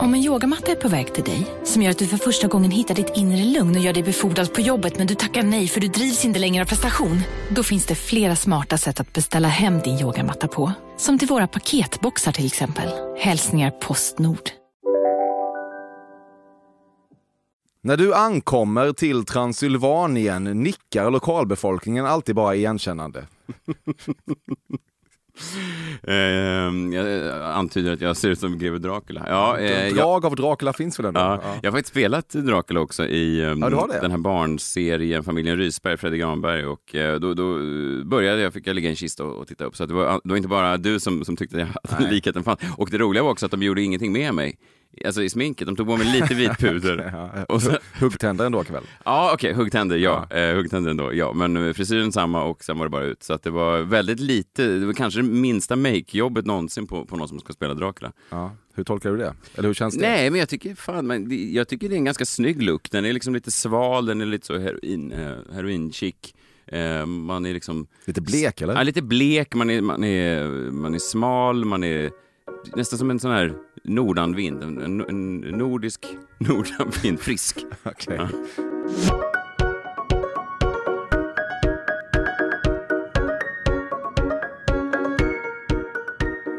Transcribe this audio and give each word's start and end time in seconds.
Om 0.00 0.14
en 0.14 0.20
yogamatta 0.20 0.72
är 0.72 0.76
på 0.76 0.88
väg 0.88 1.14
till 1.14 1.24
dig, 1.24 1.46
som 1.64 1.82
gör 1.82 1.90
att 1.90 1.98
du 1.98 2.06
för 2.06 2.16
första 2.16 2.48
gången 2.48 2.70
hittar 2.70 2.94
ditt 2.94 3.12
inre 3.16 3.44
lugn 3.44 3.76
och 3.76 3.82
gör 3.82 3.92
dig 3.92 4.02
befordrad 4.02 4.54
på 4.54 4.60
jobbet 4.60 4.98
men 4.98 5.06
du 5.06 5.14
tackar 5.14 5.42
nej 5.42 5.68
för 5.68 5.80
du 5.80 5.88
drivs 5.88 6.24
inte 6.24 6.38
längre 6.38 6.62
av 6.62 6.68
prestation. 6.68 7.20
Då 7.50 7.62
finns 7.62 7.86
det 7.86 7.94
flera 7.94 8.36
smarta 8.36 8.78
sätt 8.78 9.00
att 9.00 9.12
beställa 9.12 9.48
hem 9.48 9.78
din 9.78 9.98
yogamatta 9.98 10.48
på. 10.48 10.72
Som 10.96 11.18
till 11.18 11.28
våra 11.28 11.46
paketboxar 11.46 12.32
till 12.32 12.46
exempel. 12.46 12.88
Hälsningar 13.18 13.70
Postnord. 13.70 14.50
När 17.82 17.96
du 17.96 18.14
ankommer 18.14 18.92
till 18.92 19.24
Transylvanien 19.24 20.44
nickar 20.44 21.10
lokalbefolkningen 21.10 22.06
alltid 22.06 22.34
bara 22.34 22.54
igenkännande. 22.54 23.26
Eh, 26.02 26.14
jag 26.94 27.42
antyder 27.42 27.92
att 27.92 28.00
jag 28.00 28.16
ser 28.16 28.30
ut 28.30 28.38
som 28.38 28.58
greve 28.58 28.78
Dracula. 28.78 29.24
Ja, 29.28 29.58
eh, 29.58 29.86
jag, 29.86 29.94
Drag 29.94 30.26
av 30.26 30.36
Dracula 30.36 30.72
finns 30.72 30.98
väl 30.98 31.06
ändå? 31.06 31.20
ja, 31.20 31.40
jag 31.62 31.70
har 31.70 31.76
faktiskt 31.76 31.88
spelat 31.88 32.28
Dracula 32.28 32.80
också 32.80 33.06
i 33.06 33.44
um, 33.44 33.62
Ja, 33.62 33.88
den 34.00 34.10
här 34.10 34.18
barnserien 34.18 35.24
Familjen 35.24 35.56
Rysberg, 35.56 35.96
Fredrik 35.96 36.20
Granberg. 36.20 36.66
Och 36.66 36.94
eh, 36.94 37.20
då, 37.20 37.34
då 37.34 37.58
började 38.04 38.42
jag, 38.42 38.52
fick 38.52 38.66
jag 38.66 38.74
ligga 38.74 38.88
i 38.88 38.90
en 38.90 38.96
kista 38.96 39.24
och, 39.24 39.36
och 39.36 39.48
titta 39.48 39.64
upp. 39.64 39.76
Så 39.76 39.86
det, 39.86 39.94
var, 39.94 40.20
det 40.24 40.30
var 40.30 40.36
inte 40.36 40.48
bara 40.48 40.76
du 40.76 41.00
som, 41.00 41.24
som 41.24 41.36
tyckte 41.36 41.68
att 41.82 42.00
likheten 42.10 42.44
fanns. 42.44 42.60
Och 42.76 42.88
det 42.90 42.98
roliga 42.98 43.22
var 43.22 43.30
också 43.30 43.46
att 43.46 43.52
de 43.52 43.62
gjorde 43.62 43.82
ingenting 43.82 44.12
med 44.12 44.34
mig. 44.34 44.58
Alltså 45.04 45.22
i 45.22 45.28
sminket, 45.30 45.66
de 45.66 45.76
tog 45.76 45.86
på 45.86 45.96
mig 45.96 46.20
lite 46.20 46.34
vit 46.34 46.58
puder. 46.58 47.10
Ja, 47.36 47.44
Och 47.44 47.62
så- 47.62 47.78
Huggtänder 48.00 48.46
ändå 48.46 48.64
kväll. 48.64 48.82
Ja, 49.04 49.30
okej, 49.34 49.52
huggtänder, 49.52 49.96
ja. 49.96 50.26
Eh, 50.30 50.54
huggtänder 50.56 50.90
ändå, 50.90 51.14
ja. 51.14 51.32
Men 51.32 51.56
eh, 51.56 51.72
frisyren 51.72 52.12
samma 52.12 52.44
och 52.44 52.64
sen 52.64 52.78
var 52.78 52.86
det 52.86 52.90
bara 52.90 53.04
ut. 53.04 53.22
Så 53.22 53.32
att 53.32 53.42
det 53.42 53.50
var 53.50 53.80
väldigt 53.80 54.20
lite, 54.20 54.66
det 54.66 54.86
var 54.86 54.92
kanske 54.92 55.20
det 55.20 55.28
minsta 55.28 55.76
make-jobbet 55.76 56.44
någonsin 56.46 56.86
på, 56.86 57.04
på 57.04 57.16
någon 57.16 57.28
som 57.28 57.38
ska 57.40 57.52
spela 57.52 57.74
Dracula. 57.74 58.12
Ja. 58.30 58.52
Hur 58.74 58.84
tolkar 58.84 59.10
du 59.10 59.16
det? 59.16 59.34
Eller 59.54 59.68
hur 59.68 59.74
känns 59.74 59.94
det? 59.94 60.00
Nej, 60.08 60.30
men 60.30 60.38
jag 60.40 60.48
tycker 60.48 60.74
fan, 60.74 61.06
men 61.06 61.52
jag 61.54 61.68
tycker 61.68 61.88
det 61.88 61.94
är 61.94 61.98
en 61.98 62.04
ganska 62.04 62.24
snygg 62.24 62.62
look. 62.62 62.90
Den 62.90 63.04
är 63.04 63.12
liksom 63.12 63.34
lite 63.34 63.50
sval, 63.50 64.06
den 64.06 64.20
är 64.20 64.26
lite 64.26 64.46
så 64.46 64.58
heroin, 64.58 65.12
eh, 65.12 65.36
heroin-chic. 65.52 66.14
Eh, 66.66 67.06
man 67.06 67.46
är 67.46 67.54
liksom... 67.54 67.86
Lite 68.04 68.20
blek 68.20 68.60
eller? 68.60 68.74
Ja, 68.74 68.82
lite 68.82 69.02
blek, 69.02 69.54
man 69.54 69.70
är, 69.70 69.80
man, 69.80 70.04
är, 70.04 70.44
man 70.70 70.94
är 70.94 70.98
smal, 70.98 71.64
man 71.64 71.84
är 71.84 72.10
nästan 72.76 72.98
som 72.98 73.10
en 73.10 73.20
sån 73.20 73.30
här 73.30 73.54
nordanvind. 73.84 74.62
En, 74.62 75.40
nordisk 75.58 76.06
nordanvind, 76.48 77.20
frisk. 77.20 77.64
Okej. 77.84 78.16
Ja. 78.16 79.37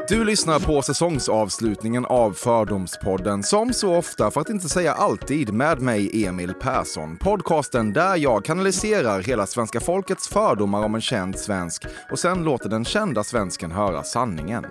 Du 0.09 0.23
lyssnar 0.23 0.59
på 0.59 0.81
säsongsavslutningen 0.81 2.05
av 2.05 2.31
Fördomspodden 2.31 3.43
som 3.43 3.73
så 3.73 3.95
ofta, 3.95 4.31
för 4.31 4.41
att 4.41 4.49
inte 4.49 4.69
säga 4.69 4.93
alltid, 4.93 5.53
med 5.53 5.81
mig 5.81 6.25
Emil 6.25 6.53
Persson. 6.53 7.17
Podcasten 7.17 7.93
där 7.93 8.15
jag 8.15 8.45
kanaliserar 8.45 9.21
hela 9.21 9.45
svenska 9.45 9.79
folkets 9.79 10.27
fördomar 10.27 10.83
om 10.83 10.95
en 10.95 11.01
känd 11.01 11.39
svensk 11.39 11.85
och 12.11 12.19
sen 12.19 12.43
låter 12.43 12.69
den 12.69 12.85
kända 12.85 13.23
svensken 13.23 13.71
höra 13.71 14.03
sanningen. 14.03 14.65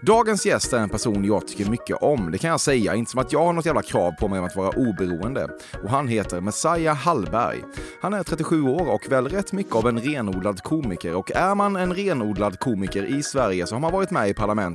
Dagens 0.00 0.46
gäst 0.46 0.72
är 0.72 0.78
en 0.78 0.88
person 0.88 1.24
jag 1.24 1.48
tycker 1.48 1.70
mycket 1.70 1.96
om, 2.02 2.30
det 2.30 2.38
kan 2.38 2.50
jag 2.50 2.60
säga. 2.60 2.94
Inte 2.94 3.10
som 3.10 3.20
att 3.20 3.32
jag 3.32 3.44
har 3.44 3.52
något 3.52 3.66
jävla 3.66 3.82
krav 3.82 4.12
på 4.12 4.28
mig 4.28 4.38
om 4.38 4.44
att 4.44 4.56
vara 4.56 4.70
oberoende. 4.70 5.48
Och 5.82 5.90
han 5.90 6.08
heter 6.08 6.40
Messiah 6.40 6.96
Hallberg. 6.96 7.64
Han 8.00 8.14
är 8.14 8.22
37 8.22 8.62
år 8.62 8.88
och 8.88 9.12
väl 9.12 9.28
rätt 9.28 9.52
mycket 9.52 9.74
av 9.74 9.88
en 9.88 10.00
renodlad 10.00 10.62
komiker. 10.62 11.14
Och 11.14 11.32
är 11.32 11.54
man 11.54 11.76
en 11.76 11.94
renodlad 11.94 12.58
komiker 12.58 13.18
i 13.18 13.22
Sverige 13.22 13.66
så 13.66 13.74
har 13.74 13.80
man 13.80 13.92
varit 13.92 14.10
med 14.10 14.28
i 14.28 14.34
parlamentet 14.34 14.71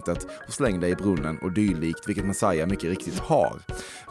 och 0.47 0.53
släng 0.53 0.80
dig 0.80 0.91
i 0.91 0.96
brunnen 0.96 1.38
och 1.38 1.52
dylikt, 1.52 2.09
vilket 2.09 2.25
Messiah 2.25 2.68
mycket 2.68 2.90
riktigt 2.90 3.19
har. 3.19 3.59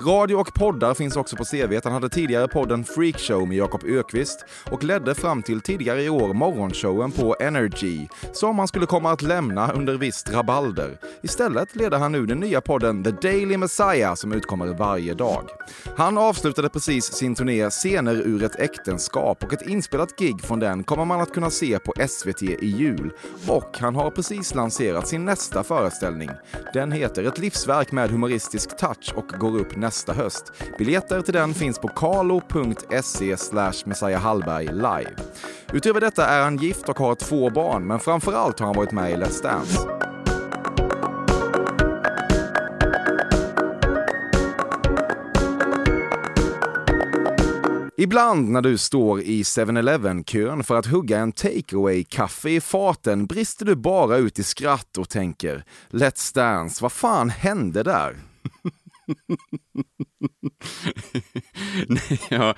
Radio 0.01 0.35
och 0.37 0.55
poddar 0.55 0.95
finns 0.95 1.17
också 1.17 1.37
på 1.37 1.45
CV. 1.45 1.81
Han 1.85 1.93
hade 1.93 2.09
tidigare 2.09 2.49
podden 2.49 2.85
Freakshow 2.85 3.49
med 3.49 3.57
Jakob 3.57 3.85
Ökvist 3.85 4.45
och 4.71 4.85
ledde 4.85 5.15
fram 5.15 5.43
till 5.43 5.61
tidigare 5.61 6.03
i 6.03 6.09
år 6.09 6.35
morgonshowen 6.35 7.13
på 7.13 7.37
Energy, 7.41 8.09
som 8.33 8.59
han 8.59 8.69
skulle 8.69 8.87
komma 8.87 9.13
att 9.13 9.23
lämna 9.23 9.73
under 9.73 9.95
visst 9.95 10.33
rabalder. 10.33 10.99
Istället 11.23 11.77
leder 11.77 11.99
han 11.99 12.13
nu 12.13 12.27
den 12.27 12.41
nya 12.41 12.61
podden 12.61 13.05
The 13.05 13.11
Daily 13.11 13.57
Messiah 13.57 14.15
som 14.15 14.33
utkommer 14.33 14.67
varje 14.67 15.15
dag. 15.15 15.49
Han 15.97 16.19
avslutade 16.19 16.69
precis 16.69 17.05
sin 17.05 17.35
turné 17.35 17.71
Scener 17.71 18.15
ur 18.15 18.43
ett 18.43 18.61
äktenskap 18.61 19.45
och 19.45 19.53
ett 19.53 19.69
inspelat 19.69 20.19
gig 20.19 20.41
från 20.41 20.61
den 20.61 20.85
kommer 20.85 21.05
man 21.05 21.21
att 21.21 21.33
kunna 21.33 21.51
se 21.51 21.79
på 21.79 21.93
SVT 22.09 22.43
i 22.43 22.67
jul. 22.67 23.13
Och 23.49 23.79
han 23.79 23.95
har 23.95 24.11
precis 24.11 24.55
lanserat 24.55 25.09
sin 25.09 25.25
nästa 25.25 25.65
föreställning. 25.77 26.31
Den 26.73 26.93
heter 26.93 27.25
Ett 27.25 27.39
livsverk 27.39 27.93
med 27.93 28.11
humoristisk 28.11 28.77
touch 28.77 29.13
och 29.15 29.29
går 29.29 29.59
upp 29.61 29.77
nästa 29.77 30.13
höst. 30.13 30.53
Biljetter 30.79 31.23
till 31.23 31.35
den 31.35 31.55
finns 31.55 31.79
på 31.79 31.89
kalo.se 31.89 33.37
slash 33.37 33.73
Messiah 33.85 34.23
Hallberg 34.23 34.67
live. 34.67 35.11
Utöver 35.73 36.01
detta 36.01 36.27
är 36.27 36.43
han 36.43 36.57
gift 36.57 36.89
och 36.89 36.99
har 36.99 37.15
två 37.15 37.51
barn, 37.51 37.87
men 37.87 38.01
framförallt 38.01 38.59
har 38.59 38.67
han 38.67 38.77
varit 38.77 38.93
med 38.93 39.11
i 39.11 39.15
Let's 39.15 39.43
Dance. 39.43 39.89
Ibland 47.99 48.49
när 48.49 48.63
du 48.63 48.79
står 48.79 49.21
i 49.21 49.43
7-Eleven-kön 49.43 50.65
för 50.65 50.77
att 50.77 50.87
hugga 50.87 51.19
en 51.19 51.33
takeaway-kaffe 51.33 52.49
i 52.49 52.61
faten 52.61 53.27
brister 53.27 53.65
du 53.67 53.75
bara 53.75 54.17
ut 54.17 54.39
i 54.39 54.43
skratt 54.43 54.99
och 54.99 55.09
tänker 55.09 55.65
Let's 55.91 56.35
Dance, 56.35 56.83
vad 56.83 56.93
fan 56.93 57.31
hände 57.31 57.83
där? 57.83 58.17
Nej, 61.87 62.21
ja, 62.31 62.55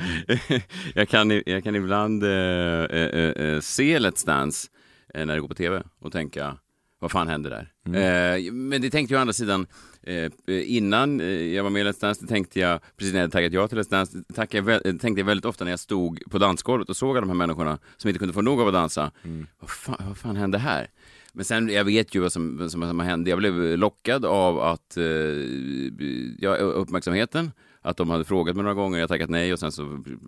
jag, 0.94 1.08
kan, 1.08 1.42
jag 1.46 1.64
kan 1.64 1.76
ibland 1.76 2.24
eh, 2.24 2.30
eh, 2.30 3.30
eh, 3.30 3.60
se 3.60 3.98
Let's 3.98 4.26
Dance 4.26 4.68
eh, 5.14 5.26
när 5.26 5.34
det 5.34 5.40
går 5.40 5.48
på 5.48 5.54
tv 5.54 5.82
och 6.00 6.12
tänka, 6.12 6.56
vad 7.00 7.10
fan 7.10 7.28
hände 7.28 7.48
där? 7.48 7.72
Eh, 7.84 8.52
men 8.52 8.82
det 8.82 8.90
tänkte 8.90 9.14
jag 9.14 9.18
å 9.18 9.20
andra 9.20 9.32
sidan, 9.32 9.66
eh, 10.08 10.76
innan 10.76 11.20
eh, 11.20 11.26
jag 11.26 11.62
var 11.62 11.70
med 11.70 11.86
i 11.86 11.88
Let's 11.88 12.00
Dance, 12.00 12.26
tänkte 12.26 12.60
jag, 12.60 12.80
precis 12.96 13.12
när 13.12 13.20
jag 13.20 13.24
hade 13.24 13.32
tackat 13.32 13.52
ja 13.52 13.68
till 13.68 13.78
Let's 13.78 13.90
Dance, 13.90 14.22
jag 14.56 14.64
det 14.64 14.82
tänkte 14.82 15.20
jag 15.20 15.24
väldigt 15.24 15.44
ofta 15.44 15.64
när 15.64 15.72
jag 15.72 15.80
stod 15.80 16.22
på 16.30 16.38
dansgolvet 16.38 16.88
och 16.88 16.96
såg 16.96 17.10
alla 17.10 17.20
de 17.20 17.28
här 17.28 17.36
människorna 17.36 17.78
som 17.96 18.08
inte 18.08 18.18
kunde 18.18 18.34
få 18.34 18.42
nog 18.42 18.60
av 18.60 18.68
att 18.68 18.74
dansa. 18.74 19.10
Vad, 19.60 19.70
fan, 19.70 19.96
vad 20.08 20.18
fan 20.18 20.36
hände 20.36 20.58
här? 20.58 20.88
Men 21.32 21.44
sen, 21.44 21.68
jag 21.68 21.84
vet 21.84 22.14
ju 22.14 22.20
vad 22.20 22.32
som, 22.32 22.70
som, 22.70 22.82
som 22.82 23.00
hände. 23.00 23.30
Jag 23.30 23.38
blev 23.38 23.78
lockad 23.78 24.24
av 24.24 24.60
att, 24.60 24.96
eh, 24.96 25.04
ja, 26.38 26.56
uppmärksamheten. 26.56 27.50
Att 27.88 27.96
de 27.96 28.10
hade 28.10 28.24
frågat 28.24 28.56
mig 28.56 28.62
några 28.62 28.74
gånger, 28.74 28.98
jag 28.98 29.08
tackat 29.08 29.30
nej 29.30 29.52
och 29.52 29.58
sen 29.58 29.72
så 29.72 29.82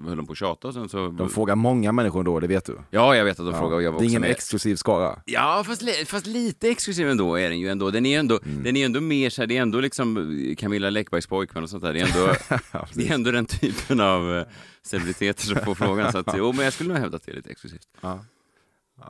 höll 0.07 0.17
de 0.17 0.27
på 0.27 0.33
att 0.33 0.39
tjata. 0.39 0.69
Och 0.69 0.75
sen 0.75 0.89
så... 0.89 1.09
De 1.09 1.29
frågar 1.31 1.55
många 1.55 1.93
människor 1.93 2.25
då, 2.25 2.41
det 2.41 2.47
vet 2.47 2.65
du. 2.65 2.79
Ja, 2.91 3.17
jag 3.17 3.25
vet 3.25 3.41
att 3.41 3.47
de 3.47 3.53
Ja, 3.55 3.59
frågade 3.61 3.77
och 3.77 3.83
jag 3.83 3.93
var 3.93 3.99
det 4.01 4.05
är 4.05 4.09
ingen 4.09 4.21
med. 4.21 4.31
exklusiv 4.31 4.77
skara. 4.77 5.23
Ja, 5.27 5.63
fast, 5.67 5.83
li- 5.83 6.05
fast 6.07 6.27
lite 6.27 6.69
exklusiv 6.69 7.11
ändå 7.11 7.35
är 7.39 7.49
den 7.51 7.59
ju 7.61 7.69
ändå. 7.69 7.91
Den 7.91 8.07
är 8.07 8.19
ändå, 8.19 8.41
Mm. 8.45 8.63
den 8.63 8.77
är 8.77 8.85
ändå 8.85 9.01
mer 9.01 9.31
så 9.31 9.43
här, 9.43 9.47
det 9.47 9.57
är 9.57 9.63
ändå 9.63 9.81
liksom 9.81 10.55
Camilla 10.59 10.91
Läckbergs 10.91 11.27
pojkvän 11.27 11.63
och 11.63 11.71
sånt 11.71 11.83
där. 11.83 11.93
Det 11.93 12.01
är 12.01 12.07
ändå, 12.19 12.35
Ja, 12.73 12.87
det 12.95 13.09
är 13.09 13.15
ändå 13.15 13.31
den 13.31 13.47
typen 13.47 14.01
av 14.01 14.37
eh, 14.37 14.45
celebriteter 14.83 15.43
som 15.47 15.57
får 15.57 15.75
frågan. 15.75 16.13
Så 16.13 16.19
att, 16.19 16.27
jo, 16.37 16.53
men 16.53 16.65
jag 16.65 16.73
skulle 16.73 16.89
nog 16.89 16.99
hävda 16.99 17.17
att 17.17 17.27
det 17.27 17.33
är 17.33 17.37
lite 17.37 17.51
exklusivt. 17.51 17.87
Ja, 18.01 18.25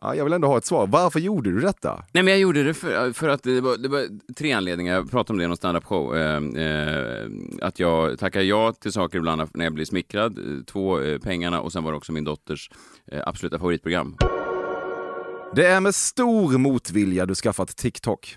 jag 0.03 0.25
vill 0.25 0.33
ändå 0.33 0.49
ha 0.49 0.59
ett 0.59 0.65
svar. 0.65 0.87
Varför 0.87 1.21
gjorde 1.21 1.51
du 1.51 1.61
detta? 1.61 2.05
Nej, 2.12 2.23
men 2.23 2.33
jag 2.33 2.41
gjorde 2.41 2.62
det 2.62 2.75
för, 2.75 3.12
för 3.12 3.29
att 3.29 3.43
det 3.43 3.61
var, 3.61 3.76
det 3.76 3.88
var 3.88 4.06
tre 4.35 4.53
anledningar. 4.53 4.94
Jag 4.94 5.11
pratade 5.11 5.32
om 5.32 5.38
det 5.38 5.44
i 5.44 5.47
någon 5.47 5.56
standup-show. 5.56 6.17
Eh, 6.17 6.64
eh, 6.64 7.29
att 7.62 7.79
jag 7.79 8.19
tackar 8.19 8.41
ja 8.41 8.73
till 8.73 8.93
saker 8.93 9.19
ibland 9.19 9.43
när 9.55 9.64
jag 9.64 9.75
blir 9.75 9.85
smickrad. 9.85 10.38
Två, 10.67 11.00
eh, 11.00 11.19
pengarna 11.19 11.61
och 11.61 11.73
sen 11.73 11.85
var 11.85 11.91
det 11.91 11.97
också 11.97 12.12
min 12.12 12.25
dotters 12.25 12.70
eh, 13.12 13.23
absoluta 13.26 13.59
favoritprogram. 13.59 14.17
Det 15.55 15.67
är 15.67 15.81
med 15.81 15.94
stor 15.94 16.59
motvilja 16.59 17.26
du 17.26 17.35
skaffat 17.35 17.76
TikTok. 17.76 18.37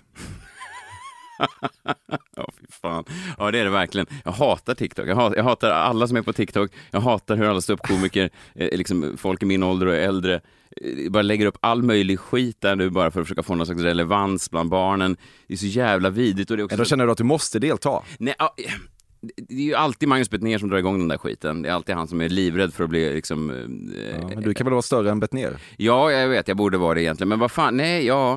Ja, 2.36 2.48
fy 2.60 2.66
fan. 2.82 3.04
Ja, 3.38 3.50
det 3.50 3.58
är 3.58 3.64
det 3.64 3.70
verkligen. 3.70 4.06
Jag 4.24 4.32
hatar 4.32 4.74
TikTok. 4.74 5.06
Jag 5.08 5.14
hatar, 5.16 5.36
jag 5.36 5.44
hatar 5.44 5.70
alla 5.70 6.06
som 6.08 6.16
är 6.16 6.22
på 6.22 6.32
TikTok. 6.32 6.70
Jag 6.90 7.00
hatar 7.00 7.36
hur 7.36 7.44
alla 7.44 7.60
ståuppkomiker, 7.60 8.30
eh, 8.54 8.68
liksom 8.78 9.16
folk 9.16 9.42
i 9.42 9.46
min 9.46 9.62
ålder 9.62 9.86
och 9.86 9.94
äldre, 9.94 10.34
eh, 10.34 11.10
bara 11.10 11.22
lägger 11.22 11.46
upp 11.46 11.58
all 11.60 11.82
möjlig 11.82 12.20
skit 12.20 12.60
där 12.60 12.76
nu 12.76 12.90
bara 12.90 13.10
för 13.10 13.20
att 13.20 13.26
försöka 13.26 13.42
få 13.42 13.54
någon 13.54 13.66
slags 13.66 13.82
relevans 13.82 14.50
bland 14.50 14.70
barnen. 14.70 15.16
Det 15.46 15.54
är 15.54 15.58
så 15.58 15.66
jävla 15.66 16.10
vidrigt. 16.10 16.50
Och 16.50 16.56
det 16.56 16.60
är 16.60 16.64
också 16.64 16.76
Då 16.76 16.84
känner 16.84 17.06
du 17.06 17.12
att 17.12 17.18
du 17.18 17.24
måste 17.24 17.58
delta. 17.58 18.02
Nej, 18.18 18.34
ja, 18.38 18.54
det 19.48 19.54
är 19.54 19.58
ju 19.66 19.74
alltid 19.74 20.08
Magnus 20.08 20.30
Betnér 20.30 20.58
som 20.58 20.68
drar 20.70 20.78
igång 20.78 20.98
den 20.98 21.08
där 21.08 21.18
skiten. 21.18 21.62
Det 21.62 21.68
är 21.68 21.72
alltid 21.72 21.94
han 21.94 22.08
som 22.08 22.20
är 22.20 22.28
livrädd 22.28 22.74
för 22.74 22.84
att 22.84 22.90
bli 22.90 23.14
liksom... 23.14 23.50
eh, 23.50 23.56
Ja, 24.20 24.28
men 24.28 24.42
du 24.42 24.54
kan 24.54 24.64
väl 24.64 24.72
vara 24.72 24.82
större 24.82 25.10
än 25.10 25.20
Bettner? 25.20 25.56
Ja, 25.76 26.12
jag 26.12 26.28
vet, 26.28 26.48
jag 26.48 26.56
borde 26.56 26.78
vara 26.78 26.94
det 26.94 27.02
egentligen. 27.02 27.28
Men 27.28 27.38
vad 27.38 27.50
fan, 27.50 27.76
nej, 27.76 28.06
ja. 28.06 28.36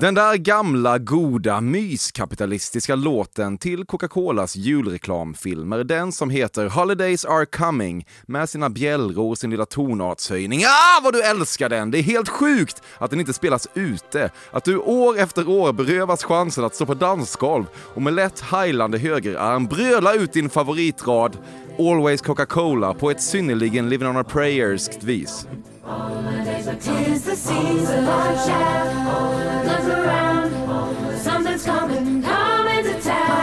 Den 0.00 0.14
där 0.14 0.36
gamla, 0.36 0.98
goda, 0.98 1.60
myskapitalistiska 1.60 2.94
låten 2.94 3.58
till 3.58 3.84
Coca-Colas 3.84 4.56
julreklamfilmer, 4.56 5.84
den 5.84 6.12
som 6.12 6.30
heter 6.30 6.68
Holidays 6.68 7.24
are 7.24 7.46
coming, 7.46 8.06
med 8.26 8.48
sina 8.48 8.70
bjällror 8.70 9.30
och 9.30 9.38
sin 9.38 9.50
lilla 9.50 9.66
tonartshöjning. 9.66 10.62
Ah, 10.64 11.00
vad 11.02 11.12
du 11.12 11.22
älskar 11.22 11.68
den! 11.68 11.90
Det 11.90 11.98
är 11.98 12.02
helt 12.02 12.28
sjukt 12.28 12.82
att 12.98 13.10
den 13.10 13.20
inte 13.20 13.32
spelas 13.32 13.68
ute, 13.74 14.30
att 14.50 14.64
du 14.64 14.78
år 14.78 15.18
efter 15.18 15.48
år 15.48 15.72
berövas 15.72 16.24
chansen 16.24 16.64
att 16.64 16.74
stå 16.74 16.86
på 16.86 16.94
dansgolv 16.94 17.64
och 17.94 18.02
med 18.02 18.12
lätt 18.12 18.40
heilande 18.40 18.98
högerarm 18.98 19.66
bröla 19.66 20.14
ut 20.14 20.32
din 20.32 20.50
favoritrad 20.50 21.38
Always 21.78 22.22
Coca-Cola 22.22 22.94
på 22.94 23.10
ett 23.10 23.22
synnerligen 23.22 23.88
living 23.88 24.08
on 24.08 24.16
a 24.16 24.24
prayerskt 24.24 25.02
vis. 25.02 25.46
Tis 25.82 27.24
the 27.24 27.34
season 27.34 28.06
of 28.06 28.46
shout. 28.46 29.66
Look 29.66 29.98
around, 29.98 31.18
something's 31.18 31.64
coming, 31.64 32.22
coming 32.22 32.84
to 32.84 33.00
town. 33.02 33.42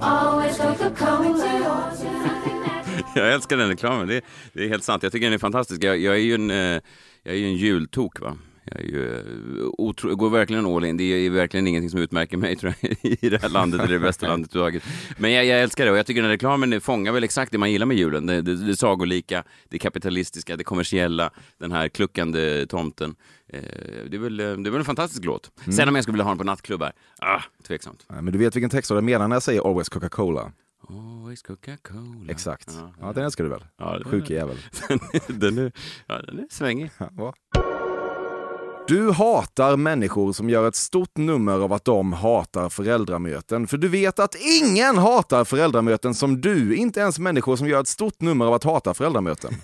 Always 0.00 0.58
Coca-Cola. 0.58 1.92
Jag 3.14 3.32
älskar 3.32 3.56
den 3.56 3.68
reklamen, 3.68 4.08
det, 4.08 4.20
det 4.52 4.64
är 4.64 4.68
helt 4.68 4.84
sant. 4.84 5.02
Jag 5.02 5.12
tycker 5.12 5.26
den 5.26 5.34
är 5.34 5.38
fantastisk. 5.38 5.84
Jag, 5.84 5.98
jag 5.98 6.14
är 6.14 6.18
ju 6.18 6.34
en, 6.34 6.50
eh, 6.50 6.80
jag 7.22 7.34
är 7.34 7.38
ju 7.38 7.46
en 7.46 7.56
jultok. 7.56 8.20
Va? 8.20 8.36
Jag 8.72 8.84
ju, 8.84 9.18
eh, 9.18 9.66
otro, 9.78 10.16
går 10.16 10.30
verkligen 10.30 10.66
all 10.66 10.84
in. 10.84 10.96
Det 10.96 11.04
är 11.04 11.30
verkligen 11.30 11.66
ingenting 11.66 11.90
som 11.90 12.00
utmärker 12.00 12.36
mig 12.36 12.56
tror 12.60 12.74
jag, 12.80 12.92
i 13.02 13.28
det 13.28 13.42
här 13.42 13.48
landet, 13.48 13.80
eller 13.80 13.92
det 13.92 13.98
bästa 13.98 14.26
landet 14.28 14.56
överhuvudtaget. 14.56 15.18
Men 15.18 15.32
jag, 15.32 15.44
jag, 15.44 15.60
älskar 15.62 15.84
det 15.84 15.90
och 15.90 15.98
jag 15.98 16.06
tycker 16.06 16.20
den 16.20 16.28
här 16.30 16.34
reklamen 16.36 16.80
fångar 16.80 17.12
väl 17.12 17.24
exakt 17.24 17.52
det 17.52 17.58
man 17.58 17.70
gillar 17.72 17.86
med 17.86 17.96
julen. 17.96 18.26
Det, 18.26 18.42
det, 18.42 18.56
det 18.56 18.76
sagolika, 18.76 19.44
det 19.68 19.78
kapitalistiska, 19.78 20.56
det 20.56 20.64
kommersiella, 20.64 21.30
den 21.58 21.72
här 21.72 21.88
kluckande 21.88 22.66
tomten. 22.66 23.14
Eh, 23.52 23.60
det, 24.10 24.16
är 24.16 24.18
väl, 24.18 24.36
det 24.36 24.44
är 24.44 24.56
väl 24.56 24.74
en 24.74 24.84
fantastisk 24.84 25.24
låt. 25.24 25.50
Mm. 25.60 25.72
Sen 25.72 25.88
om 25.88 25.94
jag 25.94 26.04
skulle 26.04 26.12
vilja 26.12 26.24
ha 26.24 26.30
den 26.30 26.38
på 26.38 26.44
nattklubbar, 26.44 26.92
ah, 27.18 27.42
tveksamt. 27.66 28.06
Men 28.08 28.32
du 28.32 28.38
vet 28.38 28.56
vilken 28.56 28.70
text 28.70 28.90
jag 28.90 29.04
menar 29.04 29.28
när 29.28 29.36
jag 29.36 29.42
säger 29.42 29.68
Always 29.68 29.88
Coca-Cola? 29.88 30.52
Always 30.88 31.42
Coca-Cola. 31.42 32.30
Exakt. 32.32 32.68
Ja, 32.78 32.92
Ja, 33.00 33.12
den 33.12 33.24
älskar 33.24 33.44
du 33.44 33.50
väl? 33.50 33.64
Ja, 33.78 34.00
Sjuk 34.04 34.30
jävel. 34.30 34.56
den, 35.26 35.58
är- 35.58 35.72
ja, 36.06 36.22
den 36.22 36.38
är 36.38 36.46
svängig. 36.50 36.90
Ja? 37.16 37.34
Du 38.88 39.10
hatar 39.10 39.76
människor 39.76 40.32
som 40.32 40.50
gör 40.50 40.68
ett 40.68 40.74
stort 40.74 41.16
nummer 41.16 41.52
av 41.52 41.72
att 41.72 41.84
de 41.84 42.12
hatar 42.12 42.68
föräldramöten. 42.68 43.66
För 43.66 43.76
du 43.76 43.88
vet 43.88 44.18
att 44.18 44.36
ingen 44.62 44.98
hatar 44.98 45.44
föräldramöten 45.44 46.14
som 46.14 46.40
du, 46.40 46.76
inte 46.76 47.00
ens 47.00 47.18
människor 47.18 47.56
som 47.56 47.68
gör 47.68 47.80
ett 47.80 47.88
stort 47.88 48.20
nummer 48.20 48.44
av 48.44 48.54
att 48.54 48.64
hata 48.64 48.94
föräldramöten. 48.94 49.54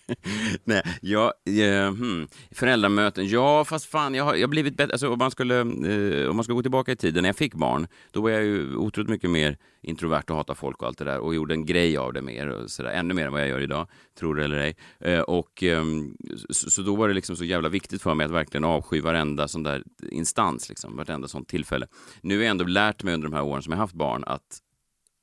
Nej, 0.64 0.82
ja, 1.00 1.32
eh, 1.46 1.88
hmm, 1.88 2.28
föräldramöten, 2.50 3.28
ja 3.28 3.64
fast 3.64 3.86
fan 3.86 4.14
jag 4.14 4.24
har, 4.24 4.34
jag 4.34 4.42
har 4.42 4.48
blivit 4.48 4.76
bättre. 4.76 4.92
Alltså, 4.92 5.08
om, 5.08 5.18
man 5.18 5.30
skulle, 5.30 5.60
eh, 5.60 6.30
om 6.30 6.36
man 6.36 6.44
ska 6.44 6.52
gå 6.52 6.62
tillbaka 6.62 6.92
i 6.92 6.96
tiden 6.96 7.22
när 7.22 7.28
jag 7.28 7.36
fick 7.36 7.54
barn, 7.54 7.86
då 8.10 8.20
var 8.20 8.30
jag 8.30 8.44
ju 8.44 8.76
otroligt 8.76 9.10
mycket 9.10 9.30
mer 9.30 9.56
introvert 9.82 10.24
och 10.30 10.36
hatade 10.36 10.58
folk 10.58 10.82
och 10.82 10.88
allt 10.88 10.98
det 10.98 11.04
där 11.04 11.18
och 11.18 11.34
gjorde 11.34 11.54
en 11.54 11.66
grej 11.66 11.96
av 11.96 12.12
det 12.12 12.22
mer, 12.22 12.48
och 12.48 12.70
så 12.70 12.82
där, 12.82 12.90
ännu 12.90 13.14
mer 13.14 13.26
än 13.26 13.32
vad 13.32 13.40
jag 13.40 13.48
gör 13.48 13.60
idag, 13.60 13.86
tror 14.18 14.34
det 14.34 14.44
eller 14.44 14.58
ej. 14.58 14.76
Eh, 15.00 15.20
och, 15.20 15.62
ehm, 15.62 16.16
så, 16.50 16.70
så 16.70 16.82
då 16.82 16.96
var 16.96 17.08
det 17.08 17.14
liksom 17.14 17.36
så 17.36 17.44
jävla 17.44 17.68
viktigt 17.68 18.02
för 18.02 18.14
mig 18.14 18.24
att 18.24 18.30
verkligen 18.30 18.61
avsky 18.64 19.00
varenda 19.00 19.48
sån 19.48 19.62
där 19.62 19.82
instans, 20.10 20.68
liksom, 20.68 20.96
vartenda 20.96 21.28
sånt 21.28 21.48
tillfälle. 21.48 21.86
Nu 22.20 22.36
har 22.36 22.42
jag 22.42 22.50
ändå 22.50 22.64
lärt 22.64 23.02
mig 23.02 23.14
under 23.14 23.28
de 23.28 23.34
här 23.34 23.42
åren 23.42 23.62
som 23.62 23.72
jag 23.72 23.78
haft 23.78 23.94
barn 23.94 24.24
att 24.26 24.60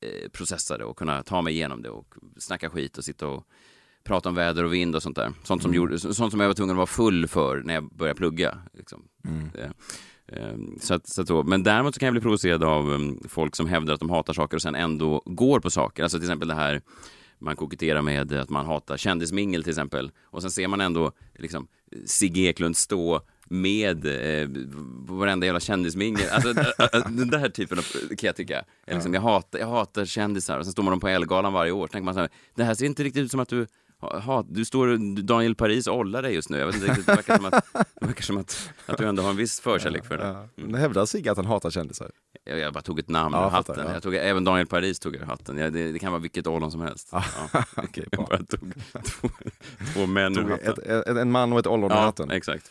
eh, 0.02 0.30
processa 0.30 0.78
det 0.78 0.84
och 0.84 0.98
kunna 0.98 1.24
ta 1.24 1.42
mig 1.42 1.54
igenom 1.54 1.82
det 1.82 1.90
och 1.90 2.16
snacka 2.38 2.70
skit 2.70 2.98
och 2.98 3.06
sitta 3.06 3.28
och 3.28 3.44
prata 4.04 4.30
om 4.30 4.36
väder 4.36 4.64
och 4.64 4.74
vind 4.74 4.96
och 4.96 5.04
sånt 5.04 5.16
där. 5.16 5.34
Sånt 5.44 5.62
som, 5.62 5.74
gjorde, 5.74 6.00
sånt 6.00 6.32
som 6.32 6.40
jag 6.40 6.48
var 6.48 6.54
tvungen 6.54 6.76
att 6.76 6.78
vara 6.78 6.88
full 6.88 7.28
för 7.28 7.62
när 7.64 7.74
jag 7.74 7.90
började 7.90 8.18
plugga. 8.18 8.58
Liksom. 8.74 9.04
Eh, 9.56 9.70
eh, 10.28 10.58
Så 10.82 10.94
att, 10.94 11.08
så 11.08 11.22
att 11.22 11.28
så. 11.28 11.44
Men 11.44 11.64
däremot 11.64 11.94
så 11.94 12.00
kan 12.00 12.08
jag 12.08 12.14
bli 12.14 12.22
provocerad 12.22 12.64
av 12.64 12.90
um, 12.90 13.20
folk 13.30 13.56
som 13.56 13.68
hävdar 13.68 13.94
att 13.94 14.00
de 14.00 14.10
hatar 14.10 14.34
saker 14.34 14.58
och 14.58 14.62
sen 14.62 14.76
ändå 14.76 15.22
går 15.26 15.60
på 15.60 15.70
saker. 15.70 16.04
Alltså 16.04 16.18
till 16.18 16.26
exempel 16.26 16.48
det 16.48 16.56
här 16.56 16.82
man 17.40 17.56
koketterar 17.56 18.02
med 18.02 18.34
att 18.34 18.50
man 18.50 18.66
hatar 18.66 18.98
kändismingel 18.98 19.64
till 19.64 19.72
exempel. 19.72 20.12
Och 20.24 20.42
sen 20.42 20.52
ser 20.52 20.68
man 20.68 20.82
ändå 20.82 21.12
liksom, 21.38 21.68
Sigge 22.06 22.42
Eklund 22.42 22.78
stå 22.78 23.22
med 23.50 24.06
eh, 24.06 24.50
varenda 25.08 25.46
jävla 25.46 25.60
kändismingel. 25.60 26.30
Alltså, 26.32 26.50
eh, 26.60 26.90
eh, 26.94 27.10
den 27.10 27.30
där 27.30 27.50
typen 27.50 27.78
av, 27.78 27.84
kan 28.10 28.28
jag 28.28 28.36
tycka. 28.36 28.64
Jag, 28.86 28.94
liksom, 28.96 29.14
jag, 29.14 29.22
hatar, 29.22 29.60
jag 29.60 29.68
hatar 29.68 30.06
kändisar 30.06 30.58
och 30.58 30.66
sen 30.66 30.72
står 30.72 30.84
man 30.84 30.92
dem 30.92 31.00
på 31.00 31.08
Ellegalan 31.08 31.54
varje 31.54 31.72
år. 31.72 31.88
Tänker 31.88 32.06
man 32.06 32.14
så 32.14 32.20
här, 32.20 32.30
det 32.56 32.64
här 32.64 32.74
ser 32.74 32.86
inte 32.86 33.04
riktigt 33.04 33.24
ut 33.24 33.32
som 33.32 33.40
att 33.40 33.50
du 33.50 33.68
ha, 34.00 34.46
du 34.50 34.66
står 34.66 35.22
Daniel 35.22 35.56
Paris 35.56 35.88
ollar 35.88 36.22
dig 36.22 36.34
just 36.34 36.50
nu. 36.50 36.58
Jag 36.58 36.66
vet 36.66 36.76
inte 36.76 36.88
riktigt, 36.88 37.06
det 37.06 37.16
verkar 37.16 37.36
som, 37.36 37.46
att, 37.46 37.66
det 38.00 38.06
verkar 38.06 38.24
som 38.24 38.38
att, 38.38 38.72
att 38.86 38.98
du 38.98 39.06
ändå 39.06 39.24
har 39.24 39.30
en 39.30 39.36
viss 39.36 39.60
förkärlek 39.60 40.06
för 40.06 40.18
det. 40.18 40.28
Ja. 40.28 40.48
Men 40.56 40.82
hävdar 40.82 41.06
Sigge 41.06 41.32
att 41.32 41.38
han 41.38 41.46
hatar 41.46 41.70
kändisar? 41.70 42.12
Jag, 42.50 42.60
jag 42.60 42.74
bara 42.74 42.82
tog 42.82 43.00
ett 43.00 43.10
namn 43.10 43.36
Ja, 43.36 43.40
ur 43.40 43.44
jag 43.44 43.50
hatten. 43.50 43.76
ja. 43.88 43.94
Jag 43.94 44.04
tog, 44.04 44.16
även 44.16 44.44
Daniel 44.44 44.68
Paris 44.68 45.00
tog 45.00 45.16
jag 45.16 45.22
ur 45.22 45.26
hatten. 45.26 45.58
Jag, 45.58 45.74
det, 45.74 45.92
det 45.92 46.00
kan 46.00 46.12
vara 46.12 46.22
vilket 46.22 46.48
ollon 46.48 46.72
som 46.72 46.82
helst. 46.82 47.08
Ja. 47.12 47.24
Okej, 47.78 48.06
jag 48.12 48.26
bara 48.26 48.38
tog 48.38 48.74
två, 49.06 49.30
två 49.94 50.06
män 50.06 50.38
ur 50.38 50.42
Tog 50.42 50.52
hatten. 50.52 50.74
ett, 50.74 51.08
ett, 51.08 51.18
en 51.18 51.32
man 51.32 51.54
och 51.54 51.60
ett 51.60 51.68
ollon 51.68 51.90
Ja, 51.94 52.00
hatten. 52.02 52.32
exakt. 52.32 52.66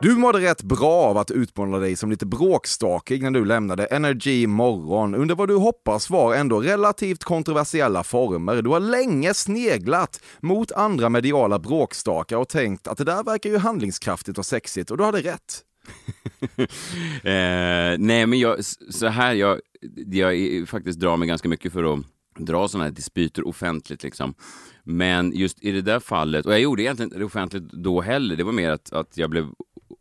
Du 0.00 0.16
mådde 0.16 0.38
rätt 0.40 0.62
bra 0.62 0.92
av 1.02 1.18
att 1.18 1.30
utmåla 1.30 1.78
dig 1.78 1.96
som 1.96 2.10
lite 2.10 2.26
bråkstakig 2.26 3.22
när 3.22 3.30
du 3.30 3.44
lämnade 3.44 3.86
Energy 3.86 4.46
Morgon 4.46 5.14
under 5.14 5.34
vad 5.34 5.48
du 5.48 5.56
hoppas 5.56 6.10
var 6.10 6.34
ändå 6.34 6.60
relativt 6.60 7.24
kontroversiella 7.24 8.02
former. 8.04 8.62
Du 8.62 8.70
har 8.70 8.80
länge 8.80 9.34
sneglat 9.34 10.20
mot 10.40 10.72
andra 10.72 11.08
mediala 11.08 11.58
bråkstakar 11.58 12.36
och 12.36 12.48
tänkt 12.48 12.86
att 12.88 12.98
det 12.98 13.04
där 13.04 13.22
verkar 13.24 13.50
ju 13.50 13.58
handlingskraftigt 13.58 14.38
och 14.38 14.46
sexigt 14.46 14.90
och 14.90 14.96
du 14.98 15.04
hade 15.04 15.18
rätt. 15.20 15.60
Eh, 17.24 17.98
nej, 17.98 18.26
men 18.26 18.38
jag, 18.38 18.64
så 18.90 19.06
här, 19.06 19.34
jag, 19.34 19.60
jag 20.06 20.68
faktiskt 20.68 21.00
drar 21.00 21.16
mig 21.16 21.28
ganska 21.28 21.48
mycket 21.48 21.72
för 21.72 21.94
att 21.94 22.00
dra 22.38 22.68
sådana 22.68 22.84
här 22.84 22.92
dispyter 22.92 23.48
offentligt. 23.48 24.02
Liksom. 24.02 24.34
Men 24.84 25.32
just 25.34 25.64
i 25.64 25.70
det 25.70 25.82
där 25.82 26.00
fallet, 26.00 26.46
och 26.46 26.52
jag 26.52 26.60
gjorde 26.60 26.82
egentligen 26.82 27.06
inte 27.06 27.18
det 27.18 27.24
offentligt 27.24 27.72
då 27.72 28.00
heller, 28.00 28.36
det 28.36 28.44
var 28.44 28.52
mer 28.52 28.70
att, 28.70 28.92
att 28.92 29.16
jag 29.16 29.30
blev 29.30 29.48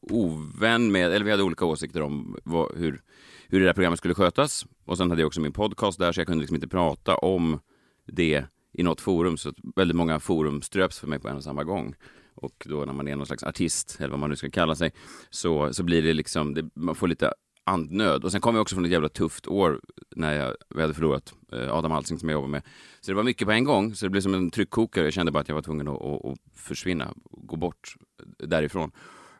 ovän 0.01 0.91
med, 0.91 1.11
eller 1.11 1.25
vi 1.25 1.31
hade 1.31 1.43
olika 1.43 1.65
åsikter 1.65 2.01
om 2.01 2.37
vad, 2.43 2.77
hur, 2.77 3.01
hur 3.47 3.59
det 3.59 3.65
där 3.65 3.73
programmet 3.73 3.99
skulle 3.99 4.13
skötas. 4.13 4.65
Och 4.85 4.97
sen 4.97 5.09
hade 5.09 5.21
jag 5.21 5.27
också 5.27 5.41
min 5.41 5.53
podcast 5.53 5.99
där, 5.99 6.11
så 6.11 6.19
jag 6.19 6.27
kunde 6.27 6.41
liksom 6.41 6.55
inte 6.55 6.67
prata 6.67 7.15
om 7.15 7.59
det 8.07 8.45
i 8.73 8.83
något 8.83 9.01
forum, 9.01 9.37
så 9.37 9.53
väldigt 9.75 9.97
många 9.97 10.19
forum 10.19 10.61
ströps 10.61 10.99
för 10.99 11.07
mig 11.07 11.19
på 11.19 11.27
en 11.27 11.37
och 11.37 11.43
samma 11.43 11.63
gång. 11.63 11.95
Och 12.35 12.67
då 12.69 12.85
när 12.85 12.93
man 12.93 13.07
är 13.07 13.15
någon 13.15 13.25
slags 13.25 13.43
artist, 13.43 13.95
eller 13.99 14.09
vad 14.09 14.19
man 14.19 14.29
nu 14.29 14.35
ska 14.35 14.49
kalla 14.49 14.75
sig, 14.75 14.91
så, 15.29 15.73
så 15.73 15.83
blir 15.83 16.01
det 16.01 16.13
liksom, 16.13 16.53
det, 16.53 16.69
man 16.73 16.95
får 16.95 17.07
lite 17.07 17.33
andnöd. 17.63 18.23
Och 18.23 18.31
sen 18.31 18.41
kom 18.41 18.55
jag 18.55 18.61
också 18.61 18.75
från 18.75 18.85
ett 18.85 18.91
jävla 18.91 19.09
tufft 19.09 19.47
år 19.47 19.81
när 20.15 20.33
jag, 20.33 20.55
vi 20.75 20.81
hade 20.81 20.93
förlorat 20.93 21.33
eh, 21.51 21.75
Adam 21.75 21.91
Alsing 21.91 22.19
som 22.19 22.29
jag 22.29 22.33
jobbar 22.33 22.47
med. 22.47 22.61
Så 23.01 23.11
det 23.11 23.15
var 23.15 23.23
mycket 23.23 23.47
på 23.47 23.51
en 23.51 23.63
gång, 23.63 23.95
så 23.95 24.05
det 24.05 24.09
blev 24.09 24.21
som 24.21 24.33
en 24.33 24.51
tryckkokare. 24.51 25.03
Jag 25.03 25.13
kände 25.13 25.31
bara 25.31 25.39
att 25.39 25.47
jag 25.47 25.55
var 25.55 25.61
tvungen 25.61 25.87
att, 25.87 26.01
att, 26.01 26.25
att 26.25 26.37
försvinna, 26.55 27.13
gå 27.31 27.55
bort 27.55 27.95
eh, 28.19 28.47
därifrån. 28.47 28.91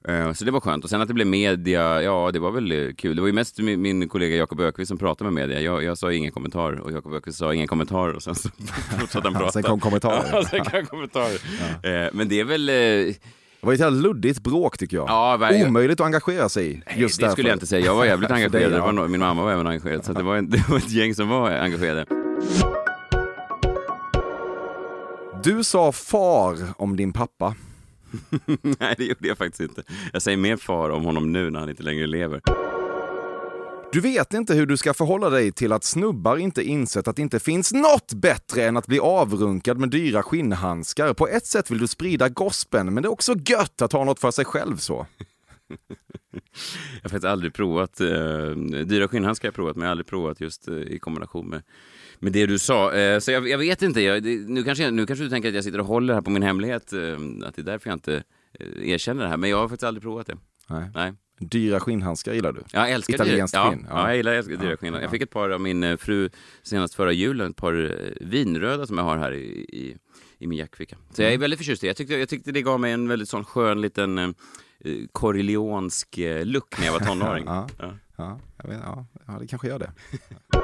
Eh, 0.07 0.33
Så 0.33 0.45
det 0.45 0.51
var 0.51 0.59
skönt. 0.59 0.83
Och 0.83 0.89
sen 0.89 1.01
att 1.01 1.07
det 1.07 1.13
blev 1.13 1.27
media, 1.27 2.01
ja 2.01 2.29
det 2.33 2.39
var 2.39 2.51
väl 2.51 2.71
eh, 2.71 2.93
kul. 2.97 3.15
Det 3.15 3.21
var 3.21 3.27
ju 3.27 3.33
mest 3.33 3.59
min, 3.59 3.81
min 3.81 4.09
kollega 4.09 4.35
Jakob 4.35 4.59
Ökvist 4.59 4.87
som 4.89 4.97
pratade 4.97 5.31
med 5.31 5.47
media. 5.47 5.61
Jag, 5.61 5.83
jag 5.83 5.97
sa 5.97 6.11
ingen 6.13 6.31
kommentar 6.31 6.73
och 6.79 6.91
Jakob 6.91 7.13
Ökvist 7.13 7.37
sa 7.37 7.53
ingen 7.53 7.67
kommentar 7.67 8.13
och 8.13 8.23
sen 8.23 8.35
så 8.35 8.49
fortsatte 8.99 9.27
han 9.27 9.33
prata. 9.33 9.51
Sen 9.51 9.63
kom 9.63 9.79
kommentarer. 9.79 10.29
Ja, 10.31 10.43
sen 10.45 10.65
kom 10.65 10.85
kommentarer. 10.85 11.33
Eh, 12.05 12.09
Men 12.13 12.29
det 12.29 12.39
är 12.39 12.43
väl... 12.43 12.65
Det 12.65 13.67
var 13.67 13.73
ett 13.73 13.79
jävla 13.79 14.01
luddigt 14.01 14.39
bråk 14.39 14.77
tycker 14.77 14.97
jag. 14.97 15.09
Ja, 15.09 15.37
verkligen. 15.37 15.67
Omöjligt 15.67 15.99
att 15.99 16.05
engagera 16.05 16.49
sig 16.49 16.71
i. 16.71 16.81
Nej, 16.87 16.95
Just 17.01 17.19
det 17.19 17.23
därför. 17.25 17.31
skulle 17.33 17.49
jag 17.49 17.55
inte 17.55 17.67
säga. 17.67 17.85
Jag 17.85 17.95
var 17.95 18.05
jävligt 18.05 18.31
engagerad. 18.31 18.71
Det 18.71 18.77
ja. 18.77 18.91
var 18.91 19.07
min 19.07 19.19
mamma 19.19 19.43
var 19.43 19.51
även 19.51 19.67
engagerad. 19.67 20.05
Så 20.05 20.13
det, 20.13 20.23
var 20.23 20.35
en, 20.35 20.49
det 20.49 20.69
var 20.69 20.77
ett 20.77 20.89
gäng 20.91 21.15
som 21.15 21.29
var 21.29 21.51
engagerade. 21.51 22.05
Du 25.43 25.63
sa 25.63 25.91
far 25.91 26.57
om 26.77 26.95
din 26.95 27.13
pappa. 27.13 27.55
Nej, 28.79 28.95
det 28.97 29.03
gjorde 29.03 29.27
jag 29.27 29.37
faktiskt 29.37 29.61
inte. 29.61 29.83
Jag 30.13 30.21
säger 30.21 30.37
mer 30.37 30.57
far 30.57 30.89
om 30.89 31.03
honom 31.03 31.31
nu 31.31 31.49
när 31.49 31.59
han 31.59 31.69
inte 31.69 31.83
längre 31.83 32.07
lever. 32.07 32.41
Du 33.93 34.01
vet 34.01 34.33
inte 34.33 34.53
hur 34.53 34.65
du 34.65 34.77
ska 34.77 34.93
förhålla 34.93 35.29
dig 35.29 35.51
till 35.51 35.71
att 35.71 35.83
snubbar 35.83 36.37
inte 36.37 36.63
insett 36.63 37.07
att 37.07 37.15
det 37.15 37.21
inte 37.21 37.39
finns 37.39 37.73
något 37.73 38.13
bättre 38.13 38.63
än 38.65 38.77
att 38.77 38.87
bli 38.87 38.99
avrunkad 38.99 39.77
med 39.77 39.89
dyra 39.89 40.23
skinnhandskar. 40.23 41.13
På 41.13 41.27
ett 41.27 41.45
sätt 41.45 41.71
vill 41.71 41.79
du 41.79 41.87
sprida 41.87 42.29
gospeln, 42.29 42.93
men 42.93 43.03
det 43.03 43.07
är 43.07 43.11
också 43.11 43.35
gött 43.45 43.81
att 43.81 43.93
ha 43.93 44.03
något 44.03 44.19
för 44.19 44.31
sig 44.31 44.45
själv 44.45 44.77
så. 44.77 45.07
Jag 46.93 47.03
har 47.03 47.09
faktiskt 47.09 47.25
aldrig 47.25 47.53
provat, 47.53 48.01
eh, 48.01 48.49
dyra 48.85 49.07
skinnhandskar 49.07 49.47
har 49.47 49.49
jag 49.49 49.55
provat, 49.55 49.75
men 49.75 49.81
jag 49.81 49.87
har 49.87 49.91
aldrig 49.91 50.07
provat 50.07 50.41
just 50.41 50.67
eh, 50.67 50.75
i 50.75 50.99
kombination 50.99 51.49
med, 51.49 51.61
med 52.19 52.31
det 52.33 52.45
du 52.45 52.59
sa. 52.59 52.93
Eh, 52.93 53.19
så 53.19 53.31
jag, 53.31 53.47
jag 53.49 53.57
vet 53.57 53.81
inte, 53.81 54.01
jag, 54.01 54.23
det, 54.23 54.49
nu, 54.49 54.63
kanske, 54.63 54.91
nu 54.91 55.05
kanske 55.05 55.23
du 55.25 55.29
tänker 55.29 55.49
att 55.49 55.55
jag 55.55 55.63
sitter 55.63 55.79
och 55.79 55.85
håller 55.85 56.13
här 56.13 56.21
på 56.21 56.29
min 56.29 56.43
hemlighet, 56.43 56.93
eh, 56.93 56.99
att 57.45 57.55
det 57.55 57.61
är 57.61 57.63
därför 57.63 57.89
jag 57.89 57.95
inte 57.95 58.23
eh, 58.59 58.89
erkänner 58.89 59.23
det 59.23 59.29
här, 59.29 59.37
men 59.37 59.49
jag 59.49 59.57
har 59.57 59.67
faktiskt 59.67 59.83
aldrig 59.83 60.03
provat 60.03 60.27
det. 60.27 60.37
Nej. 60.69 60.89
Nej. 60.95 61.13
Dyra 61.39 61.79
skinnhandskar 61.79 62.33
gillar 62.33 62.51
du. 62.51 62.63
Jag 62.71 62.91
älskar 62.91 63.13
Italienskt 63.13 63.55
dyra, 63.55 63.69
skinn, 63.69 63.85
Ja, 63.89 63.95
ja. 63.95 64.01
ja, 64.01 64.07
jag 64.07 64.17
gillar 64.17 64.33
älskar 64.33 64.55
dyra 64.55 64.69
Ja, 64.69 64.77
skinn. 64.77 64.93
ja. 64.93 65.01
Jag 65.01 65.11
fick 65.11 65.21
ett 65.21 65.29
par 65.29 65.49
av 65.49 65.61
min 65.61 65.83
eh, 65.83 65.97
fru 65.97 66.29
senast 66.63 66.93
förra 66.93 67.11
julen, 67.11 67.51
ett 67.51 67.57
par 67.57 67.91
eh, 67.91 68.27
vinröda 68.27 68.87
som 68.87 68.97
jag 68.97 69.05
har 69.05 69.17
här 69.17 69.31
i, 69.31 69.43
i, 69.69 69.97
i 70.39 70.47
min 70.47 70.57
jackficka. 70.57 70.97
Så 71.13 71.21
jag 71.21 71.33
är 71.33 71.37
väldigt 71.37 71.59
förtjust 71.59 71.83
i 71.83 71.87
det. 71.87 71.89
Jag 71.89 71.97
tyckte, 71.97 72.13
jag 72.13 72.29
tyckte 72.29 72.51
det 72.51 72.61
gav 72.61 72.79
mig 72.79 72.91
en 72.91 73.07
väldigt 73.07 73.29
sån 73.29 73.45
skön 73.45 73.81
liten 73.81 74.35
eh, 74.83 75.07
Corleonsk 75.11 76.17
eh, 76.17 76.45
look 76.45 76.79
när 76.79 76.85
jag 76.85 76.93
var 76.93 76.99
tonåring. 76.99 77.45
Ja. 77.47 77.67
Ja. 77.79 77.93
Ja, 78.15 78.39
jag 78.57 78.69
vet, 78.69 78.79
ja, 78.83 79.05
ja, 79.27 79.33
det 79.39 79.47
kanske 79.47 79.67
gör 79.67 79.79
det. 79.79 79.91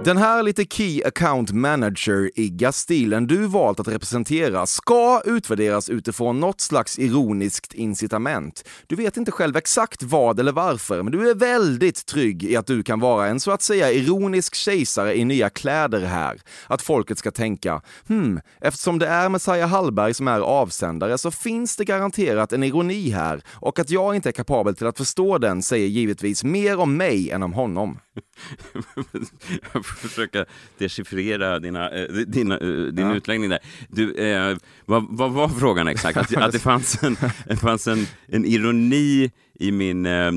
Den 0.00 0.16
här 0.16 0.42
lite 0.42 0.64
Key 0.64 1.04
Account 1.04 1.52
Manager-igga 1.52 2.72
stilen 2.72 3.26
du 3.26 3.46
valt 3.46 3.80
att 3.80 3.88
representera 3.88 4.66
ska 4.66 5.22
utvärderas 5.24 5.88
utifrån 5.88 6.40
något 6.40 6.60
slags 6.60 6.98
ironiskt 6.98 7.74
incitament. 7.74 8.68
Du 8.86 8.96
vet 8.96 9.16
inte 9.16 9.32
själv 9.32 9.56
exakt 9.56 10.02
vad 10.02 10.40
eller 10.40 10.52
varför, 10.52 11.02
men 11.02 11.12
du 11.12 11.30
är 11.30 11.34
väldigt 11.34 12.06
trygg 12.06 12.44
i 12.44 12.56
att 12.56 12.66
du 12.66 12.82
kan 12.82 13.00
vara 13.00 13.26
en 13.26 13.40
så 13.40 13.50
att 13.50 13.62
säga 13.62 13.92
ironisk 13.92 14.54
kejsare 14.54 15.18
i 15.18 15.24
nya 15.24 15.50
kläder 15.50 16.00
här. 16.00 16.40
Att 16.66 16.82
folket 16.82 17.18
ska 17.18 17.30
tänka, 17.30 17.82
hmm, 18.08 18.40
eftersom 18.60 18.98
det 18.98 19.06
är 19.06 19.28
Messiah 19.28 19.68
Hallberg 19.68 20.14
som 20.14 20.28
är 20.28 20.40
avsändare 20.40 21.18
så 21.18 21.30
finns 21.30 21.76
det 21.76 21.84
garanterat 21.84 22.52
en 22.52 22.62
ironi 22.62 23.10
här 23.10 23.42
och 23.48 23.78
att 23.78 23.90
jag 23.90 24.14
inte 24.16 24.28
är 24.28 24.32
kapabel 24.32 24.76
till 24.76 24.86
att 24.86 24.98
förstå 24.98 25.38
den 25.38 25.62
säger 25.62 25.86
givetvis 25.86 26.44
mer 26.44 26.78
om 26.78 26.96
mig 26.96 27.30
än 27.30 27.42
om 27.42 27.52
honom. 27.52 27.98
Jag 29.72 29.86
får 29.86 30.08
försöka 30.08 30.44
dechiffrera 30.78 31.58
dina, 31.58 31.90
eh, 31.90 32.06
dina, 32.12 32.58
eh, 32.58 32.68
din 32.68 33.06
Ja. 33.06 33.14
utläggning 33.14 33.50
där. 33.50 33.58
Du, 33.88 34.14
eh, 34.14 34.56
vad, 34.84 35.06
vad 35.10 35.32
var 35.32 35.48
frågan 35.48 35.88
exakt? 35.88 36.16
Att, 36.18 36.36
att 36.36 36.52
det 36.52 36.58
fanns 36.58 37.02
en, 37.02 37.16
det 37.48 37.56
fanns 37.60 37.88
en, 37.88 38.06
en 38.26 38.44
ironi 38.44 39.30
i 39.62 39.72
min... 39.72 40.06
Eh, 40.06 40.30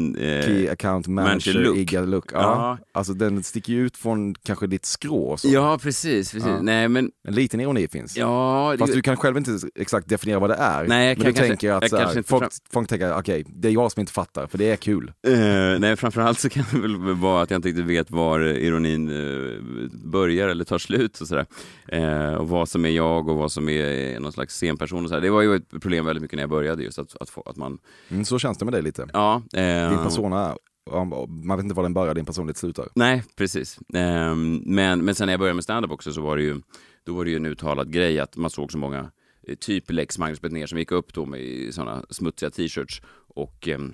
Key 0.46 0.65
eh, 0.65 0.72
Account 0.72 1.08
Manager 1.08 1.32
Manager, 1.32 1.53
look. 1.53 1.77
igga 1.77 2.01
look. 2.01 2.25
Ja. 2.34 2.39
Ja. 2.39 2.77
Alltså 2.91 3.13
den 3.13 3.44
sticker 3.44 3.74
ju 3.74 3.86
ut 3.86 3.98
från 3.98 4.36
kanske 4.36 4.67
ditt 4.67 4.86
skrå 4.86 5.38
så. 5.38 5.48
ja, 5.48 5.77
precis. 5.82 6.32
precis. 6.32 6.50
Ja. 6.50 6.62
Nej, 6.62 6.88
men... 6.88 7.12
En 7.27 7.34
liten 7.36 7.60
ironi 7.60 7.88
finns. 7.88 8.17
Ja, 8.17 8.70
det- 8.72 8.77
Fast 8.77 8.94
du 8.94 9.01
kan 9.01 9.17
själv 9.17 9.38
inte 9.38 9.51
exakt 9.75 10.10
definiera 10.10 10.39
vad 10.39 10.50
det 10.50 10.55
är. 10.55 10.88
Nej, 10.88 11.08
jag 11.10 11.17
men 11.17 11.24
kan 11.25 11.25
du 11.25 11.34
kanske- 11.34 11.48
tänker 11.48 11.72
att 11.72 11.89
så 11.89 11.98
här, 11.98 12.08
folk, 12.24 12.44
fram- 12.44 12.50
folk 12.74 12.89
tänker, 12.89 13.17
okej, 13.17 13.46
det 13.50 13.67
är 13.67 13.72
jag 13.72 13.91
som 13.91 14.00
inte 14.00 14.12
fattar, 14.13 14.48
för 14.48 14.58
det 14.58 14.72
är 14.72 14.75
kul. 14.75 15.12
Eh, 15.27 15.34
nej, 15.79 15.96
framförallt 15.96 16.39
så 16.39 16.50
kan 16.50 16.65
det 16.72 16.79
väl 16.79 16.98
vara 17.15 17.41
att 17.41 17.51
jag 17.51 17.58
inte 17.58 17.67
riktigt 17.70 17.86
vet 17.86 18.12
var 18.12 18.39
ironin 18.39 19.10
eh, 19.10 19.62
börjar 19.91 20.48
eller 20.50 20.63
tar 20.63 20.77
slut 20.77 21.20
och 21.22 21.27
sådär. 21.27 21.46
Eh, 21.88 22.34
och 22.34 22.50
vad 22.50 22.70
som 22.70 22.86
är 22.86 22.89
jag 22.89 23.29
och 23.29 23.36
vad 23.38 23.51
som 23.51 23.70
är 23.70 24.20
någon 24.20 24.32
slags 24.34 24.55
scenperson 24.55 25.03
och 25.03 25.10
sådär. 25.10 25.22
Det 25.22 25.29
var 25.29 25.41
ju 25.41 25.55
ett 25.55 25.70
problem 25.82 26.05
väldigt 26.05 26.22
mycket 26.22 26.36
när 26.36 26.44
jag 26.44 26.50
började 26.50 26.84
just 26.84 27.00
att, 27.00 27.15
att, 27.20 27.29
få, 27.29 27.41
att 27.46 27.55
man, 27.58 27.77
Mm, 28.12 28.25
så 28.25 28.39
känns 28.39 28.58
det 28.58 28.65
med 28.65 28.74
dig 28.74 28.82
lite. 28.82 29.08
Ja. 29.15 29.60
eh, 29.60 29.89
Din 29.89 30.03
persona 30.03 30.50
är, 30.50 30.57
ja, 30.91 31.05
man 31.27 31.57
vet 31.57 31.63
inte 31.63 31.75
var 31.75 31.84
den 31.84 31.93
börjar, 31.93 32.15
din 32.15 32.25
personlighet 32.25 32.57
slutar. 32.57 32.88
Nej, 32.95 33.24
precis. 33.36 33.79
Ehm, 33.93 34.62
men, 34.65 35.05
men 35.05 35.15
sen 35.15 35.25
när 35.25 35.34
jag 35.34 35.39
började 35.39 35.55
med 35.55 35.63
stand-up 35.63 35.91
också 35.91 36.13
så 36.13 36.22
var 36.22 36.38
det 36.38 36.43
ju, 36.43 36.62
då 37.03 37.13
var 37.13 37.25
det 37.25 37.31
ju 37.31 37.38
en 37.38 37.45
uttalad 37.45 37.91
grej 37.91 38.19
att 38.19 38.38
man 38.38 38.50
såg 38.50 38.72
så 38.72 38.77
många, 38.77 39.12
eh, 39.48 39.55
typ 39.55 39.91
Lex 39.91 40.17
Magnus 40.17 40.41
Betnér 40.41 40.65
som 40.67 40.79
gick 40.79 40.91
upp 40.91 41.13
då 41.13 41.25
med 41.25 41.74
sådana 41.74 42.05
smutsiga 42.10 42.50
t-shirts 42.50 43.01
och 43.27 43.67
ehm, 43.67 43.93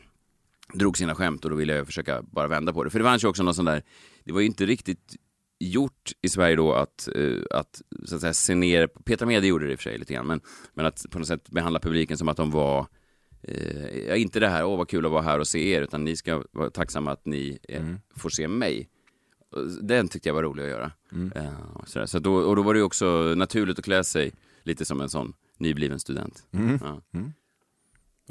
drog 0.73 0.97
sina 0.97 1.15
skämt 1.15 1.45
och 1.45 1.51
då 1.51 1.55
ville 1.57 1.75
jag 1.75 1.85
försöka 1.85 2.21
bara 2.21 2.47
vända 2.47 2.73
på 2.73 2.83
det. 2.83 2.89
För 2.89 2.99
det 2.99 3.05
fanns 3.05 3.23
ju 3.23 3.27
också 3.27 3.43
någon 3.43 3.55
sån 3.55 3.65
där, 3.65 3.83
det 4.23 4.31
var 4.33 4.39
ju 4.39 4.45
inte 4.45 4.65
riktigt 4.65 5.15
gjort 5.59 6.11
i 6.21 6.29
Sverige 6.29 6.55
då 6.55 6.73
att, 6.73 7.09
eh, 7.15 7.37
att 7.51 7.81
så 8.05 8.15
att 8.15 8.21
säga 8.21 8.33
se 8.33 8.55
ner, 8.55 8.87
Petra 8.87 9.25
Mede 9.25 9.47
gjorde 9.47 9.65
det 9.65 9.71
i 9.71 9.75
och 9.75 9.79
för 9.79 9.83
sig 9.89 9.97
lite 9.97 10.13
grann, 10.13 10.27
men, 10.27 10.41
men 10.73 10.85
att 10.85 11.05
på 11.11 11.19
något 11.19 11.27
sätt 11.27 11.49
behandla 11.49 11.79
publiken 11.79 12.17
som 12.17 12.27
att 12.27 12.37
de 12.37 12.51
var 12.51 12.87
Eh, 13.43 14.21
inte 14.21 14.39
det 14.39 14.48
här, 14.48 14.65
åh 14.65 14.77
vad 14.77 14.89
kul 14.89 15.05
att 15.05 15.12
vara 15.12 15.21
här 15.21 15.39
och 15.39 15.48
se 15.48 15.71
er, 15.71 15.81
utan 15.81 16.03
ni 16.05 16.15
ska 16.15 16.43
vara 16.51 16.69
tacksamma 16.69 17.12
att 17.12 17.25
ni 17.25 17.60
eh, 17.69 17.83
får 18.15 18.29
se 18.29 18.48
mig. 18.48 18.89
Den 19.81 20.07
tyckte 20.07 20.29
jag 20.29 20.33
var 20.33 20.43
rolig 20.43 20.63
att 20.63 20.69
göra. 20.69 20.91
Eh, 21.36 21.71
och 21.74 21.88
sådär. 21.88 22.05
Så 22.05 22.19
då, 22.19 22.33
och 22.36 22.55
då 22.55 22.62
var 22.62 22.74
det 22.74 22.81
också 22.81 23.33
naturligt 23.36 23.79
att 23.79 23.86
klä 23.86 24.03
sig 24.03 24.31
lite 24.63 24.86
som 24.86 25.01
en 25.01 25.10
sån 25.10 25.33
nybliven 25.57 26.00
student. 26.00 26.43
Ja. 26.81 27.01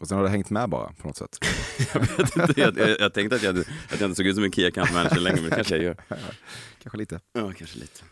Och 0.01 0.09
sen 0.09 0.17
har 0.17 0.25
det 0.25 0.31
hängt 0.31 0.51
med 0.51 0.69
bara 0.69 0.93
på 0.93 1.07
något 1.07 1.17
sätt. 1.17 1.39
Jag, 1.95 2.01
vet 2.01 2.37
inte, 2.37 2.61
jag, 2.61 2.79
jag, 2.79 3.01
jag 3.01 3.15
tänkte 3.15 3.37
att 3.37 3.43
jag, 3.43 3.59
att 3.59 4.01
jag 4.01 4.03
inte 4.03 4.15
såg 4.15 4.27
ut 4.27 4.35
som 4.35 4.45
en 4.45 4.53
Key 4.53 4.67
Account 4.67 4.93
Manager 4.93 5.21
längre, 5.21 5.41
men 5.41 5.51
det 5.51 5.57
kanske 5.57 5.75
jag 5.77 5.85
gör. 5.85 5.97
Kanske 6.83 6.99
lite. 6.99 7.21
Ja, 7.33 7.53
kanske 7.53 7.79
lite. 7.79 8.03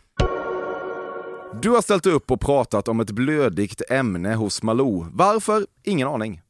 Du 1.62 1.70
har 1.70 1.82
ställt 1.82 2.06
upp 2.06 2.30
och 2.30 2.40
pratat 2.40 2.88
om 2.88 3.00
ett 3.00 3.10
blödigt 3.10 3.82
ämne 3.90 4.34
hos 4.34 4.62
Malou. 4.62 5.06
Varför? 5.12 5.66
Ingen 5.82 6.08
aning. 6.08 6.42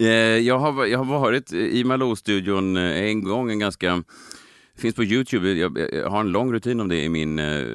Eh, 0.00 0.08
jag, 0.38 0.58
har, 0.58 0.86
jag 0.86 0.98
har 0.98 1.20
varit 1.20 1.52
i 1.52 1.84
Malou-studion 1.84 2.76
eh, 2.76 2.82
en 2.82 3.24
gång, 3.24 3.50
en 3.50 3.58
ganska... 3.58 4.02
finns 4.76 4.94
på 4.94 5.04
Youtube, 5.04 5.52
jag, 5.52 6.10
har 6.10 6.20
en 6.20 6.32
lång 6.32 6.52
rutin 6.52 6.80
om 6.80 6.88
det 6.88 7.02
i 7.02 7.08
min 7.08 7.38
eh, 7.38 7.66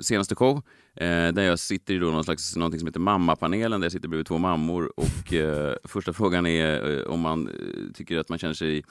senaste 0.00 0.34
show. 0.34 0.62
Där 0.94 1.42
jag 1.42 1.58
sitter 1.58 1.94
i 1.94 1.98
då 1.98 2.10
någon 2.10 2.24
slags, 2.24 2.56
någonting 2.56 2.80
som 2.80 2.86
heter 2.86 3.00
Mammapanelen, 3.00 3.80
där 3.80 3.84
jag 3.84 3.92
sitter 3.92 4.08
bredvid 4.08 4.26
två 4.26 4.38
mammor. 4.38 4.92
Och 4.96 5.34
första 5.84 6.12
frågan 6.12 6.46
är 6.46 7.08
om 7.08 7.20
man 7.20 7.50
tycker 7.94 8.18
att 8.18 8.28
man 8.28 8.38
känner 8.38 8.54
sig 8.54 8.84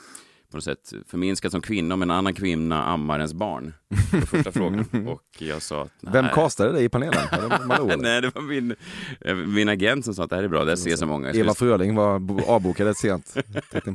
på 0.51 0.57
något 0.57 0.63
sätt 0.63 0.93
förminskad 1.07 1.51
som 1.51 1.61
kvinna 1.61 1.93
om 1.95 2.01
en 2.01 2.11
annan 2.11 2.33
kvinna 2.33 2.83
ammar 2.83 3.15
ens 3.19 3.33
barn. 3.33 3.73
Var 4.11 4.21
första 4.21 4.51
frågan. 4.51 4.85
Och 5.07 5.23
jag 5.39 5.61
sa 5.61 5.81
att 5.81 5.91
nej. 6.01 6.13
Vem 6.13 6.25
castade 6.33 6.71
dig 6.71 6.83
i 6.83 6.89
panelen? 6.89 7.19
Det 7.31 7.65
Malou? 7.65 7.97
Nej, 7.97 8.21
det 8.21 8.35
var 8.35 8.41
min, 8.41 8.75
eh, 9.21 9.35
min 9.35 9.69
agent 9.69 10.05
som 10.05 10.13
sa 10.13 10.23
att 10.23 10.29
det 10.29 10.35
här 10.35 10.43
är 10.43 10.47
bra, 10.47 10.65
det 10.65 10.77
ser 10.77 10.95
så 10.95 11.05
många. 11.05 11.31
Eva 11.31 11.53
Fröling 11.53 11.95
var 11.95 12.19
bo- 12.19 12.41
avbokad 12.47 12.97
sent 12.97 13.37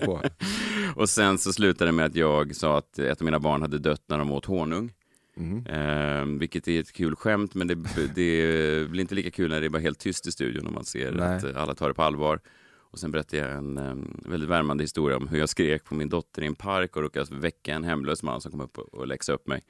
på. 0.05 0.21
Och 0.95 1.09
sen 1.09 1.39
så 1.39 1.53
slutade 1.53 1.89
det 1.89 1.93
med 1.93 2.07
att 2.07 2.15
jag 2.17 2.57
sa 2.57 2.79
att 2.79 2.99
ett 2.99 3.21
av 3.21 3.25
mina 3.25 3.39
barn 3.39 3.63
hade 3.63 3.79
dött 3.79 4.03
när 4.09 4.19
de 4.19 4.31
åt 4.33 4.45
honung. 4.45 4.93
Mhm. 5.39 5.67
Eh, 5.67 6.39
vilket 6.39 6.69
är 6.69 6.81
ett 6.81 6.93
kul 6.93 7.17
skämt, 7.17 7.55
men 7.55 7.67
det, 7.67 7.75
det 8.15 8.91
blir 8.91 9.01
inte 9.01 9.15
lika 9.15 9.31
kul 9.31 9.51
när 9.51 9.61
det 9.61 9.67
är 9.67 9.71
bara 9.71 9.83
helt 9.83 9.99
tyst 9.99 10.27
i 10.27 10.33
studion 10.33 10.67
och 10.67 10.73
man 10.73 10.85
ser 10.85 11.13
Nej. 11.13 11.37
att 11.37 11.57
alla 11.57 11.75
tar 11.75 11.89
det 11.89 11.95
på 11.95 12.03
allvar. 12.03 12.41
Och 12.97 13.00
sen 13.00 13.11
berättade 13.11 13.43
jag 13.43 13.57
en 13.57 13.79
um, 13.79 14.21
väldigt 14.25 14.49
värmande 14.49 14.85
historia 14.85 15.17
om 15.17 15.29
hur 15.29 15.38
jag 15.38 15.49
skrek 15.49 15.85
på 15.85 15.95
min 15.95 16.09
dotter 16.09 16.43
i 16.43 16.47
en 16.47 16.55
park 16.55 16.97
och 16.97 17.03
råkade 17.03 17.37
väcka 17.37 17.75
en 17.75 17.85
hemlös 17.85 18.23
man 18.23 18.41
som 18.41 18.50
kom 18.50 18.61
upp 18.61 18.79
och, 18.79 18.95
och 18.95 19.07
läxade 19.07 19.37
upp 19.37 19.47
mig. 19.47 19.65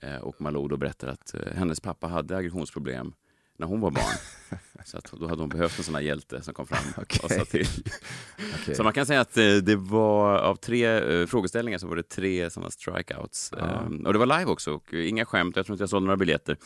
Eh, 0.00 0.16
och 0.16 0.40
Malou 0.40 0.68
då 0.68 0.76
berättade 0.76 1.12
att 1.12 1.34
eh, 1.34 1.54
hennes 1.54 1.80
pappa 1.80 2.06
hade 2.06 2.36
aggressionsproblem 2.36 3.14
när 3.56 3.66
hon 3.66 3.80
var 3.80 3.90
barn. 3.90 4.14
Så 4.84 4.98
att 4.98 5.12
då 5.12 5.28
hade 5.28 5.42
hon 5.42 5.48
behövt 5.48 5.78
en 5.78 5.84
sån 5.84 5.94
här 5.94 6.02
hjälte 6.02 6.42
som 6.42 6.54
kom 6.54 6.66
fram 6.66 6.84
och 6.96 7.02
Okej. 7.02 7.38
sa 7.38 7.44
till. 7.44 7.66
Okej. 8.62 8.74
Så 8.74 8.82
man 8.82 8.92
kan 8.92 9.06
säga 9.06 9.20
att 9.20 9.36
eh, 9.36 9.44
det 9.54 9.76
var 9.76 10.38
av 10.38 10.56
tre 10.56 10.84
eh, 11.20 11.26
frågeställningar 11.26 11.78
så 11.78 11.86
var 11.86 11.96
det 11.96 12.08
tre 12.08 12.50
sådana 12.50 12.70
strikeouts. 12.70 13.52
Ehm, 13.52 14.06
och 14.06 14.12
det 14.12 14.18
var 14.18 14.26
live 14.38 14.44
också 14.50 14.72
och 14.74 14.94
inga 14.94 15.24
skämt. 15.24 15.56
Jag 15.56 15.66
tror 15.66 15.74
inte 15.74 15.82
jag 15.82 15.90
sålde 15.90 16.06
några 16.06 16.16
biljetter. 16.16 16.56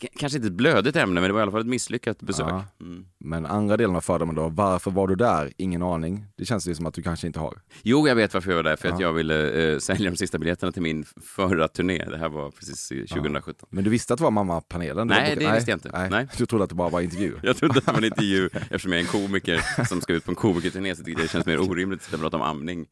K- 0.00 0.08
kanske 0.18 0.36
inte 0.38 0.46
ett 0.48 0.54
blödigt 0.54 0.96
ämne, 0.96 1.20
men 1.20 1.28
det 1.28 1.32
var 1.32 1.40
i 1.40 1.42
alla 1.42 1.50
fall 1.52 1.60
ett 1.60 1.66
misslyckat 1.66 2.18
besök. 2.22 2.46
Ja. 2.48 2.64
Mm. 2.80 3.06
Men 3.18 3.46
andra 3.46 3.76
delen 3.76 3.96
av 3.96 4.00
fördomen 4.00 4.34
då, 4.34 4.48
varför 4.48 4.90
var 4.90 5.08
du 5.08 5.14
där? 5.14 5.52
Ingen 5.56 5.82
aning. 5.82 6.24
Det 6.36 6.44
känns 6.44 6.66
ju 6.68 6.74
som 6.74 6.86
att 6.86 6.94
du 6.94 7.02
kanske 7.02 7.26
inte 7.26 7.40
har. 7.40 7.60
Jo, 7.82 8.08
jag 8.08 8.14
vet 8.14 8.34
varför 8.34 8.50
jag 8.50 8.56
var 8.56 8.62
där. 8.62 8.76
För 8.76 8.88
att 8.88 9.00
Ja. 9.00 9.06
jag 9.06 9.12
ville 9.12 9.72
eh, 9.72 9.78
sälja 9.78 10.10
de 10.10 10.16
sista 10.16 10.38
biljetterna 10.38 10.72
till 10.72 10.82
min 10.82 11.04
förra 11.22 11.68
turné. 11.68 12.04
Det 12.10 12.18
här 12.18 12.28
var 12.28 12.50
precis 12.50 12.92
i 12.92 13.06
2017. 13.06 13.68
Men 13.72 13.84
du 13.84 13.90
visste 13.90 14.12
att 14.14 14.18
det 14.18 14.24
var 14.24 14.30
mammapanelen? 14.30 15.06
Nej, 15.06 15.34
bokad? 15.36 15.50
det 15.50 15.54
visste 15.56 15.70
jag 15.70 15.76
inte. 15.76 15.90
Nej. 15.92 16.10
Nej. 16.10 16.28
Du 16.38 16.46
trodde 16.46 16.64
att 16.64 16.70
det 16.70 16.76
bara 16.76 16.88
var 16.88 17.00
intervju? 17.00 17.25
Jag 17.42 17.56
trodde 17.56 17.78
att 17.78 17.86
det 17.86 17.92
var 17.92 17.98
en 17.98 18.04
intervju 18.04 18.48
eftersom 18.54 18.92
jag 18.92 19.00
är 19.00 19.04
en 19.04 19.10
komiker 19.10 19.84
som 19.88 20.00
ska 20.00 20.12
ut 20.12 20.24
på 20.24 20.30
en 20.30 20.36
komikerturné 20.36 20.96
så 20.96 21.04
tyckte 21.04 21.22
jag 21.22 21.28
det 21.28 21.32
känns 21.32 21.46
mer 21.46 21.60
orimligt 21.60 22.00
att 22.00 22.04
sitta 22.04 22.16
och 22.16 22.22
prata 22.22 22.36
om 22.36 22.42
amning. 22.42 22.86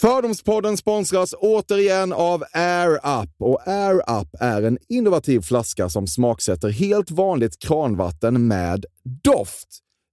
Fördomspodden 0.00 0.76
sponsras 0.76 1.34
återigen 1.38 2.12
av 2.12 2.44
Air 2.52 2.94
Up. 2.94 3.30
Och 3.38 3.68
Air 3.68 4.20
Up 4.20 4.28
är 4.40 4.62
en 4.62 4.78
innovativ 4.88 5.40
flaska 5.40 5.88
som 5.88 6.06
smaksätter 6.06 6.68
helt 6.68 7.10
vanligt 7.10 7.58
kranvatten 7.58 8.46
med 8.46 8.84
doft. 9.24 9.87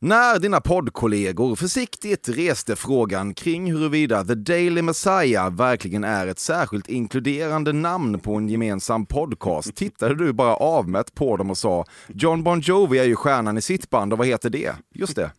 När 0.00 0.38
dina 0.38 0.60
poddkollegor 0.60 1.56
försiktigt 1.56 2.28
reste 2.28 2.76
frågan 2.76 3.34
kring 3.34 3.72
huruvida 3.72 4.24
The 4.24 4.34
Daily 4.34 4.82
Messiah 4.82 5.50
verkligen 5.50 6.04
är 6.04 6.26
ett 6.26 6.38
särskilt 6.38 6.88
inkluderande 6.88 7.72
namn 7.72 8.20
på 8.20 8.34
en 8.34 8.48
gemensam 8.48 9.06
podcast 9.06 9.74
tittade 9.74 10.14
du 10.14 10.32
bara 10.32 10.54
avmätt 10.56 11.14
på 11.14 11.36
dem 11.36 11.50
och 11.50 11.58
sa 11.58 11.84
John 12.08 12.42
Bon 12.42 12.60
Jovi 12.60 12.98
är 12.98 13.04
ju 13.04 13.16
stjärnan 13.16 13.58
i 13.58 13.62
sitt 13.62 13.90
band 13.90 14.12
och 14.12 14.18
vad 14.18 14.26
heter 14.26 14.50
det? 14.50 14.72
Just 14.94 15.16
det. 15.16 15.32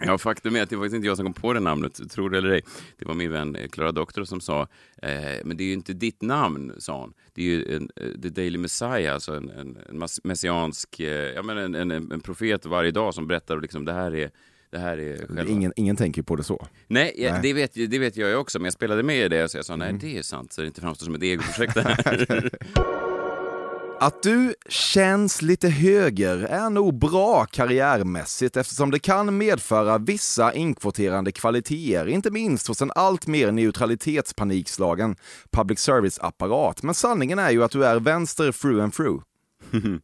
Ja, 0.00 0.18
faktum 0.18 0.56
är 0.56 0.62
att 0.62 0.70
det 0.70 0.76
var 0.76 0.84
faktiskt 0.84 0.96
inte 0.96 1.06
jag 1.06 1.16
som 1.16 1.26
kom 1.26 1.32
på 1.32 1.52
det 1.52 1.60
namnet, 1.60 2.10
tror 2.10 2.30
det 2.30 2.38
eller 2.38 2.50
ej. 2.50 2.62
Det 2.98 3.04
var 3.04 3.14
min 3.14 3.30
vän 3.32 3.56
eh, 3.56 3.68
Clara 3.68 3.92
Doktor 3.92 4.24
som 4.24 4.40
sa, 4.40 4.62
eh, 5.02 5.10
men 5.44 5.56
det 5.56 5.64
är 5.64 5.66
ju 5.66 5.72
inte 5.72 5.92
ditt 5.92 6.22
namn, 6.22 6.72
sa 6.78 7.00
hon. 7.00 7.12
Det 7.34 7.42
är 7.42 7.46
ju 7.46 7.76
en, 7.76 7.90
eh, 7.96 8.20
The 8.22 8.28
Daily 8.28 8.58
Messiah, 8.58 9.14
alltså 9.14 9.34
en, 9.36 9.50
en, 9.50 9.78
en 9.88 10.08
messiansk, 10.24 11.00
eh, 11.00 11.08
ja 11.08 11.42
men 11.42 11.58
en, 11.58 11.74
en, 11.74 12.12
en 12.12 12.20
profet 12.20 12.66
varje 12.66 12.90
dag 12.90 13.14
som 13.14 13.26
berättar 13.26 13.60
liksom 13.60 13.84
det 13.84 13.92
här 13.92 14.14
är 14.14 14.30
det 14.70 14.78
här 14.78 14.98
är 14.98 15.16
själva... 15.16 15.44
Ingen, 15.44 15.72
ingen 15.76 15.96
tänker 15.96 16.22
på 16.22 16.36
det 16.36 16.42
så. 16.42 16.66
Nej, 16.86 17.14
ja, 17.16 17.32
Nej. 17.32 17.40
Det, 17.42 17.52
vet, 17.52 17.74
det 17.74 17.98
vet 17.98 18.16
jag 18.16 18.40
också, 18.40 18.58
men 18.58 18.64
jag 18.64 18.72
spelade 18.72 19.02
med 19.02 19.24
i 19.24 19.28
det 19.28 19.48
så 19.48 19.58
jag 19.58 19.64
sa 19.64 19.76
nej, 19.76 19.92
det 20.00 20.18
är 20.18 20.22
sant, 20.22 20.52
så 20.52 20.60
det 20.60 20.66
inte 20.66 20.80
framstår 20.80 21.04
som 21.04 21.14
ett 21.14 21.22
egoprojekt 21.22 21.74
det 21.74 21.82
här. 21.82 22.50
Att 24.02 24.22
du 24.22 24.54
känns 24.68 25.42
lite 25.42 25.68
höger 25.68 26.38
är 26.38 26.70
nog 26.70 26.98
bra 26.98 27.44
karriärmässigt 27.44 28.56
eftersom 28.56 28.90
det 28.90 28.98
kan 28.98 29.38
medföra 29.38 29.98
vissa 29.98 30.54
inkvoterande 30.54 31.32
kvaliteter, 31.32 32.06
inte 32.06 32.30
minst 32.30 32.68
hos 32.68 32.82
en 32.82 32.92
allt 32.94 33.26
mer 33.26 33.52
neutralitetspanikslagen 33.52 35.16
public 35.50 35.78
service-apparat. 35.78 36.82
Men 36.82 36.94
sanningen 36.94 37.38
är 37.38 37.50
ju 37.50 37.64
att 37.64 37.70
du 37.70 37.84
är 37.84 38.00
vänster 38.00 38.52
through 38.52 38.82
and 38.82 38.94
through. 38.94 39.22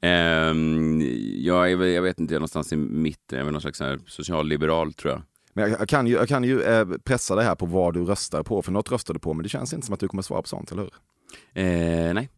Ehm, 0.00 1.00
jag, 1.36 1.72
är, 1.72 1.84
jag 1.84 2.02
vet 2.02 2.20
inte, 2.20 2.34
jag 2.34 2.36
är 2.36 2.40
någonstans 2.40 2.72
i 2.72 2.76
mitten, 2.76 3.38
jag 3.38 3.48
är 3.48 3.52
någon 3.52 3.60
slags 3.60 3.82
socialliberal 4.06 4.92
tror 4.92 5.12
jag. 5.12 5.22
Men 5.52 5.70
jag, 5.70 5.80
jag 5.80 5.88
kan 5.88 6.06
ju, 6.06 6.14
jag 6.14 6.28
kan 6.28 6.44
ju 6.44 6.62
eh, 6.62 6.86
pressa 7.04 7.34
dig 7.34 7.44
här 7.44 7.54
på 7.54 7.66
vad 7.66 7.94
du 7.94 8.04
röstar 8.04 8.42
på, 8.42 8.62
för 8.62 8.72
något 8.72 8.92
röstar 8.92 9.14
du 9.14 9.20
på, 9.20 9.34
men 9.34 9.42
det 9.42 9.48
känns 9.48 9.72
inte 9.72 9.86
som 9.86 9.94
att 9.94 10.00
du 10.00 10.08
kommer 10.08 10.22
svara 10.22 10.42
på 10.42 10.48
sånt, 10.48 10.72
eller 10.72 10.82
hur? 10.82 10.92
Eh, 11.62 12.14
nej. 12.14 12.28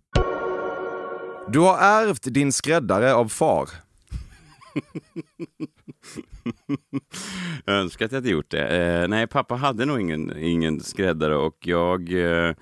Du 1.49 1.59
har 1.59 1.79
ärvt 1.79 2.23
din 2.23 2.53
skräddare 2.53 3.15
av 3.15 3.29
far. 3.29 3.69
Jag 7.65 7.77
önskar 7.77 8.05
att 8.05 8.13
jag 8.13 8.17
hade 8.17 8.31
gjort 8.31 8.51
det. 8.51 8.69
Eh, 8.69 9.09
nej, 9.09 9.27
pappa 9.27 9.55
hade 9.55 9.85
nog 9.85 10.01
ingen, 10.01 10.39
ingen 10.39 10.81
skräddare 10.81 11.37
och 11.37 11.57
jag, 11.61 12.13
eh, 12.13 12.55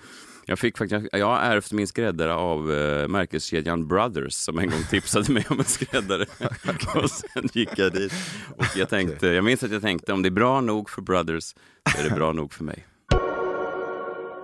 jag 0.47 0.59
fick 0.59 0.79
faktiskt, 0.79 1.07
jag 1.13 1.27
har 1.27 1.39
ärvt 1.39 1.73
min 1.73 1.87
skräddare 1.87 2.35
av 2.35 2.73
eh, 2.73 3.09
märkeskedjan 3.09 3.89
Brothers 3.89 4.33
som 4.33 4.59
en 4.59 4.71
gång 4.71 4.83
tipsade 4.91 5.33
mig 5.33 5.47
om 5.51 5.59
en 5.59 5.65
skräddare. 5.65 6.27
och 6.95 7.11
sen 7.11 7.49
gick 7.53 7.79
jag 7.79 7.93
dit 7.93 8.13
och 8.57 8.77
jag 8.77 8.89
tänkte, 8.89 9.27
jag 9.27 9.45
minns 9.45 9.63
att 9.63 9.73
jag 9.73 9.83
tänkte 9.83 10.13
om 10.13 10.23
det 10.23 10.29
är 10.29 10.31
bra 10.31 10.61
nog 10.61 10.91
för 10.91 11.03
Brothers 11.03 11.45
så 11.45 11.99
är 11.99 12.09
det 12.09 12.15
bra 12.15 12.33
nog 12.33 12.53
för 12.53 12.65
mig. 12.65 12.88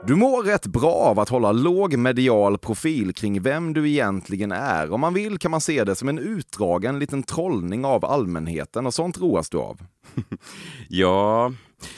Du 0.06 0.14
mår 0.14 0.42
rätt 0.42 0.66
bra 0.66 0.92
av 0.94 1.20
att 1.20 1.28
hålla 1.28 1.52
låg 1.52 1.96
medial 1.96 2.58
profil 2.58 3.12
kring 3.14 3.42
vem 3.42 3.72
du 3.72 3.88
egentligen 3.90 4.52
är. 4.52 4.90
Om 4.92 5.00
man 5.00 5.14
vill 5.14 5.38
kan 5.38 5.50
man 5.50 5.60
se 5.60 5.84
det 5.84 5.94
som 5.94 6.08
en 6.08 6.18
utdragen 6.18 6.98
liten 6.98 7.22
trollning 7.22 7.84
av 7.84 8.04
allmänheten 8.04 8.86
och 8.86 8.94
sånt 8.94 9.18
roas 9.18 9.50
du 9.50 9.58
av. 9.58 9.80
Ja, 10.88 11.52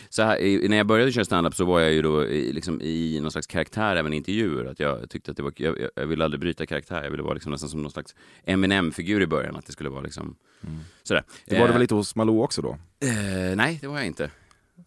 så 0.08 0.22
här, 0.22 0.68
när 0.68 0.76
jag 0.76 0.86
började 0.86 1.12
köra 1.12 1.24
standup 1.24 1.54
så 1.54 1.64
var 1.64 1.80
jag 1.80 1.92
ju 1.92 2.02
då 2.02 2.24
i, 2.24 2.52
liksom, 2.52 2.80
i 2.82 3.18
någon 3.22 3.30
slags 3.30 3.46
karaktär 3.46 3.96
även 3.96 4.12
i 4.12 4.16
intervjuer. 4.16 4.64
Att 4.64 4.80
jag 4.80 5.10
tyckte 5.10 5.30
att 5.30 5.36
det 5.36 5.42
var, 5.42 5.52
jag, 5.56 5.76
jag- 5.96 6.06
ville 6.06 6.24
aldrig 6.24 6.40
bryta 6.40 6.66
karaktär, 6.66 7.02
jag 7.02 7.10
ville 7.10 7.22
vara 7.22 7.34
liksom 7.34 7.52
nästan 7.52 7.68
som 7.70 7.82
någon 7.82 7.90
slags 7.92 8.14
Eminem-figur 8.44 9.22
i 9.22 9.26
början. 9.26 9.56
Att 9.56 9.66
det 9.66 9.72
skulle 9.72 9.90
vara 9.90 10.00
liksom 10.00 10.36
sådär. 11.02 11.22
Det 11.46 11.54
var 11.58 11.62
du 11.62 11.68
Eh, 11.68 11.72
väl 11.72 11.80
lite 11.80 11.94
hos 11.94 12.14
Malou 12.16 12.42
också 12.42 12.62
då? 12.62 12.70
Eh, 13.00 13.56
nej, 13.56 13.78
det 13.80 13.86
var 13.86 13.96
jag 13.96 14.06
inte. 14.06 14.30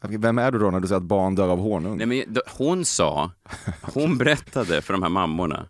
Vem 0.01 0.37
är 0.37 0.51
du 0.51 0.59
då 0.59 0.71
när 0.71 0.79
du 0.79 0.87
säger 0.87 0.97
att 0.97 1.03
barn 1.03 1.35
dör 1.35 1.49
av 1.49 1.59
honung? 1.59 1.97
Nej, 1.97 2.07
men, 2.07 2.37
hon 2.57 2.85
sa, 2.85 3.31
hon 3.81 4.17
berättade 4.17 4.81
för 4.81 4.93
de 4.93 5.03
här 5.03 5.09
mammorna 5.09 5.65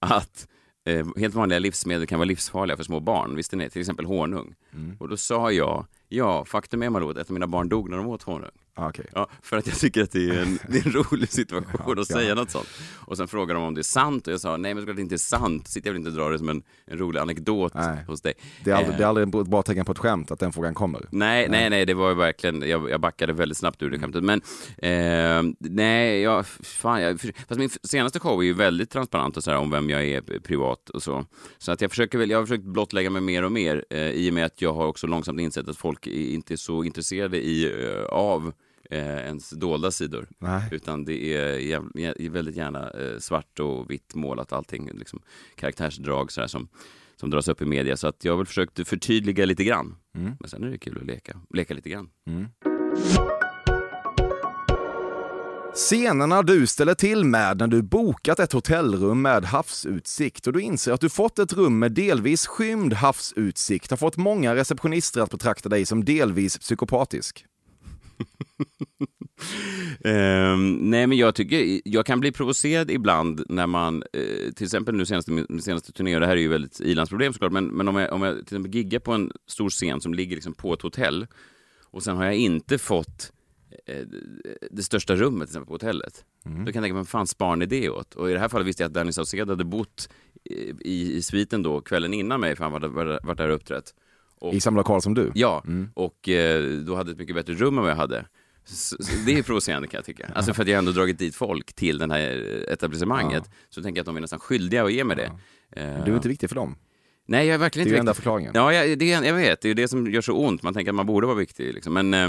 att 0.00 0.48
eh, 0.88 1.06
helt 1.16 1.34
vanliga 1.34 1.58
livsmedel 1.58 2.06
kan 2.06 2.18
vara 2.18 2.26
livsfarliga 2.26 2.76
för 2.76 2.84
små 2.84 3.00
barn. 3.00 3.36
Visste 3.36 3.56
ni? 3.56 3.70
Till 3.70 3.80
exempel 3.80 4.04
honung. 4.04 4.54
Mm. 4.74 4.96
Och 5.00 5.08
då 5.08 5.16
sa 5.16 5.52
jag, 5.52 5.86
ja, 6.08 6.44
faktum 6.44 6.82
är 6.82 6.90
Malou 6.90 7.10
att 7.10 7.18
av 7.18 7.30
mina 7.30 7.46
barn 7.46 7.68
dog 7.68 7.90
när 7.90 7.96
de 7.96 8.06
åt 8.06 8.22
honung. 8.22 8.50
Ah, 8.78 8.88
okej. 8.88 9.06
Ja, 9.14 9.28
för 9.42 9.56
att 9.56 9.66
jag 9.66 9.76
tycker 9.78 10.02
att 10.02 10.12
det 10.12 10.28
är 10.28 10.42
en, 10.42 10.58
det 10.68 10.78
är 10.78 10.86
en 10.86 10.92
rolig 10.92 11.28
situation 11.28 11.80
Ja, 11.86 11.92
att 11.92 11.98
ja. 11.98 12.04
säga 12.04 12.34
något 12.34 12.50
sånt. 12.50 12.68
Och 12.94 13.16
sen 13.16 13.28
frågade 13.28 13.60
de 13.60 13.66
om 13.66 13.74
det 13.74 13.80
är 13.80 13.82
sant 13.82 14.26
och 14.26 14.32
jag 14.32 14.40
sa 14.40 14.56
nej 14.56 14.74
men 14.74 14.82
såklart 14.82 14.96
det 14.96 15.02
inte 15.02 15.14
är 15.14 15.18
sant. 15.18 15.68
Sitter 15.68 15.88
jag 15.88 15.92
väl 15.92 16.00
inte 16.06 16.10
drar 16.10 16.30
det 16.30 16.38
som 16.38 16.48
en, 16.48 16.62
en 16.86 16.98
rolig 16.98 17.20
anekdot 17.20 17.74
Nej. 17.74 18.04
hos 18.08 18.22
dig. 18.22 18.34
Det, 18.64 18.70
är 18.70 18.74
aldrig, 18.74 18.92
Eh, 18.94 18.98
det 18.98 19.04
är 19.04 19.08
aldrig 19.08 19.34
ett 19.34 19.48
bra 19.48 19.62
tecken 19.62 19.84
på 19.84 19.92
ett 19.92 19.98
skämt 19.98 20.30
att 20.30 20.38
den 20.38 20.52
frågan 20.52 20.74
kommer. 20.74 21.06
Nej, 21.10 21.48
nej, 21.48 21.70
nej, 21.70 21.86
det 21.86 21.94
var 21.94 22.08
ju 22.08 22.14
verkligen, 22.14 22.62
jag, 22.68 22.90
jag 22.90 23.00
backade 23.00 23.32
väldigt 23.32 23.58
snabbt 23.58 23.82
ur 23.82 23.90
det 23.90 23.98
skämtet. 23.98 24.24
Men 24.24 24.40
eh, 24.78 25.54
nej, 25.58 26.20
jag, 26.20 26.46
fan, 26.46 27.02
jag, 27.02 27.20
fast 27.20 27.58
min 27.58 27.70
senaste 27.82 28.20
show 28.20 28.40
är 28.40 28.44
ju 28.44 28.52
väldigt 28.52 28.90
transparent 28.90 29.36
och 29.36 29.44
så 29.44 29.50
här, 29.50 29.58
om 29.58 29.70
vem 29.70 29.90
jag 29.90 30.04
är 30.04 30.20
privat 30.20 30.90
och 30.90 31.02
så. 31.02 31.24
Så 31.58 31.72
att 31.72 31.80
jag 31.80 31.90
försöker 31.90 32.18
väl, 32.18 32.30
jag 32.30 32.38
har 32.38 32.46
försökt 32.46 32.64
blottlägga 32.64 33.10
mig 33.10 33.22
mer 33.22 33.42
och 33.42 33.52
mer 33.52 33.84
eh, 33.90 34.00
i 34.00 34.30
och 34.30 34.34
med 34.34 34.44
att 34.44 34.62
jag 34.62 34.74
har 34.74 34.86
också 34.86 35.06
långsamt 35.06 35.40
insett 35.40 35.68
att 35.68 35.76
folk 35.76 36.05
inte 36.06 36.54
är 36.54 36.56
så 36.56 36.84
intresserade 36.84 37.40
i, 37.44 37.84
eh, 37.84 38.04
av 38.04 38.52
eh, 38.90 38.98
ens 39.16 39.50
dolda 39.50 39.90
sidor. 39.90 40.28
Nej. 40.38 40.68
Utan 40.72 41.04
det 41.04 41.34
är 41.36 41.58
jäv, 41.58 41.82
jä- 41.94 42.30
väldigt 42.30 42.56
gärna 42.56 42.90
eh, 42.90 43.18
svart 43.18 43.60
och 43.60 43.90
vitt 43.90 44.14
målat 44.14 44.52
allting, 44.52 44.90
liksom 44.94 45.22
karaktärsdrag 45.54 46.32
så 46.32 46.40
här, 46.40 46.48
som, 46.48 46.68
som 47.16 47.30
dras 47.30 47.48
upp 47.48 47.62
i 47.62 47.64
media. 47.64 47.96
Så 47.96 48.06
att 48.08 48.24
jag 48.24 48.32
har 48.32 48.36
väl 48.36 48.46
försökt 48.46 48.88
förtydliga 48.88 49.44
lite 49.44 49.64
grann. 49.64 49.96
Mm. 50.14 50.32
Men 50.40 50.50
sen 50.50 50.64
är 50.64 50.70
det 50.70 50.78
kul 50.78 50.98
att 51.00 51.06
leka, 51.06 51.40
leka 51.50 51.74
lite 51.74 51.90
grann. 51.90 52.10
Scenerna 55.76 56.42
du 56.42 56.66
ställer 56.66 56.94
till 56.94 57.24
med 57.24 57.58
när 57.58 57.66
du 57.66 57.82
bokat 57.82 58.38
ett 58.38 58.52
hotellrum 58.52 59.22
med 59.22 59.44
havsutsikt 59.44 60.46
och 60.46 60.52
du 60.52 60.60
inser 60.60 60.92
att 60.92 61.00
du 61.00 61.08
fått 61.08 61.38
ett 61.38 61.52
rum 61.52 61.78
med 61.78 61.92
delvis 61.92 62.46
skymd 62.46 62.92
havsutsikt 62.92 63.90
har 63.90 63.96
fått 63.96 64.16
många 64.16 64.54
receptionister 64.54 65.20
att 65.20 65.30
betrakta 65.30 65.68
dig 65.68 65.86
som 65.86 66.04
delvis 66.04 66.58
psykopatisk. 66.58 67.44
um, 70.04 70.74
nej 70.90 71.06
men 71.06 71.18
jag 71.18 71.34
tycker, 71.34 71.80
jag 71.84 72.06
kan 72.06 72.20
bli 72.20 72.32
provocerad 72.32 72.90
ibland 72.90 73.44
när 73.48 73.66
man, 73.66 74.02
eh, 74.12 74.52
till 74.52 74.64
exempel 74.64 74.94
nu 74.94 75.06
senaste, 75.06 75.30
min 75.30 75.62
senaste 75.62 75.92
turné, 75.92 76.14
och 76.14 76.20
det 76.20 76.26
här 76.26 76.36
är 76.36 76.40
ju 76.40 76.48
väldigt 76.48 76.80
ilandsproblem 76.80 77.32
såklart, 77.32 77.52
men, 77.52 77.66
men 77.66 77.88
om, 77.88 77.96
jag, 77.96 78.12
om 78.12 78.22
jag 78.22 78.34
till 78.34 78.42
exempel 78.42 78.74
giggar 78.74 79.00
på 79.00 79.12
en 79.12 79.32
stor 79.46 79.70
scen 79.70 80.00
som 80.00 80.14
ligger 80.14 80.36
liksom 80.36 80.54
på 80.54 80.74
ett 80.74 80.82
hotell 80.82 81.26
och 81.90 82.02
sen 82.02 82.16
har 82.16 82.24
jag 82.24 82.34
inte 82.34 82.78
fått 82.78 83.32
det 84.70 84.82
största 84.82 85.14
rummet 85.16 85.48
till 85.48 85.52
exempel 85.52 85.66
på 85.66 85.74
hotellet. 85.74 86.24
Då 86.44 86.50
kan 86.50 86.64
jag 86.64 86.74
tänka 86.74 86.94
mig, 86.94 87.04
fan 87.04 87.26
spar 87.26 87.56
ni 87.56 87.66
det 87.66 87.90
åt? 87.90 88.14
Och 88.14 88.30
i 88.30 88.32
det 88.32 88.38
här 88.38 88.48
fallet 88.48 88.66
visste 88.66 88.82
jag 88.82 88.88
att 88.88 88.94
Danny 88.94 89.12
Saucedo 89.12 89.52
hade 89.52 89.64
bott 89.64 90.08
i, 90.44 91.16
i, 91.16 91.22
sviten 91.22 91.62
då 91.62 91.80
kvällen 91.80 92.14
innan 92.14 92.40
mig, 92.40 92.56
för 92.56 92.64
han 92.64 92.72
var, 92.72 92.80
var, 92.80 93.20
var 93.22 93.34
där 93.34 93.48
och 93.48 93.54
uppträtt. 93.54 93.94
Och- 94.38 94.54
I 94.54 94.60
samma 94.60 94.76
lokal 94.76 95.02
som 95.02 95.14
du? 95.14 95.32
Ja, 95.34 95.64
och 95.94 96.28
eh, 96.28 96.64
då 96.72 96.94
hade 96.94 97.10
ett 97.12 97.18
mycket 97.18 97.34
bättre 97.34 97.54
rum 97.54 97.76
än 97.78 97.82
vad 97.82 97.90
jag 97.90 97.96
hade. 97.96 98.26
Så, 98.64 98.96
så 99.02 99.12
det 99.26 99.38
är 99.38 99.42
provocerande 99.42 99.88
kan 99.88 99.98
jag 99.98 100.04
tycka. 100.04 100.30
Alltså 100.34 100.54
för 100.54 100.62
att 100.62 100.68
jag 100.68 100.78
ändå 100.78 100.92
dragit 100.92 101.18
dit 101.18 101.34
folk 101.34 101.72
till 101.72 101.98
det 101.98 102.06
här 102.14 102.64
etablissemanget. 102.72 103.50
Så 103.68 103.82
tänker 103.82 103.98
jag 103.98 104.02
att 104.02 104.06
de 104.06 104.16
är 104.16 104.20
nästan 104.20 104.38
skyldiga 104.38 104.84
att 104.84 104.92
ge 104.92 105.04
mig 105.04 105.16
det. 105.16 105.32
Eh, 105.70 106.04
Du 106.04 106.10
är 106.12 106.16
inte 106.16 106.28
viktig 106.28 106.48
för 106.48 106.56
dem. 106.56 106.76
Nej, 107.28 107.46
jag 107.46 107.54
är 107.54 107.58
verkligen 107.58 107.84
Det 107.88 107.90
är 107.90 107.92
ju 107.92 107.96
inte 107.96 108.00
enda 108.00 108.14
förklaringen. 108.14 108.52
Ja, 108.54 108.72
jag, 108.72 108.98
det, 108.98 109.12
är- 109.12 109.24
jag 109.24 109.34
vet. 109.34 109.60
Det 109.60 109.70
är 109.70 109.74
det 109.74 109.88
som 109.88 110.10
gör 110.10 110.20
så 110.20 110.32
ont. 110.32 110.62
Man 110.62 110.74
tänker 110.74 110.90
att 110.92 110.94
man 110.94 111.06
borde 111.06 111.26
vara 111.26 111.36
viktig. 111.36 111.74
Liksom. 111.74 111.92
Men 111.94 112.14
eh, 112.14 112.28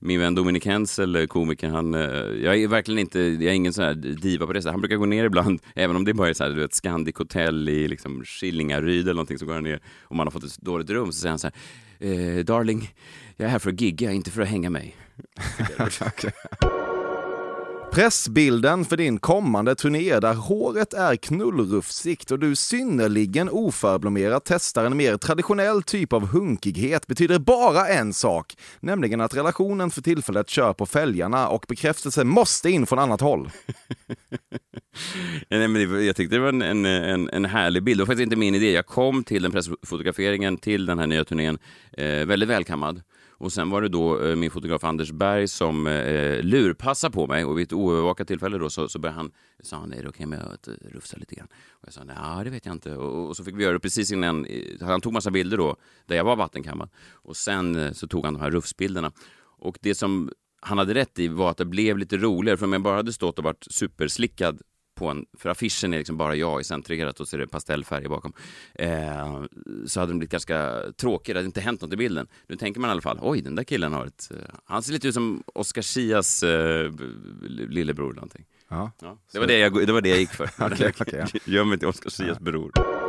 min 0.00 0.20
vän 0.20 0.34
Dominik 0.34 0.66
Hensel, 0.66 1.26
komikern, 1.28 1.70
han, 1.70 1.94
eh, 1.94 2.00
jag 2.44 2.56
är 2.56 2.68
verkligen 2.68 2.98
inte, 2.98 3.20
jag 3.20 3.42
är 3.42 3.52
ingen 3.52 3.72
sån 3.72 3.84
här 3.84 3.94
diva 3.94 4.46
på 4.46 4.52
det 4.52 4.62
sättet. 4.62 4.72
Han 4.72 4.80
brukar 4.80 4.96
gå 4.96 5.06
ner 5.06 5.24
ibland, 5.24 5.60
även 5.74 5.96
om 5.96 6.04
det 6.04 6.14
bara 6.14 6.28
är 6.28 6.34
så 6.34 6.44
här, 6.44 6.50
du 6.50 6.60
vet, 6.60 6.74
Scandic 6.74 7.16
Hotel 7.16 7.68
i 7.68 7.88
liksom, 7.88 8.24
Skillingaryd 8.24 9.02
eller 9.04 9.14
någonting, 9.14 9.38
så 9.38 9.46
går 9.46 9.54
han 9.54 9.64
ner 9.64 9.80
och 10.02 10.16
man 10.16 10.26
har 10.26 10.32
fått 10.32 10.44
ett 10.44 10.58
dåligt 10.58 10.90
rum, 10.90 11.06
så 11.06 11.12
säger 11.12 11.30
han 11.30 11.38
så 11.38 11.50
här, 12.00 12.38
eh, 12.38 12.44
darling, 12.44 12.90
jag 13.36 13.46
är 13.46 13.50
här 13.50 13.58
för 13.58 13.70
att 13.72 13.80
gigga, 13.80 14.12
inte 14.12 14.30
för 14.30 14.42
att 14.42 14.48
hänga 14.48 14.70
mig. 14.70 14.96
Pressbilden 17.94 18.84
för 18.84 18.96
din 18.96 19.18
kommande 19.18 19.74
turné 19.74 20.20
där 20.20 20.34
håret 20.34 20.94
är 20.94 21.16
knullrufsigt 21.16 22.30
och 22.30 22.38
du 22.38 22.56
synnerligen 22.56 23.48
oförblommerat 23.48 24.42
testar 24.46 24.84
en 24.84 24.96
mer 24.96 25.16
traditionell 25.16 25.82
typ 25.82 26.12
av 26.12 26.26
hunkighet 26.26 27.06
betyder 27.06 27.38
bara 27.38 27.88
en 27.88 28.12
sak, 28.12 28.56
nämligen 28.80 29.20
att 29.20 29.36
relationen 29.36 29.90
för 29.90 30.02
tillfället 30.02 30.50
kör 30.50 30.72
på 30.72 30.86
fälgarna 30.86 31.48
och 31.48 31.64
bekräftelse 31.68 32.24
måste 32.24 32.70
in 32.70 32.86
från 32.86 32.98
annat 32.98 33.20
håll. 33.20 33.50
Nej, 35.48 35.68
men 35.68 36.06
jag 36.06 36.16
tyckte 36.16 36.36
det 36.36 36.40
var 36.40 36.48
en, 36.48 36.62
en, 36.62 36.84
en, 36.84 37.30
en 37.30 37.44
härlig 37.44 37.82
bild. 37.82 38.00
Det 38.00 38.02
var 38.02 38.06
faktiskt 38.06 38.24
inte 38.24 38.36
min 38.36 38.54
idé. 38.54 38.72
Jag 38.72 38.86
kom 38.86 39.24
till 39.24 39.42
den 39.42 39.52
pressfotograferingen, 39.52 40.56
till 40.56 40.86
den 40.86 40.98
här 40.98 41.06
nya 41.06 41.24
turnén, 41.24 41.58
eh, 41.92 42.06
väldigt 42.06 42.48
välkammad. 42.48 43.02
Och 43.44 43.52
sen 43.52 43.70
var 43.70 43.82
det 43.82 43.88
då 43.88 44.24
eh, 44.24 44.36
min 44.36 44.50
fotograf 44.50 44.84
Anders 44.84 45.12
Berg 45.12 45.48
som 45.48 45.86
eh, 45.86 45.92
eh, 45.92 46.42
lurpassade 46.42 47.12
på 47.12 47.26
mig 47.26 47.44
och 47.44 47.58
vid 47.58 47.64
ett 47.66 47.72
oövervakat 47.72 48.28
tillfälle 48.28 48.58
då 48.58 48.70
så, 48.70 48.88
så 48.88 48.98
började 48.98 49.16
han, 49.16 49.32
sa 49.62 49.76
han, 49.76 49.92
är 49.92 50.02
det 50.02 50.08
okej 50.08 50.26
med 50.26 50.42
att 50.42 50.68
eh, 50.68 50.74
rufsa 50.92 51.16
lite 51.16 51.34
grann? 51.34 51.48
Och 51.70 51.86
jag 51.86 51.92
sa, 51.92 52.04
nej 52.04 52.44
det 52.44 52.50
vet 52.50 52.66
jag 52.66 52.74
inte. 52.74 52.96
Och, 52.96 53.28
och 53.28 53.36
så 53.36 53.44
fick 53.44 53.56
vi 53.56 53.62
göra 53.62 53.72
det 53.72 53.80
precis 53.80 54.12
innan, 54.12 54.46
eh, 54.46 54.86
han 54.86 55.00
tog 55.00 55.12
massa 55.12 55.30
bilder 55.30 55.56
då, 55.56 55.76
där 56.06 56.16
jag 56.16 56.24
var 56.24 56.36
vattenkammad. 56.36 56.90
Och 57.12 57.36
sen 57.36 57.76
eh, 57.76 57.92
så 57.92 58.08
tog 58.08 58.24
han 58.24 58.34
de 58.34 58.40
här 58.40 58.50
rufsbilderna. 58.50 59.12
Och 59.58 59.78
det 59.80 59.94
som 59.94 60.30
han 60.60 60.78
hade 60.78 60.94
rätt 60.94 61.18
i 61.18 61.28
var 61.28 61.50
att 61.50 61.56
det 61.56 61.64
blev 61.64 61.98
lite 61.98 62.16
roligare, 62.16 62.56
för 62.56 62.66
om 62.66 62.72
jag 62.72 62.82
bara 62.82 62.96
hade 62.96 63.12
stått 63.12 63.38
och 63.38 63.44
varit 63.44 63.66
superslickad 63.70 64.62
på 64.94 65.08
en, 65.08 65.26
för 65.38 65.48
affischen 65.48 65.94
är 65.94 65.98
liksom 65.98 66.16
bara 66.16 66.34
jag 66.36 66.60
i 66.60 66.64
centrerat 66.64 67.20
och 67.20 67.28
så 67.28 67.36
är 67.36 67.40
det 67.40 67.46
pastellfärger 67.46 68.08
bakom. 68.08 68.32
Eh, 68.74 69.42
så 69.86 70.00
hade 70.00 70.10
den 70.12 70.18
blivit 70.18 70.32
ganska 70.32 70.82
tråkig, 70.96 71.34
det 71.34 71.38
hade 71.38 71.46
inte 71.46 71.60
hänt 71.60 71.80
något 71.80 71.92
i 71.92 71.96
bilden. 71.96 72.26
Nu 72.46 72.56
tänker 72.56 72.80
man 72.80 72.90
i 72.90 72.92
alla 72.92 73.00
fall, 73.02 73.18
oj 73.22 73.40
den 73.40 73.54
där 73.54 73.64
killen 73.64 73.92
har 73.92 74.06
ett... 74.06 74.30
eh, 74.30 74.54
Han 74.64 74.82
ser 74.82 74.92
lite 74.92 75.08
ut 75.08 75.14
som 75.14 75.42
Oscar 75.54 75.82
Chias 75.82 76.42
eh, 76.42 76.90
lillebror 77.48 78.06
eller 78.06 78.14
någonting. 78.16 78.44
Ja. 78.68 78.92
Ja, 79.02 79.18
det, 79.32 79.38
var 79.38 79.46
det, 79.46 79.58
jag, 79.58 79.86
det 79.86 79.92
var 79.92 80.00
det 80.00 80.08
jag 80.08 80.18
gick 80.18 80.30
för. 80.30 80.44
Okej, 80.58 80.92
okej, 81.00 81.26
ja. 81.32 81.40
Gör 81.44 81.64
mig 81.64 81.78
till 81.78 81.88
Oscar 81.88 82.10
Chias 82.10 82.38
bror. 82.40 83.03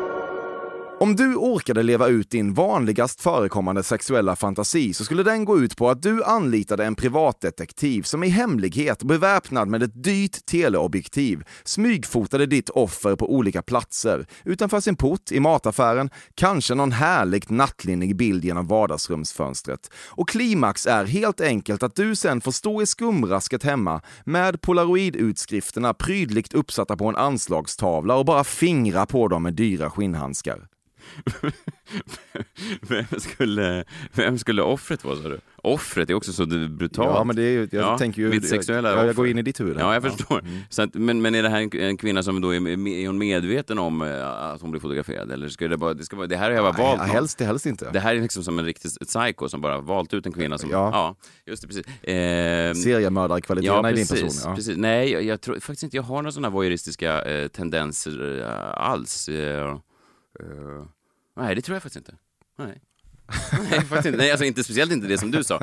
Om 0.99 1.15
du 1.15 1.35
orkade 1.35 1.83
leva 1.83 2.07
ut 2.07 2.29
din 2.29 2.53
vanligast 2.53 3.21
förekommande 3.21 3.83
sexuella 3.83 4.35
fantasi 4.35 4.93
så 4.93 5.05
skulle 5.05 5.23
den 5.23 5.45
gå 5.45 5.59
ut 5.59 5.77
på 5.77 5.89
att 5.89 6.01
du 6.01 6.23
anlitade 6.23 6.85
en 6.85 6.95
privatdetektiv 6.95 8.01
som 8.01 8.23
i 8.23 8.27
hemlighet, 8.27 9.03
beväpnad 9.03 9.67
med 9.67 9.83
ett 9.83 10.03
dyrt 10.03 10.45
teleobjektiv, 10.45 11.43
smygfotade 11.63 12.45
ditt 12.45 12.69
offer 12.69 13.15
på 13.15 13.33
olika 13.33 13.61
platser, 13.61 14.27
utanför 14.43 14.79
sin 14.79 14.95
port, 14.95 15.31
i 15.31 15.39
mataffären, 15.39 16.09
kanske 16.35 16.75
någon 16.75 16.91
härligt 16.91 17.49
nattlinnig 17.49 18.15
bild 18.15 18.45
genom 18.45 18.67
vardagsrumsfönstret. 18.67 19.91
Och 20.07 20.29
klimax 20.29 20.85
är 20.85 21.05
helt 21.05 21.41
enkelt 21.41 21.83
att 21.83 21.95
du 21.95 22.15
sen 22.15 22.41
får 22.41 22.51
stå 22.51 22.81
i 22.81 22.85
skumrasket 22.85 23.63
hemma 23.63 24.01
med 24.23 24.61
polaroidutskrifterna 24.61 25.93
prydligt 25.93 26.53
uppsatta 26.53 26.97
på 26.97 27.07
en 27.07 27.15
anslagstavla 27.15 28.15
och 28.15 28.25
bara 28.25 28.43
fingra 28.43 29.05
på 29.05 29.27
dem 29.27 29.43
med 29.43 29.53
dyra 29.53 29.89
skinnhandskar. 29.89 30.67
Vem 32.81 33.05
skulle, 33.19 33.83
vem 34.13 34.37
skulle 34.37 34.61
offret 34.61 35.03
vara, 35.03 35.15
sa 35.15 35.29
du? 35.29 35.39
Offret 35.63 36.09
är 36.09 36.13
också 36.13 36.33
så 36.33 36.45
brutalt. 36.45 37.09
Ja, 37.17 37.23
men 37.23 37.35
det 37.35 37.41
är 37.41 37.49
ju, 37.51 37.67
jag 37.71 37.81
Ja, 37.83 37.97
tänker 37.97 38.21
ju... 38.21 38.29
mitt 38.29 38.49
sexuella 38.49 38.89
jag, 38.89 38.97
jag 38.97 39.05
offer. 39.05 39.13
går 39.15 39.27
in 39.27 39.37
i 39.37 39.41
ditt 39.41 39.59
huvud. 39.59 39.77
Ja, 39.79 39.93
jag 39.93 40.03
förstår. 40.03 40.41
Så 40.69 40.81
att, 40.81 40.93
men, 40.93 41.21
men 41.21 41.35
är 41.35 41.43
det 41.43 41.49
här 41.49 41.61
en, 41.61 41.81
en 41.81 41.97
kvinna 41.97 42.23
som 42.23 42.41
då 42.41 42.55
är, 42.55 42.67
är 42.87 43.07
hon 43.07 43.17
medveten 43.17 43.79
om 43.79 44.01
eh, 44.01 44.27
att 44.27 44.61
hon 44.61 44.71
blir 44.71 44.81
fotograferad? 44.81 45.31
Eller 45.31 45.49
ska 45.49 45.67
det 45.67 45.77
bara, 45.77 45.93
det, 45.93 46.03
ska 46.05 46.15
vara, 46.15 46.27
det 46.27 46.37
här 46.37 46.49
har 46.51 46.51
jag 46.51 46.63
bara 46.75 46.83
valt 46.83 46.99
någon. 46.99 47.09
helst, 47.09 47.39
helst 47.41 47.65
inte. 47.65 47.89
Det 47.93 47.99
här 47.99 48.15
är 48.15 48.21
liksom 48.21 48.43
som 48.43 48.59
en 48.59 48.65
riktig 48.65 48.91
psycho 49.07 49.49
som 49.49 49.61
bara 49.61 49.79
valt 49.81 50.13
ut 50.13 50.25
en 50.25 50.31
kvinna 50.31 50.57
som... 50.57 50.69
Ja. 50.69 50.89
Ja, 50.93 51.15
just 51.45 51.61
det, 51.61 51.67
precis. 51.67 51.87
Eh, 52.03 52.73
Seriemördarkvaliteterna 52.73 53.89
Ja, 53.89 53.93
i 53.93 53.95
din 53.95 54.07
person. 54.07 54.29
Ja. 54.45 54.55
precis. 54.55 54.77
Nej, 54.77 55.11
jag, 55.11 55.23
jag 55.23 55.41
tror 55.41 55.55
faktiskt 55.59 55.83
inte 55.83 55.95
jag 55.97 56.03
har 56.03 56.15
några 56.15 56.31
sådana 56.31 56.49
voyeuristiska 56.49 57.21
eh, 57.21 57.47
tendenser 57.47 58.41
eh, 58.41 58.89
alls. 58.89 59.29
Eh, 59.29 59.69
eh, 60.39 60.85
nej, 61.35 61.55
det 61.55 61.61
tror 61.61 61.75
jag 61.75 61.83
faktiskt 61.83 62.07
inte. 62.07 62.17
Nej. 62.57 62.81
nej, 63.69 63.81
faktiskt 63.81 64.05
inte. 64.05 64.17
nej, 64.17 64.31
alltså 64.31 64.45
inte 64.45 64.63
speciellt 64.63 64.91
inte 64.91 65.07
det 65.07 65.17
som 65.17 65.31
du 65.31 65.43
sa. 65.43 65.61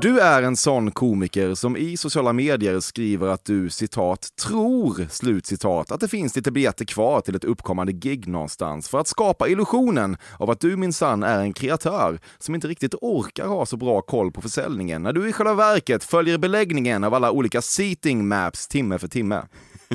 Du 0.00 0.20
är 0.20 0.42
en 0.42 0.56
sån 0.56 0.90
komiker 0.90 1.54
som 1.54 1.76
i 1.76 1.96
sociala 1.96 2.32
medier 2.32 2.80
skriver 2.80 3.28
att 3.28 3.44
du 3.44 3.70
citat 3.70 4.28
tror 4.42 5.06
slut 5.10 5.46
citat 5.46 5.90
att 5.90 6.00
det 6.00 6.08
finns 6.08 6.36
lite 6.36 6.52
biljetter 6.52 6.84
kvar 6.84 7.20
till 7.20 7.34
ett 7.34 7.44
uppkommande 7.44 7.92
gig 7.92 8.28
någonstans 8.28 8.88
för 8.88 8.98
att 8.98 9.08
skapa 9.08 9.48
illusionen 9.48 10.16
av 10.38 10.50
att 10.50 10.60
du 10.60 10.76
minsann 10.76 11.22
är 11.22 11.40
en 11.40 11.52
kreatör 11.52 12.20
som 12.38 12.54
inte 12.54 12.68
riktigt 12.68 12.94
orkar 13.00 13.46
ha 13.46 13.66
så 13.66 13.76
bra 13.76 14.02
koll 14.02 14.32
på 14.32 14.40
försäljningen 14.40 15.02
när 15.02 15.12
du 15.12 15.28
i 15.28 15.32
själva 15.32 15.54
verket 15.54 16.04
följer 16.04 16.38
beläggningen 16.38 17.04
av 17.04 17.14
alla 17.14 17.30
olika 17.30 17.62
seating 17.62 18.28
maps 18.28 18.68
timme 18.68 18.98
för 18.98 19.08
timme. 19.08 19.42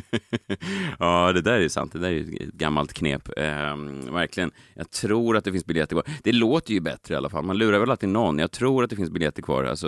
ja, 0.99 1.31
det 1.33 1.41
där 1.41 1.59
är 1.59 1.67
sant. 1.69 1.91
Det 1.93 1.99
där 1.99 2.11
är 2.11 2.19
ett 2.19 2.53
gammalt 2.53 2.93
knep. 2.93 3.29
Ehm, 3.37 4.13
verkligen. 4.13 4.51
Jag 4.73 4.91
tror 4.91 5.37
att 5.37 5.43
det 5.45 5.51
finns 5.51 5.65
biljetter 5.65 5.95
kvar. 5.95 6.03
Det 6.23 6.31
låter 6.31 6.73
ju 6.73 6.79
bättre 6.79 7.13
i 7.13 7.17
alla 7.17 7.29
fall. 7.29 7.43
Man 7.45 7.57
lurar 7.57 7.79
väl 7.79 7.91
alltid 7.91 8.09
någon. 8.09 8.39
Jag 8.39 8.51
tror 8.51 8.83
att 8.83 8.89
det 8.89 8.95
finns 8.95 9.09
biljetter 9.11 9.41
kvar. 9.41 9.63
Alltså, 9.63 9.87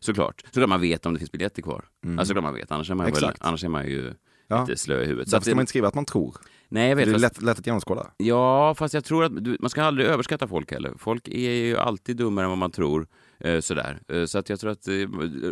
såklart. 0.00 0.42
Såklart 0.46 0.68
man 0.68 0.80
vet 0.80 1.06
om 1.06 1.12
det 1.14 1.18
finns 1.18 1.32
biljetter 1.32 1.62
kvar. 1.62 1.84
Alltså, 2.06 2.24
såklart 2.26 2.44
man 2.44 2.54
vet. 2.54 2.72
Annars 2.72 2.90
är 2.90 2.94
man, 2.94 3.12
väl, 3.12 3.32
annars 3.40 3.64
är 3.64 3.68
man 3.68 3.86
ju 3.86 4.14
Ja. 4.48 4.60
lite 4.68 4.80
slö 4.80 5.02
i 5.02 5.06
huvudet. 5.06 5.28
Så 5.28 5.36
Därför 5.36 5.42
ska 5.44 5.50
det, 5.50 5.54
man 5.54 5.62
inte 5.62 5.70
skriva 5.70 5.88
att 5.88 5.94
man 5.94 6.04
tror. 6.04 6.36
nej, 6.68 6.88
jag 6.88 6.98
Det 6.98 7.04
vet. 7.04 7.08
är 7.08 7.12
Fast, 7.12 7.22
lätt, 7.36 7.42
lätt 7.42 7.58
att 7.58 7.66
genomskåda. 7.66 8.10
Ja, 8.16 8.74
fast 8.74 8.94
jag 8.94 9.04
tror 9.04 9.24
att 9.24 9.44
du, 9.44 9.56
man 9.60 9.70
ska 9.70 9.82
aldrig 9.82 10.06
överskatta 10.08 10.48
folk 10.48 10.72
heller. 10.72 10.92
Folk 10.98 11.28
är 11.28 11.50
ju 11.50 11.76
alltid 11.76 12.16
dummare 12.16 12.44
än 12.44 12.48
vad 12.48 12.58
man 12.58 12.70
tror. 12.70 13.06
Eh, 13.40 13.60
sådär. 13.60 14.00
Eh, 14.08 14.24
så 14.24 14.38
att 14.38 14.48
jag 14.48 14.60
tror 14.60 14.70
att 14.70 14.88
eh, 14.88 14.94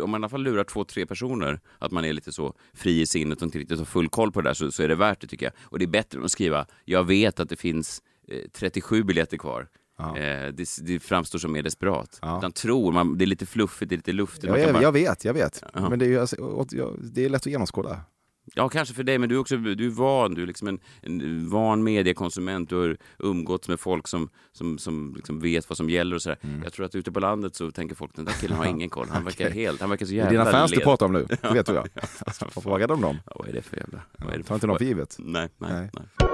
om 0.03 0.09
man 0.11 0.11
i 0.11 0.15
alla 0.15 0.29
fall 0.29 0.43
lurar 0.43 0.63
två, 0.63 0.83
tre 0.83 1.05
personer, 1.05 1.59
att 1.79 1.91
man 1.91 2.05
är 2.05 2.13
lite 2.13 2.31
så 2.31 2.53
fri 2.73 3.01
i 3.01 3.05
sinnet 3.05 3.37
och 3.37 3.43
inte 3.45 3.59
riktigt 3.59 3.77
har 3.79 3.85
full 3.85 4.09
koll 4.09 4.31
på 4.31 4.41
det 4.41 4.49
där, 4.49 4.53
så, 4.53 4.71
så 4.71 4.83
är 4.83 4.87
det 4.87 4.95
värt 4.95 5.21
det 5.21 5.27
tycker 5.27 5.45
jag. 5.45 5.53
Och 5.63 5.79
det 5.79 5.85
är 5.85 5.87
bättre 5.87 6.19
än 6.19 6.25
att 6.25 6.31
skriva, 6.31 6.65
jag 6.85 7.03
vet 7.03 7.39
att 7.39 7.49
det 7.49 7.55
fins 7.55 8.01
eh, 8.27 8.37
37 8.53 9.03
biljetter 9.03 9.37
kvar. 9.37 9.67
Ja. 9.97 10.13
Det, 10.51 10.67
det 10.81 10.99
framstår 10.99 11.39
som 11.39 11.51
mer 11.51 11.63
desperat. 11.63 12.19
Ja. 12.21 12.37
Utan 12.37 12.51
tror, 12.51 12.91
man, 12.91 13.17
det 13.17 13.23
är 13.23 13.27
lite 13.27 13.45
fluffigt, 13.45 13.89
det 13.89 13.95
är 13.95 13.97
lite 13.97 14.11
luftigt. 14.11 14.43
Ja, 14.43 14.57
jag, 14.57 14.73
bara- 14.73 14.83
jag 14.83 14.91
vet, 14.91 15.25
jag 15.25 15.33
vet. 15.33 15.63
Ja. 15.73 15.89
Men 15.89 15.99
det 15.99 16.05
är, 16.05 16.09
ju, 16.09 16.19
alltså, 16.19 16.57
det 17.01 17.25
är 17.25 17.29
lätt 17.29 17.41
att 17.41 17.45
genomskåda. 17.51 18.01
Ja, 18.55 18.69
kanske 18.69 18.95
för 18.95 19.03
dig, 19.03 19.17
men 19.17 19.29
du 19.29 19.35
är 19.35 19.39
också 19.39 19.57
du 19.57 19.85
är 19.85 19.89
van. 19.89 20.33
Du 20.33 20.43
är 20.43 20.47
liksom 20.47 20.67
en, 20.67 20.79
en 21.01 21.49
van 21.49 21.83
mediekonsument. 21.83 22.69
Du 22.69 22.75
har 22.75 22.97
umgåtts 23.19 23.67
med 23.67 23.79
folk 23.79 24.07
som, 24.07 24.29
som, 24.51 24.77
som 24.77 25.13
liksom 25.15 25.39
vet 25.39 25.69
vad 25.69 25.77
som 25.77 25.89
gäller 25.89 26.15
och 26.15 26.21
sådär. 26.21 26.37
Mm. 26.41 26.63
Jag 26.63 26.73
tror 26.73 26.85
att 26.85 26.95
ute 26.95 27.11
på 27.11 27.19
landet 27.19 27.55
så 27.55 27.71
tänker 27.71 27.95
folk 27.95 28.15
den 28.15 28.25
där 28.25 28.33
killen 28.33 28.57
har 28.57 28.65
ingen 28.75 28.89
koll. 28.89 29.07
Han 29.09 29.23
verkar 29.23 29.49
helt, 29.49 29.81
han 29.81 29.89
verkar 29.89 30.05
så 30.05 30.11
Det 30.11 30.15
är 30.15 30.23
jävla 30.23 30.31
dina 30.31 30.51
fans 30.51 30.71
du 30.71 30.77
led. 30.77 30.83
pratar 30.83 31.05
om 31.05 31.13
nu, 31.13 31.25
det 31.41 31.49
vet 31.53 31.65
du 31.65 31.73
ja. 31.73 31.85
Fråga 32.61 32.87
dem 32.87 33.01
dem. 33.01 33.17
Ja, 33.25 33.31
vad 33.39 33.47
är 33.49 33.53
det 33.53 33.61
för 33.61 33.77
jävla... 33.77 34.01
Vad 34.17 34.33
är 34.33 34.37
det 34.37 34.43
Ta 34.43 34.53
inte 34.53 34.67
dem 34.67 34.77
för 34.77 34.85
givet. 34.85 35.15
Nej, 35.19 35.49
nej, 35.57 35.71
Nej. 35.71 35.89
nej. 35.93 36.32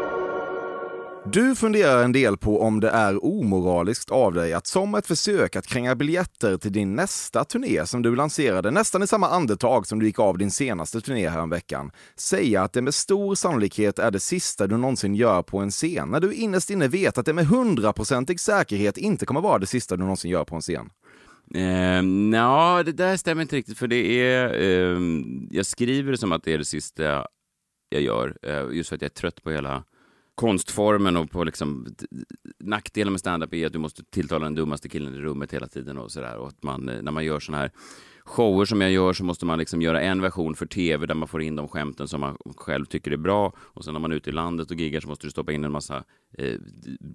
Du 1.34 1.56
funderar 1.56 2.04
en 2.04 2.12
del 2.12 2.38
på 2.38 2.62
om 2.62 2.80
det 2.80 2.90
är 2.90 3.26
omoraliskt 3.26 4.12
av 4.12 4.34
dig 4.34 4.54
att 4.54 4.68
som 4.68 4.96
ett 4.96 5.08
försök 5.08 5.56
att 5.56 5.68
kränga 5.68 5.96
biljetter 5.96 6.58
till 6.58 6.72
din 6.72 6.96
nästa 6.96 7.44
turné 7.44 7.86
som 7.86 8.02
du 8.02 8.16
lanserade 8.16 8.72
nästan 8.72 9.04
i 9.04 9.08
samma 9.08 9.30
andetag 9.30 9.88
som 9.88 10.00
du 10.00 10.06
gick 10.06 10.20
av 10.20 10.38
din 10.38 10.52
senaste 10.52 11.02
turné 11.02 11.30
häromveckan, 11.30 11.92
säga 12.16 12.64
att 12.64 12.74
det 12.74 12.82
med 12.82 12.94
stor 12.94 13.36
sannolikhet 13.36 14.00
är 14.00 14.12
det 14.12 14.20
sista 14.20 14.68
du 14.68 14.78
någonsin 14.78 15.16
gör 15.16 15.42
på 15.42 15.60
en 15.60 15.72
scen, 15.72 16.10
när 16.10 16.20
du 16.20 16.34
innerst 16.34 16.70
inne 16.70 16.88
vet 16.88 17.18
att 17.18 17.26
det 17.26 17.34
med 17.34 17.48
hundraprocentig 17.48 18.40
säkerhet 18.40 18.98
inte 18.98 19.26
kommer 19.26 19.42
vara 19.42 19.60
det 19.60 19.68
sista 19.68 19.96
du 19.96 20.04
någonsin 20.04 20.32
gör 20.32 20.44
på 20.44 20.56
en 20.56 20.62
scen. 20.62 20.90
Eh, 21.56 22.04
Nja, 22.04 22.84
det 22.84 22.92
där 22.92 23.18
stämmer 23.18 23.42
inte 23.42 23.56
riktigt. 23.56 23.78
För 23.78 23.88
det 23.88 24.22
är... 24.22 24.54
Eh, 24.54 25.00
jag 25.52 25.66
skriver 25.66 26.12
det 26.12 26.18
som 26.18 26.32
att 26.32 26.44
det 26.44 26.54
är 26.54 26.58
det 26.58 26.66
sista 26.66 27.28
jag 27.90 28.02
gör. 28.02 28.38
Eh, 28.44 28.78
just 28.78 28.90
för 28.90 28.96
att 28.96 29.02
jag 29.02 29.10
är 29.10 29.16
trött 29.16 29.44
på 29.44 29.52
hela 29.52 29.84
konstformen 30.40 31.18
och 31.18 31.32
på 31.32 31.44
liksom 31.44 31.88
nackdelen 32.60 33.14
med 33.14 33.20
stand-up 33.20 33.54
är 33.54 33.66
att 33.66 33.74
du 33.74 33.80
måste 33.80 34.04
tilltala 34.04 34.46
den 34.46 34.56
dummaste 34.56 34.90
killen 34.90 35.16
i 35.16 35.18
rummet 35.18 35.54
hela 35.54 35.68
tiden 35.68 35.98
och 35.98 36.12
sådär. 36.12 36.38
Och 36.38 36.48
att 36.48 36.64
man, 36.64 36.90
eh, 36.90 37.02
när 37.02 37.12
man 37.12 37.26
gör 37.26 37.40
såna 37.40 37.58
här 37.58 37.72
shower 38.24 38.66
som 38.66 38.82
jag 38.82 38.92
gör 38.92 39.14
så 39.14 39.24
måste 39.24 39.46
man 39.46 39.60
liksom 39.60 39.82
göra 39.82 40.02
en 40.02 40.22
version 40.22 40.56
för 40.56 40.66
tv 40.66 41.06
där 41.06 41.16
man 41.16 41.28
får 41.28 41.42
in 41.42 41.56
de 41.56 41.68
skämten 41.68 42.08
som 42.08 42.22
man 42.22 42.38
själv 42.58 42.86
tycker 42.86 43.12
är 43.12 43.18
bra 43.18 43.54
och 43.58 43.86
sen 43.86 43.94
när 43.94 44.02
man 44.02 44.12
är 44.12 44.16
ute 44.16 44.30
i 44.30 44.34
landet 44.34 44.72
och 44.72 44.78
giggar 44.78 45.00
så 45.00 45.08
måste 45.08 45.28
du 45.28 45.32
stoppa 45.32 45.52
in 45.52 45.64
en 45.64 45.72
massa 45.72 46.04
eh, 46.38 46.60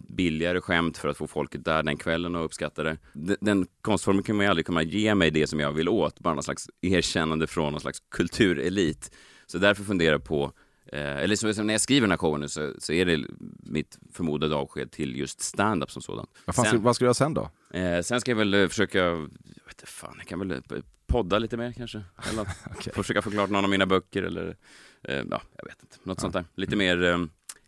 billigare 0.08 0.60
skämt 0.60 0.98
för 0.98 1.08
att 1.08 1.16
få 1.16 1.26
folket 1.26 1.64
där 1.64 1.82
den 1.82 1.96
kvällen 1.96 2.34
och 2.34 2.44
uppskatta 2.44 2.82
det. 2.82 2.98
Den, 3.12 3.36
den 3.40 3.66
konstformen 3.80 4.22
kan 4.22 4.36
man 4.36 4.46
ju 4.46 4.50
aldrig 4.50 4.66
kunna 4.66 4.82
ge 4.82 5.14
mig 5.14 5.30
det 5.30 5.46
som 5.46 5.60
jag 5.60 5.72
vill 5.72 5.88
åt, 5.88 6.20
bara 6.20 6.34
någon 6.34 6.42
slags 6.42 6.70
erkännande 6.82 7.46
från 7.46 7.72
någon 7.72 7.80
slags 7.80 8.02
kulturelit. 8.10 9.10
Så 9.46 9.58
därför 9.58 9.84
funderar 9.84 10.12
jag 10.12 10.24
på 10.24 10.52
Eh, 10.94 11.16
eller 11.16 11.36
så, 11.36 11.54
så 11.54 11.62
när 11.62 11.74
jag 11.74 11.80
skriver 11.80 12.00
den 12.00 12.10
här 12.10 12.18
showen 12.18 12.40
nu 12.40 12.48
så, 12.48 12.72
så 12.78 12.92
är 12.92 13.04
det 13.04 13.24
mitt 13.62 13.98
förmodade 14.12 14.54
avsked 14.54 14.90
till 14.90 15.16
just 15.16 15.40
stand-up 15.40 15.90
som 15.90 16.02
sådant. 16.02 16.30
Vad, 16.44 16.56
fan, 16.56 16.64
Sen- 16.64 16.72
ska, 16.72 16.78
vad 16.84 16.96
ska 16.96 17.04
du 17.04 17.06
göra 17.06 17.14
sen 17.14 17.34
då? 17.34 17.50
Eh, 17.70 18.00
sen 18.02 18.20
ska 18.20 18.30
jag 18.30 18.36
väl 18.36 18.54
eh, 18.54 18.68
försöka, 18.68 18.98
jag 18.98 19.16
vet 19.20 19.30
inte 19.68 19.86
fan, 19.86 20.14
jag 20.18 20.26
kan 20.26 20.38
väl 20.38 20.50
eh, 20.50 20.58
podda 21.06 21.38
lite 21.38 21.56
mer 21.56 21.72
kanske. 21.72 22.02
Eller. 22.30 22.42
Okej. 22.76 22.92
Försöka 22.96 23.22
få 23.22 23.30
klart 23.30 23.50
någon 23.50 23.64
av 23.64 23.70
mina 23.70 23.86
böcker 23.86 24.22
eller, 24.22 24.56
eh, 25.02 25.22
ja, 25.30 25.42
jag 25.56 25.64
vet 25.64 25.82
inte. 25.82 25.96
Något 26.02 26.20
sånt 26.20 26.32
där. 26.32 26.44
Lite 26.54 26.76
mer 26.76 27.02
eh, 27.02 27.18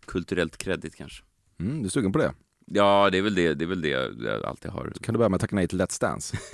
kulturellt 0.04 0.56
kredit 0.56 0.96
kanske. 0.96 1.22
Mm, 1.60 1.78
du 1.82 1.86
är 1.86 1.90
sugen 1.90 2.12
på 2.12 2.18
det? 2.18 2.32
Ja, 2.66 3.08
det 3.12 3.18
är 3.18 3.22
väl 3.22 3.34
det, 3.34 3.54
det, 3.54 3.64
är 3.64 3.68
väl 3.68 3.80
det 3.82 3.88
jag 3.88 4.44
alltid 4.44 4.70
har. 4.70 4.92
Kan 5.00 5.12
du 5.12 5.18
börja 5.18 5.28
med 5.28 5.36
att 5.36 5.40
tacka 5.40 5.56
nej 5.56 5.68
till 5.68 5.80
Let's 5.80 6.00
Dance? 6.00 6.38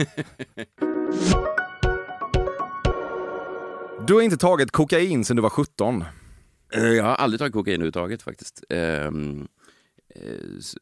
Du 4.06 4.14
har 4.14 4.20
inte 4.20 4.36
tagit 4.36 4.70
kokain 4.70 5.24
sedan 5.24 5.36
du 5.36 5.42
var 5.42 5.50
17. 5.50 6.04
Eh, 6.74 6.82
Jag 6.92 7.04
har 7.04 7.14
aldrig 7.14 7.38
tagit 7.38 7.52
kokain 7.52 7.74
överhuvudtaget 7.74 8.22
faktiskt. 8.22 8.64
Ehm, 8.68 9.48
eh, 10.14 10.22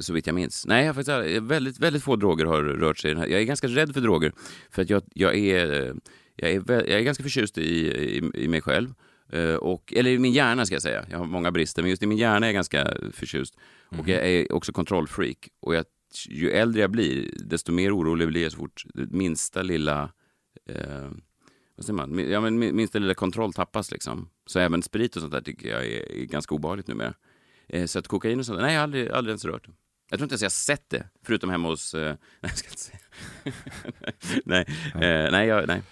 så- 0.01 0.13
vitt 0.13 0.27
jag 0.27 0.35
minns. 0.35 0.67
Nej, 0.67 0.87
jag 0.87 0.95
faktiskt 0.95 1.43
väldigt, 1.43 1.79
väldigt 1.81 2.03
få 2.03 2.17
droger 2.17 2.45
har 2.45 2.63
rört 2.63 2.99
sig. 2.99 3.11
Jag 3.13 3.33
är 3.33 3.43
ganska 3.43 3.67
rädd 3.69 3.95
för 3.95 4.01
droger. 4.01 4.33
För 4.71 4.83
att 4.83 4.91
jag, 4.91 5.03
jag, 5.15 5.37
är, 5.39 5.95
jag, 6.37 6.51
är, 6.51 6.63
jag 6.69 6.89
är 6.91 7.01
ganska 7.01 7.23
förtjust 7.23 7.59
i, 7.59 7.87
i, 7.89 8.31
i 8.35 8.49
mig 8.49 8.61
själv. 8.63 8.95
Eh, 9.33 9.55
Och, 9.55 9.93
eller 9.97 10.11
i 10.11 10.19
min 10.19 10.33
hjärna 10.33 10.67
ska 10.67 10.75
jag 10.75 10.83
säga. 10.83 11.07
Jag 11.11 11.19
har 11.19 11.25
många 11.27 11.51
brister, 11.51 11.83
men 11.83 11.91
just 11.91 12.03
i 12.03 12.07
min 12.07 12.19
hjärna 12.19 12.47
är 12.47 12.49
jag 12.49 12.55
ganska 12.55 12.95
förtjust. 13.13 13.57
Och 13.99 14.09
jag 14.09 14.29
är 14.29 14.53
också 14.53 14.73
kontrollfreak. 14.73 15.49
Och 15.61 15.75
jag, 15.75 15.85
ju 16.29 16.51
äldre 16.51 16.81
jag 16.81 16.91
blir, 16.91 17.31
desto 17.45 17.73
mer 17.73 17.97
orolig 17.97 18.29
blir 18.29 18.43
jag 18.43 18.53
så 18.53 18.59
fort 18.59 18.83
minsta 18.95 19.63
lilla 19.63 20.11
eh, 20.69 21.11
vad 21.81 21.87
säger 21.87 21.97
man? 21.97 22.31
Ja, 22.31 22.41
men 22.41 22.59
min- 22.59 22.77
minsta 22.77 22.99
lilla 22.99 23.15
kontroll 23.15 23.53
tappas 23.53 23.91
liksom. 23.91 24.29
Så 24.47 24.59
även 24.59 24.83
sprit 24.83 25.17
och 25.17 25.23
sånt 25.23 25.33
där 25.33 25.41
tycker 25.41 25.69
jag 25.69 25.87
är, 25.87 26.25
ganska 26.25 26.55
obehagligt 26.55 26.87
numera. 26.87 27.15
Eh, 27.69 27.87
så 27.87 27.99
att 27.99 28.09
kokain 28.09 28.39
och 28.39 28.47
sånt, 28.47 28.61
nej 28.61 28.73
jag 28.73 28.81
har 28.81 28.85
aldrig, 28.85 29.11
aldrig 29.11 29.31
ens 29.31 29.45
rört 29.45 29.67
det. 29.67 29.73
Jag 30.11 30.19
tror 30.19 30.25
inte 30.25 30.33
ens 30.33 30.43
jag 30.43 30.47
har 30.47 30.51
sett 30.51 30.91
det, 30.91 31.07
förutom 31.27 31.51
hemma 31.51 31.69
hos... 31.69 31.95
Eh, 31.95 32.01
nej, 32.41 32.51
jag 32.51 32.57
ska 32.59 32.69
inte 32.69 32.81
säga. 32.81 32.99
nej, 34.45 34.65
eh, 34.95 35.31
nej, 35.33 35.49
jag, 35.49 35.67
nej. 35.69 35.83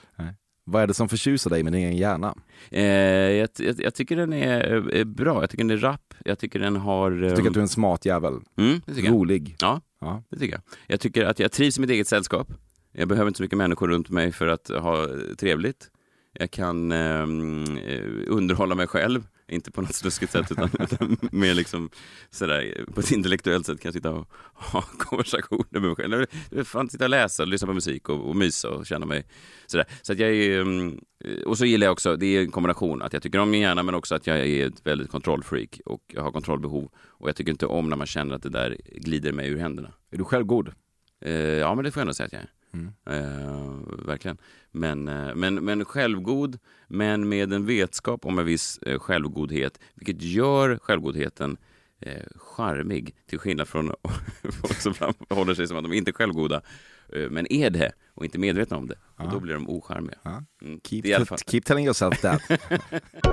Vad 0.64 0.82
är 0.82 0.86
det 0.86 0.94
som 0.94 1.08
förtjusar 1.08 1.50
dig 1.50 1.62
med 1.62 1.72
din 1.72 1.82
egen 1.82 1.96
hjärna? 1.96 2.34
Eh, 2.70 2.82
jag, 2.84 3.48
jag, 3.58 3.80
jag 3.80 3.94
tycker 3.94 4.16
den 4.16 4.32
är, 4.32 4.60
är 4.90 5.04
bra, 5.04 5.42
jag 5.42 5.50
tycker 5.50 5.64
den 5.64 5.70
är 5.70 5.76
rapp, 5.80 6.14
jag 6.24 6.38
tycker 6.38 6.58
den 6.58 6.76
har... 6.76 7.12
Jag 7.12 7.36
tycker 7.36 7.48
att 7.48 7.54
du 7.54 7.60
är 7.60 7.62
en 7.62 7.68
smart 7.68 8.04
jävel. 8.04 8.34
mm, 8.56 8.80
det. 8.86 9.08
Rolig. 9.08 9.56
Ja, 9.60 9.80
Ja. 10.00 10.22
det 10.30 10.38
tycker 10.38 10.54
jag. 10.54 10.62
Jag 10.86 11.00
tycker 11.00 11.24
att 11.24 11.38
jag 11.38 11.52
trivs 11.52 11.78
i 11.78 11.80
mitt 11.80 11.90
eget 11.90 12.08
sällskap. 12.08 12.48
Jag 12.98 13.08
behöver 13.08 13.28
inte 13.28 13.36
så 13.36 13.42
mycket 13.42 13.58
människor 13.58 13.88
runt 13.88 14.10
mig 14.10 14.32
för 14.32 14.46
att 14.46 14.68
ha 14.68 15.08
trevligt. 15.38 15.90
Jag 16.32 16.50
kan 16.50 16.92
ehm, 16.92 17.78
eh, 17.78 18.02
underhålla 18.26 18.74
mig 18.74 18.86
själv, 18.86 19.26
inte 19.48 19.70
på 19.70 19.80
något 19.80 19.94
sluskigt 19.94 20.32
sätt 20.32 20.52
utan, 20.52 20.70
utan 20.80 21.16
mer 21.32 21.54
liksom 21.54 21.90
sådär, 22.30 22.84
på 22.94 23.00
ett 23.00 23.10
intellektuellt 23.10 23.66
sätt 23.66 23.80
kan 23.80 23.88
jag 23.88 23.94
sitta 23.94 24.10
och 24.10 24.28
ha 24.52 24.82
konversationer 24.98 25.80
med 25.80 25.82
mig 25.82 25.96
själv. 25.96 26.26
Jag 26.50 26.66
fan 26.66 26.88
sitta 26.88 27.04
och 27.04 27.10
läsa, 27.10 27.42
och 27.42 27.48
lyssna 27.48 27.66
på 27.66 27.74
musik 27.74 28.08
och, 28.08 28.28
och 28.28 28.36
mysa 28.36 28.70
och 28.70 28.86
känna 28.86 29.06
mig 29.06 29.26
sådär. 29.66 29.86
Så 30.02 30.12
att 30.12 30.18
jag 30.18 30.30
är, 30.30 30.60
ehm, 30.60 31.00
och 31.46 31.58
så 31.58 31.64
gillar 31.64 31.86
jag 31.86 31.92
också, 31.92 32.16
det 32.16 32.26
är 32.26 32.40
en 32.40 32.50
kombination, 32.50 33.02
att 33.02 33.12
jag 33.12 33.22
tycker 33.22 33.38
om 33.38 33.50
min 33.50 33.60
hjärna 33.60 33.82
men 33.82 33.94
också 33.94 34.14
att 34.14 34.26
jag 34.26 34.38
är 34.38 34.66
ett 34.66 34.86
väldigt 34.86 35.10
kontrollfreak 35.10 35.80
och 35.84 36.02
jag 36.06 36.22
har 36.22 36.32
kontrollbehov. 36.32 36.90
Och 36.96 37.28
jag 37.28 37.36
tycker 37.36 37.50
inte 37.50 37.66
om 37.66 37.88
när 37.88 37.96
man 37.96 38.06
känner 38.06 38.34
att 38.34 38.42
det 38.42 38.50
där 38.50 38.76
glider 38.94 39.32
mig 39.32 39.48
ur 39.48 39.58
händerna. 39.58 39.92
Är 40.10 40.18
du 40.18 40.24
självgod? 40.24 40.72
Eh, 41.20 41.32
ja, 41.32 41.74
men 41.74 41.84
det 41.84 41.90
får 41.90 42.00
jag 42.00 42.02
ändå 42.02 42.14
säga 42.14 42.26
att 42.26 42.32
jag 42.32 42.42
är. 42.42 42.57
Mm. 42.72 42.92
Eh, 43.06 44.06
verkligen. 44.06 44.38
Men, 44.70 45.08
eh, 45.08 45.34
men, 45.34 45.54
men 45.54 45.84
självgod, 45.84 46.58
men 46.88 47.28
med 47.28 47.52
en 47.52 47.66
vetskap 47.66 48.26
om 48.26 48.38
en 48.38 48.44
viss 48.44 48.78
eh, 48.78 48.98
självgodhet, 48.98 49.80
vilket 49.94 50.22
gör 50.22 50.78
självgodheten 50.78 51.56
eh, 52.00 52.22
charmig, 52.36 53.14
till 53.26 53.38
skillnad 53.38 53.68
från 53.68 53.92
folk 54.42 54.80
som 54.80 54.94
håller 55.30 55.54
sig 55.54 55.66
som 55.66 55.76
att 55.76 55.84
de 55.84 55.92
inte 55.92 56.10
är 56.10 56.12
självgoda, 56.12 56.62
eh, 57.12 57.30
men 57.30 57.52
är 57.52 57.70
det 57.70 57.92
och 58.14 58.24
inte 58.24 58.38
medvetna 58.38 58.76
om 58.76 58.86
det. 58.86 58.98
Och 59.16 59.30
då 59.30 59.40
blir 59.40 59.54
de 59.54 59.68
ocharmiga. 59.68 60.18
Ja. 60.22 60.44
Mm. 60.62 60.80
Keep, 60.84 61.02
keep 61.46 61.60
telling 61.60 61.84
yourself 61.84 62.20
that. 62.20 62.42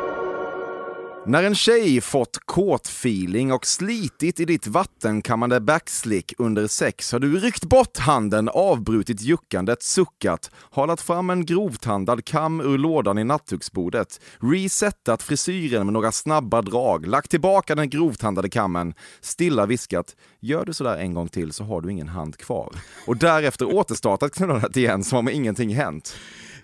När 1.28 1.44
en 1.44 1.56
tjej 1.56 2.02
fått 2.02 2.40
kåtfeeling 2.46 3.52
och 3.52 3.66
slitit 3.66 4.40
i 4.40 4.46
ditt 4.46 4.68
vattenkammande 4.68 5.60
backslick 5.60 6.34
under 6.38 6.68
sex 6.68 7.12
har 7.12 7.20
du 7.20 7.40
ryckt 7.40 7.64
bort 7.64 7.98
handen, 7.98 8.50
avbrutit 8.50 9.22
juckandet, 9.22 9.84
suckat, 9.84 10.52
halat 10.72 11.02
fram 11.02 11.30
en 11.30 11.46
grovtandad 11.46 12.26
kam 12.26 12.62
ur 12.62 12.78
lådan 12.78 13.18
i 13.18 13.24
nattduksbordet, 13.24 14.22
resetat 14.40 15.24
frisyren 15.24 15.86
med 15.86 15.94
några 15.94 16.12
snabba 16.12 16.62
drag, 16.62 17.08
lagt 17.08 17.32
tillbaka 17.32 17.76
den 17.76 17.90
grovtandade 17.90 18.50
kammen, 18.50 18.94
stilla 19.22 19.66
viskat 19.66 20.16
“Gör 20.40 20.66
du 20.66 20.74
sådär 20.74 20.98
en 20.98 21.14
gång 21.14 21.28
till 21.28 21.54
så 21.54 21.64
har 21.64 21.82
du 21.82 21.92
ingen 21.92 22.08
hand 22.08 22.38
kvar” 22.38 22.76
och 23.08 23.18
därefter 23.18 23.76
återstartat 23.76 24.34
knullandet 24.34 24.78
igen 24.78 25.04
som 25.04 25.18
om 25.18 25.30
ingenting 25.30 25.76
hänt. 25.76 26.16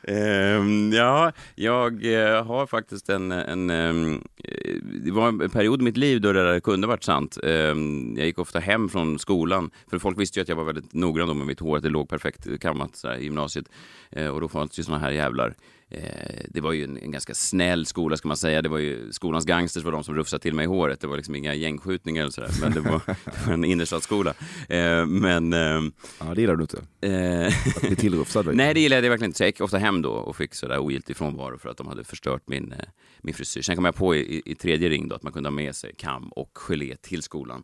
Ehm, 0.04 0.92
ja, 0.94 1.32
jag 1.56 2.06
eh, 2.06 2.46
har 2.46 2.68
faktiskt 2.68 3.10
en... 3.10 3.32
en 3.32 3.70
ehm, 3.70 4.22
eh, 4.44 4.76
det 5.04 5.12
var 5.12 5.28
en 5.28 5.50
period 5.50 5.82
i 5.82 5.84
mitt 5.84 5.98
liv 5.98 6.22
då 6.22 6.34
det 6.34 6.44
där 6.44 6.60
kunde 6.60 6.88
varit 6.88 7.04
sant. 7.04 7.38
Ehm, 7.44 8.18
jag 8.18 8.26
gick 8.26 8.40
ofta 8.40 8.60
hem 8.60 8.90
från 8.90 9.20
skolan, 9.20 9.72
för 9.90 10.00
folk 10.00 10.20
visste 10.20 10.40
ju 10.40 10.42
att 10.42 10.50
jag 10.50 10.56
var 10.56 10.64
väldigt 10.64 10.94
noggrann 10.94 11.38
med 11.38 11.48
mitt 11.48 11.60
hår, 11.60 11.78
att 11.78 11.84
det 11.84 11.90
låg 11.90 12.10
perfekt 12.10 12.62
kammat 12.62 13.04
i 13.20 13.24
gymnasiet. 13.24 13.66
Eh, 14.10 14.28
och 14.28 14.42
då 14.42 14.50
fanns 14.50 14.72
det 14.72 14.80
ju 14.80 14.84
såna 14.84 15.00
här 15.00 15.12
jävlar. 15.12 15.54
Eh, 15.92 16.44
det 16.50 16.62
var 16.62 16.72
ju 16.72 16.84
en, 16.84 16.98
en 16.98 17.12
ganska 17.12 17.34
snäll 17.34 17.86
skola 17.86 18.18
ska 18.18 18.28
man 18.28 18.38
säga. 18.38 18.62
Det 18.62 18.70
var 18.70 18.78
ju 18.78 19.12
skolans 19.12 19.46
gangsters 19.46 19.84
var 19.84 19.92
de 19.92 20.04
som 20.04 20.16
rufsade 20.16 20.42
till 20.42 20.54
mig 20.54 20.64
i 20.64 20.68
håret. 20.68 21.00
Det 21.00 21.08
var 21.08 21.16
liksom 21.18 21.36
inga 21.36 21.54
gängskjutningar 21.54 22.22
eller 22.22 22.32
sådär, 22.32 22.52
men 22.62 22.72
det 22.74 22.80
var, 22.80 23.02
det 23.26 23.46
var 23.48 23.54
en 23.54 23.64
innerstadsskola. 23.66 24.34
Eh, 24.70 25.06
men... 25.06 25.54
ehm, 25.54 25.92
Ja, 26.20 26.26
det 26.36 26.42
gillar 26.42 26.56
du 26.56 26.62
inte. 26.64 26.82
eh, 27.02 27.48
Att 27.76 27.82
bli 27.82 27.96
tillrufsad. 27.96 28.46
Nej, 28.56 28.74
det 28.74 28.80
gillade 28.80 29.02
jag 29.06 29.10
verkligen 29.10 29.30
inte. 29.30 29.38
Så 29.38 29.44
jag 29.44 29.48
gick 29.48 29.62
ofta 29.62 29.78
hem 29.78 30.02
då 30.02 30.12
och 30.12 30.36
fick 30.36 30.54
sådär 30.56 30.78
ogiltig 30.80 31.18
frånvaro 31.18 31.58
för 31.58 31.70
att 31.70 31.78
de 31.78 31.88
hade 31.88 32.04
förstört 32.04 32.42
min, 32.48 32.72
eh, 32.72 32.78
min 33.22 33.34
frisyr. 33.34 33.62
Sen 33.62 33.76
kom 33.76 33.86
jag 33.86 33.96
på 33.96 34.16
i, 34.16 34.42
i 34.46 34.56
tredje 34.56 34.90
ring 34.90 35.08
då 35.08 35.16
att 35.16 35.24
man 35.24 35.34
kunde 35.34 35.50
ha 35.50 35.56
med 35.56 35.76
sig 35.76 35.94
kam 35.98 36.28
och 36.30 36.52
gelé 36.54 36.96
till 36.96 37.22
skolan. 37.24 37.64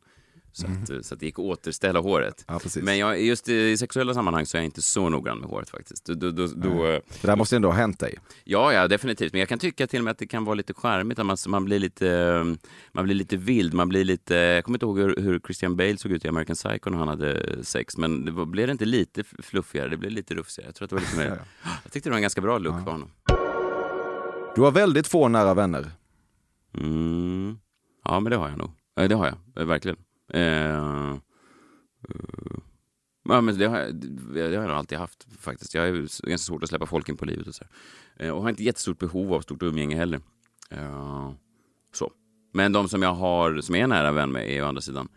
Så, 0.57 0.67
att, 0.67 0.89
eh, 0.89 1.01
så 1.01 1.13
att 1.13 1.19
det 1.19 1.25
gick 1.25 1.39
att 1.39 1.45
återställa 1.45 1.99
håret. 1.99 2.45
Ja. 2.47 2.59
Men 2.81 2.97
jag, 2.97 3.21
just 3.21 3.49
i 3.49 3.77
sexuella 3.77 4.13
sammanhang 4.13 4.45
så 4.45 4.57
är 4.57 4.59
jag 4.59 4.65
inte 4.65 4.81
så 4.81 5.09
noggrann 5.09 5.39
med 5.39 5.49
håret 5.49 5.69
faktiskt. 5.69 6.05
Då, 6.05 6.13
då, 6.13 6.31
då, 6.31 6.47
då, 6.47 6.85
eh, 6.85 6.99
Det 7.21 7.27
där 7.27 7.35
måste 7.35 7.55
ändå 7.55 7.67
ha 7.67 7.75
hänt 7.75 7.99
dig. 7.99 8.15
ja, 8.43 8.73
ja, 8.73 8.87
definitivt. 8.87 9.33
Men 9.33 9.39
jag 9.39 9.49
kan 9.49 9.59
tycka 9.59 9.87
till 9.87 9.99
och 9.99 10.03
med 10.03 10.11
att 10.11 10.17
det 10.17 10.27
kan 10.27 10.45
vara 10.45 10.55
lite 10.55 10.73
charmigt. 10.73 11.17
Man, 11.17 11.37
man, 11.47 11.65
blir 11.65 11.79
lite, 11.79 12.09
eh, 12.09 12.43
man 12.91 13.05
blir 13.05 13.15
lite 13.15 13.37
vild. 13.37 13.73
Man 13.73 13.89
blir 13.89 14.03
lite, 14.03 14.35
jag 14.35 14.63
kommer 14.63 14.75
inte 14.75 14.85
ihåg 14.85 14.99
hur, 14.99 15.15
hur 15.15 15.39
Christian 15.39 15.75
Bale 15.75 15.97
såg 15.97 16.11
ut 16.11 16.25
i 16.25 16.27
American 16.27 16.55
Psycho 16.55 16.89
när 16.89 16.97
han 16.97 17.07
hade 17.07 17.63
sex. 17.63 17.97
Men 17.97 18.25
det 18.25 18.31
var, 18.31 18.45
blev 18.45 18.67
det 18.67 18.71
inte 18.71 18.85
lite 18.85 19.23
fluffigare? 19.23 19.89
Det 19.89 19.97
blev 19.97 20.11
lite 20.11 20.35
rufsigare. 20.35 20.67
Jag 20.67 20.75
tror 20.75 20.85
att 20.85 20.89
det 20.89 20.95
var 20.95 21.01
lite 21.01 21.17
mer... 21.17 21.39
Jag 21.83 21.91
tyckte 21.91 22.09
det 22.09 22.11
var 22.11 22.17
en 22.17 22.21
ganska 22.21 22.41
bra 22.41 22.57
look 22.57 22.85
på 22.85 22.91
honom. 22.91 23.09
Du 24.55 24.61
har 24.61 24.71
väldigt 24.71 25.07
få 25.07 25.27
nära 25.27 25.53
vänner. 25.53 25.91
Mm. 26.77 27.57
Ja, 28.03 28.19
men 28.19 28.29
det 28.31 28.37
har 28.37 28.49
jag 28.49 28.57
nog. 28.57 28.71
Det 28.95 29.15
har 29.15 29.25
jag, 29.25 29.61
eh, 29.61 29.67
verkligen. 29.67 29.97
Eh, 30.33 31.11
eh, 31.11 31.17
ja, 33.23 33.41
men 33.41 33.57
det, 33.57 33.65
har 33.65 33.79
jag, 33.79 33.95
det 34.33 34.41
har 34.41 34.51
jag 34.51 34.69
alltid 34.69 34.97
haft 34.97 35.27
faktiskt. 35.39 35.73
Jag 35.73 35.87
är 35.87 35.93
ganska 36.29 36.37
svårt 36.37 36.63
att 36.63 36.69
släppa 36.69 36.85
folk 36.85 37.09
in 37.09 37.17
på 37.17 37.25
livet 37.25 37.47
och 37.47 37.55
så. 37.55 37.63
här. 37.63 38.27
Eh, 38.27 38.33
och 38.33 38.41
har 38.41 38.49
inte 38.49 38.63
jättestort 38.63 38.99
behov 38.99 39.33
av 39.33 39.41
stort 39.41 39.63
umgänge 39.63 39.95
heller. 39.95 40.21
Eh, 40.69 41.31
så. 41.93 42.11
Men 42.53 42.71
de 42.71 42.89
som 42.89 43.01
jag 43.01 43.13
har, 43.13 43.61
som 43.61 43.75
är 43.75 43.87
nära 43.87 44.11
vän 44.11 44.31
med, 44.31 44.49
är 44.49 44.63
å 44.63 44.65
andra 44.65 44.81
sidan 44.81 45.09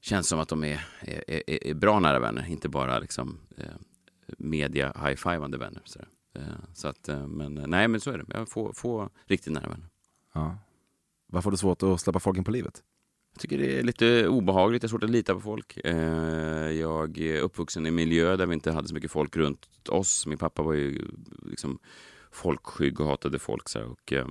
känns 0.00 0.28
som 0.28 0.40
att 0.40 0.48
de 0.48 0.64
är, 0.64 0.86
är, 1.00 1.50
är, 1.50 1.66
är 1.66 1.74
bra 1.74 2.00
nära 2.00 2.18
vänner, 2.18 2.46
inte 2.48 2.68
bara 2.68 2.98
liksom 2.98 3.38
eh, 3.56 3.66
media 4.38 4.92
high-fivande 5.06 5.58
vänner. 5.58 5.82
Så, 5.84 5.98
eh, 6.34 6.42
så 6.74 6.88
att, 6.88 7.08
eh, 7.08 7.26
men 7.26 7.58
eh, 7.58 7.66
nej, 7.66 7.88
men 7.88 8.00
så 8.00 8.10
är 8.10 8.18
det. 8.18 8.24
Jag 8.28 8.48
får, 8.48 8.72
får 8.72 9.10
riktigt 9.26 9.52
nära 9.52 9.68
vänner. 9.68 9.88
Ja. 10.34 10.58
Varför 11.26 11.46
har 11.46 11.50
du 11.50 11.56
svårt 11.56 11.82
att 11.82 12.00
släppa 12.00 12.20
folk 12.20 12.38
in 12.38 12.44
på 12.44 12.50
livet? 12.50 12.82
Jag 13.34 13.40
tycker 13.40 13.58
det 13.58 13.78
är 13.78 13.82
lite 13.82 14.28
obehagligt, 14.28 14.82
jag 14.82 14.88
har 14.88 14.90
svårt 14.90 15.04
att 15.04 15.10
lita 15.10 15.34
på 15.34 15.40
folk. 15.40 15.78
Eh, 15.84 16.70
jag 16.70 17.18
är 17.18 17.40
uppvuxen 17.40 17.86
i 17.86 17.88
en 17.88 17.94
miljö 17.94 18.36
där 18.36 18.46
vi 18.46 18.54
inte 18.54 18.72
hade 18.72 18.88
så 18.88 18.94
mycket 18.94 19.10
folk 19.10 19.36
runt 19.36 19.68
oss. 19.88 20.26
Min 20.26 20.38
pappa 20.38 20.62
var 20.62 20.72
ju 20.72 21.02
liksom 21.42 21.78
folkskygg 22.32 23.00
och 23.00 23.06
hatade 23.06 23.38
folk. 23.38 23.68
Så 23.68 23.78
här, 23.78 23.86
och, 23.86 24.12
eh, 24.12 24.26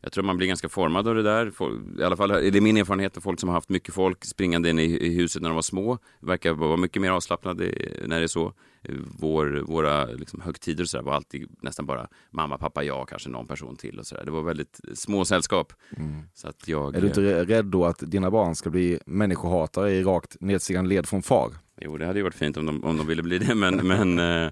jag 0.00 0.12
tror 0.12 0.24
man 0.24 0.36
blir 0.36 0.48
ganska 0.48 0.68
formad 0.68 1.08
av 1.08 1.14
det 1.14 1.22
där. 1.22 1.52
I 2.00 2.04
alla 2.04 2.16
fall 2.16 2.30
är 2.30 2.50
det 2.50 2.60
min 2.60 2.76
erfarenhet 2.76 3.16
av 3.16 3.20
folk 3.20 3.40
som 3.40 3.48
har 3.48 3.54
haft 3.54 3.68
mycket 3.68 3.94
folk 3.94 4.24
springande 4.24 4.70
in 4.70 4.78
i 4.78 5.14
huset 5.14 5.42
när 5.42 5.48
de 5.48 5.54
var 5.54 5.62
små. 5.62 5.98
Verkar 6.20 6.52
vara 6.52 6.76
mycket 6.76 7.02
mer 7.02 7.10
avslappnade 7.10 7.74
när 8.06 8.18
det 8.18 8.24
är 8.24 8.26
så. 8.26 8.52
Eh, 8.82 8.94
Vår, 9.18 9.62
våra 9.66 10.04
liksom, 10.04 10.40
högtider 10.40 10.84
så 10.84 10.96
där 10.96 11.04
var 11.04 11.12
alltid 11.14 11.48
nästan 11.62 11.86
bara 11.86 12.08
mamma, 12.30 12.58
pappa, 12.58 12.82
jag, 12.84 13.08
kanske 13.08 13.28
någon 13.28 13.46
person 13.46 13.76
till. 13.76 13.98
Och 13.98 14.06
så 14.06 14.14
där. 14.14 14.24
Det 14.24 14.30
var 14.30 14.42
väldigt 14.42 14.80
små 14.94 15.24
sällskap. 15.24 15.72
Så 16.34 16.48
att 16.48 16.68
jag, 16.68 16.96
Är 16.96 17.00
du 17.00 17.06
inte 17.06 17.44
rädd 17.44 17.66
då 17.66 17.84
att 17.84 17.98
dina 17.98 18.30
barn 18.30 18.54
ska 18.54 18.70
bli 18.70 18.98
människohatare 19.06 19.92
i 19.92 20.02
rakt 20.02 20.36
nedstigande 20.40 20.88
led 20.88 21.06
från 21.08 21.22
far? 21.22 21.50
Jo, 21.82 21.96
det 21.96 22.06
hade 22.06 22.18
ju 22.18 22.22
varit 22.22 22.34
fint 22.34 22.56
om 22.56 22.66
de, 22.66 22.84
om 22.84 22.96
de 22.96 23.06
ville 23.06 23.22
bli 23.22 23.38
det, 23.38 23.54
men, 23.54 23.76
men 23.86 24.18
eh, 24.18 24.50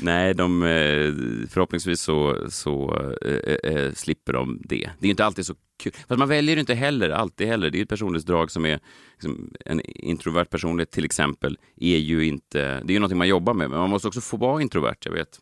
nej, 0.00 0.34
de, 0.34 0.62
eh, 0.62 1.14
förhoppningsvis 1.48 2.00
så, 2.00 2.50
så 2.50 3.02
eh, 3.22 3.72
eh, 3.72 3.92
slipper 3.92 4.32
de 4.32 4.60
det. 4.64 4.90
Det 4.98 5.06
är 5.06 5.10
inte 5.10 5.24
alltid 5.24 5.46
så 5.46 5.54
kul. 5.82 5.92
Fast 6.08 6.18
man 6.18 6.28
väljer 6.28 6.56
inte 6.56 6.74
heller, 6.74 7.10
alltid 7.10 7.48
heller. 7.48 7.70
Det 7.70 7.78
är 7.78 7.82
ett 7.82 7.88
personlighetsdrag 7.88 8.50
som 8.50 8.66
är 8.66 8.80
liksom, 9.12 9.54
en 9.64 9.80
introvert 9.80 10.44
personlighet 10.44 10.90
till 10.90 11.04
exempel, 11.04 11.58
är 11.76 11.96
ju 11.96 12.26
inte, 12.26 12.58
det 12.58 12.92
är 12.92 12.94
ju 12.94 12.98
någonting 12.98 13.18
man 13.18 13.28
jobbar 13.28 13.54
med, 13.54 13.70
men 13.70 13.78
man 13.78 13.90
måste 13.90 14.08
också 14.08 14.20
få 14.20 14.36
vara 14.36 14.62
introvert. 14.62 14.98
Jag 15.04 15.12
vet, 15.12 15.40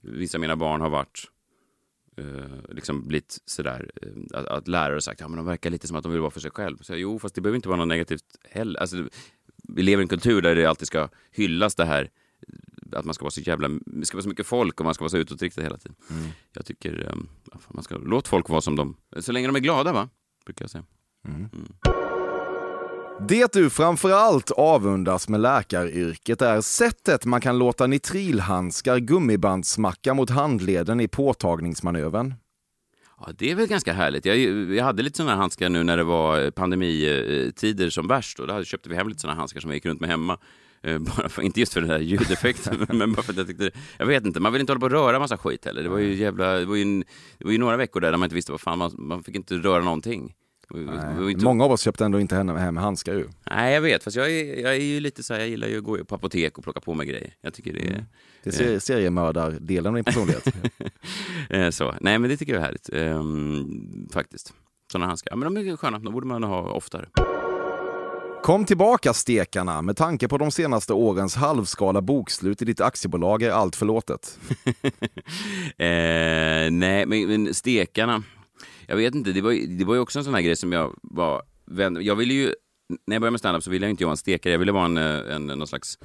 vissa 0.00 0.38
av 0.38 0.40
mina 0.40 0.56
barn 0.56 0.80
har 0.80 0.90
varit 0.90 1.28
eh, 2.16 2.74
liksom 2.74 3.08
blivit 3.08 3.38
sådär, 3.44 3.90
eh, 4.02 4.38
att, 4.38 4.46
att 4.46 4.68
lärare 4.68 5.00
sagt 5.00 5.22
att 5.22 5.30
ja, 5.30 5.36
de 5.36 5.46
verkar 5.46 5.70
lite 5.70 5.86
som 5.86 5.96
att 5.96 6.02
de 6.02 6.12
vill 6.12 6.20
vara 6.20 6.30
för 6.30 6.40
sig 6.40 6.50
själv. 6.50 6.76
Så, 6.80 6.92
jag, 6.92 7.00
jo, 7.00 7.18
fast 7.18 7.34
det 7.34 7.40
behöver 7.40 7.56
inte 7.56 7.68
vara 7.68 7.78
något 7.78 7.88
negativt 7.88 8.24
heller. 8.50 8.80
Alltså, 8.80 8.96
vi 9.68 9.82
lever 9.82 10.02
i 10.02 10.04
en 10.04 10.08
kultur 10.08 10.42
där 10.42 10.54
det 10.54 10.66
alltid 10.66 10.86
ska 10.86 11.08
hyllas 11.30 11.74
det 11.74 11.84
här 11.84 12.10
att 12.92 13.04
man 13.04 13.14
ska 13.14 13.24
vara 13.24 13.30
så 13.30 13.40
jävla, 13.40 13.68
det 13.86 14.06
ska 14.06 14.16
vara 14.16 14.22
så 14.22 14.28
mycket 14.28 14.46
folk 14.46 14.80
och 14.80 14.84
man 14.84 14.94
ska 14.94 15.04
vara 15.04 15.10
så 15.10 15.16
utåtriktad 15.16 15.62
hela 15.62 15.76
tiden. 15.76 15.96
Jag 16.52 16.66
tycker 16.66 17.08
um, 17.12 17.28
man 17.68 17.84
ska 17.84 17.96
låt 17.96 18.28
folk 18.28 18.48
vara 18.48 18.60
som 18.60 18.76
de, 18.76 18.96
så 19.18 19.32
länge 19.32 19.46
de 19.46 19.56
är 19.56 19.60
glada 19.60 19.92
va, 19.92 20.08
brukar 20.44 20.62
jag 20.62 20.70
säga. 20.70 20.84
Det 23.28 23.52
du 23.52 23.70
framförallt 23.70 24.50
avundas 24.50 25.28
med 25.28 25.40
läkaryrket 25.40 26.42
är 26.42 26.60
sättet 26.60 27.24
man 27.24 27.40
kan 27.40 27.58
låta 27.58 27.86
nitrilhandskar 27.86 28.98
gummibandsmacka 28.98 30.14
mot 30.14 30.30
handleden 30.30 31.00
i 31.00 31.08
påtagningsmanövern. 31.08 32.34
Ja, 33.20 33.32
det 33.38 33.50
är 33.50 33.54
väl 33.54 33.66
ganska 33.66 33.92
härligt. 33.92 34.24
Jag, 34.24 34.38
jag 34.74 34.84
hade 34.84 35.02
lite 35.02 35.16
sådana 35.16 35.32
här 35.32 35.38
handskar 35.38 35.68
nu 35.68 35.82
när 35.82 35.96
det 35.96 36.04
var 36.04 36.50
pandemitider 36.50 37.90
som 37.90 38.08
värst. 38.08 38.40
Och 38.40 38.46
då 38.46 38.64
köpte 38.64 38.88
vi 38.88 38.94
hem 38.94 39.08
lite 39.08 39.20
sådana 39.20 39.38
handskar 39.38 39.60
som 39.60 39.70
jag 39.70 39.76
gick 39.76 39.86
runt 39.86 40.00
med 40.00 40.10
hemma. 40.10 40.38
Eh, 40.82 40.98
Bara 41.16 41.28
för, 41.28 41.42
inte 41.42 41.60
just 41.60 41.72
för 41.72 41.80
den 41.80 41.90
där 41.90 41.98
ljudeffekten, 41.98 42.86
men 42.98 43.12
bara 43.12 43.22
för 43.22 43.32
att 43.32 43.38
jag 43.38 43.46
tyckte... 43.46 43.70
Jag 43.98 44.06
vet 44.06 44.26
inte, 44.26 44.40
man 44.40 44.52
vill 44.52 44.60
inte 44.60 44.72
hålla 44.72 44.80
på 44.80 44.86
och 44.86 44.92
röra 44.92 45.18
massa 45.18 45.36
skit 45.36 45.64
heller. 45.64 45.82
Det 45.82 45.88
var 45.88 45.98
ju 45.98 46.14
jävla... 46.14 46.52
Det 46.52 46.64
var 46.64 46.76
ju, 46.76 47.02
det 47.38 47.44
var 47.44 47.52
ju 47.52 47.58
några 47.58 47.76
veckor 47.76 48.00
där, 48.00 48.10
där 48.10 48.18
man 48.18 48.26
inte 48.26 48.34
visste 48.34 48.52
vad 48.52 48.60
fan, 48.60 48.78
man, 48.78 48.94
man 48.98 49.22
fick 49.22 49.34
inte 49.34 49.54
röra 49.54 49.84
någonting. 49.84 50.34
Inte- 51.30 51.44
Många 51.44 51.64
av 51.64 51.72
oss 51.72 51.80
köpte 51.80 52.04
ändå 52.04 52.20
inte 52.20 52.36
hem, 52.36 52.76
handskar 52.76 53.14
ju. 53.14 53.28
Nej, 53.50 53.74
jag 53.74 53.80
vet. 53.80 54.04
Fast 54.04 54.16
jag 54.16 54.30
är, 54.30 54.60
jag 54.62 54.72
är 54.76 54.80
ju 54.80 55.00
lite 55.00 55.22
så 55.22 55.32
här, 55.34 55.40
jag 55.40 55.48
gillar 55.48 55.68
ju 55.68 55.78
att 55.78 55.84
gå 55.84 56.04
på 56.04 56.14
apotek 56.14 56.58
och 56.58 56.64
plocka 56.64 56.80
på 56.80 56.94
mig 56.94 57.06
grejer. 57.06 57.34
Jag 57.40 57.54
tycker 57.54 57.72
det 57.72 57.80
är 57.80 58.04
Det 58.42 58.50
är 58.50 58.52
ser- 58.52 58.78
seriemördardelen 58.78 59.86
av 59.86 59.94
din 59.94 60.04
personlighet. 60.04 60.46
eh, 61.50 61.70
så. 61.70 61.94
Nej, 62.00 62.18
men 62.18 62.30
det 62.30 62.36
tycker 62.36 62.52
jag 62.52 62.60
är 62.62 62.66
härligt. 62.66 62.88
Ehm, 62.92 64.08
faktiskt. 64.12 64.54
Sådana 64.92 65.06
handskar. 65.06 65.30
Ja, 65.32 65.36
men 65.36 65.54
de 65.54 65.70
är 65.70 65.76
sköna. 65.76 65.98
De 65.98 66.12
borde 66.12 66.26
man 66.26 66.42
ha 66.42 66.60
oftare. 66.72 67.08
Kom 68.42 68.64
tillbaka 68.64 69.12
stekarna, 69.12 69.82
med 69.82 69.96
tanke 69.96 70.28
på 70.28 70.38
de 70.38 70.50
senaste 70.50 70.92
årens 70.92 71.36
halvskala 71.36 72.02
bokslut 72.02 72.62
i 72.62 72.64
ditt 72.64 72.80
aktiebolag 72.80 73.42
är 73.42 73.50
allt 73.50 73.76
förlåtet. 73.76 74.38
Eh, 75.78 76.70
nej, 76.70 77.06
men, 77.06 77.26
men 77.26 77.54
stekarna. 77.54 78.22
Jag 78.88 78.96
vet 78.96 79.14
inte, 79.14 79.32
det 79.32 79.40
var, 79.40 79.50
ju- 79.50 79.66
det 79.66 79.84
var 79.84 79.94
ju 79.94 80.00
också 80.00 80.18
en 80.18 80.24
sån 80.24 80.34
här 80.34 80.42
grej 80.42 80.56
som 80.56 80.72
jag 80.72 80.98
var... 81.02 81.42
vän- 81.66 82.02
Jag 82.04 82.16
ville 82.16 82.34
ju... 82.34 82.54
När 83.06 83.14
jag 83.14 83.20
började 83.20 83.30
med 83.30 83.40
standup 83.40 83.62
så 83.62 83.70
ville 83.70 83.86
jag 83.86 83.90
inte 83.90 84.04
vara 84.04 84.10
en 84.12 84.16
stekare. 84.16 84.52
Jag 84.52 84.58
ville 84.58 84.72
vara 84.72 84.84
en, 84.84 84.96
eh, 84.96 85.34
en, 85.34 85.46
någon 85.46 85.66
slags 85.66 85.98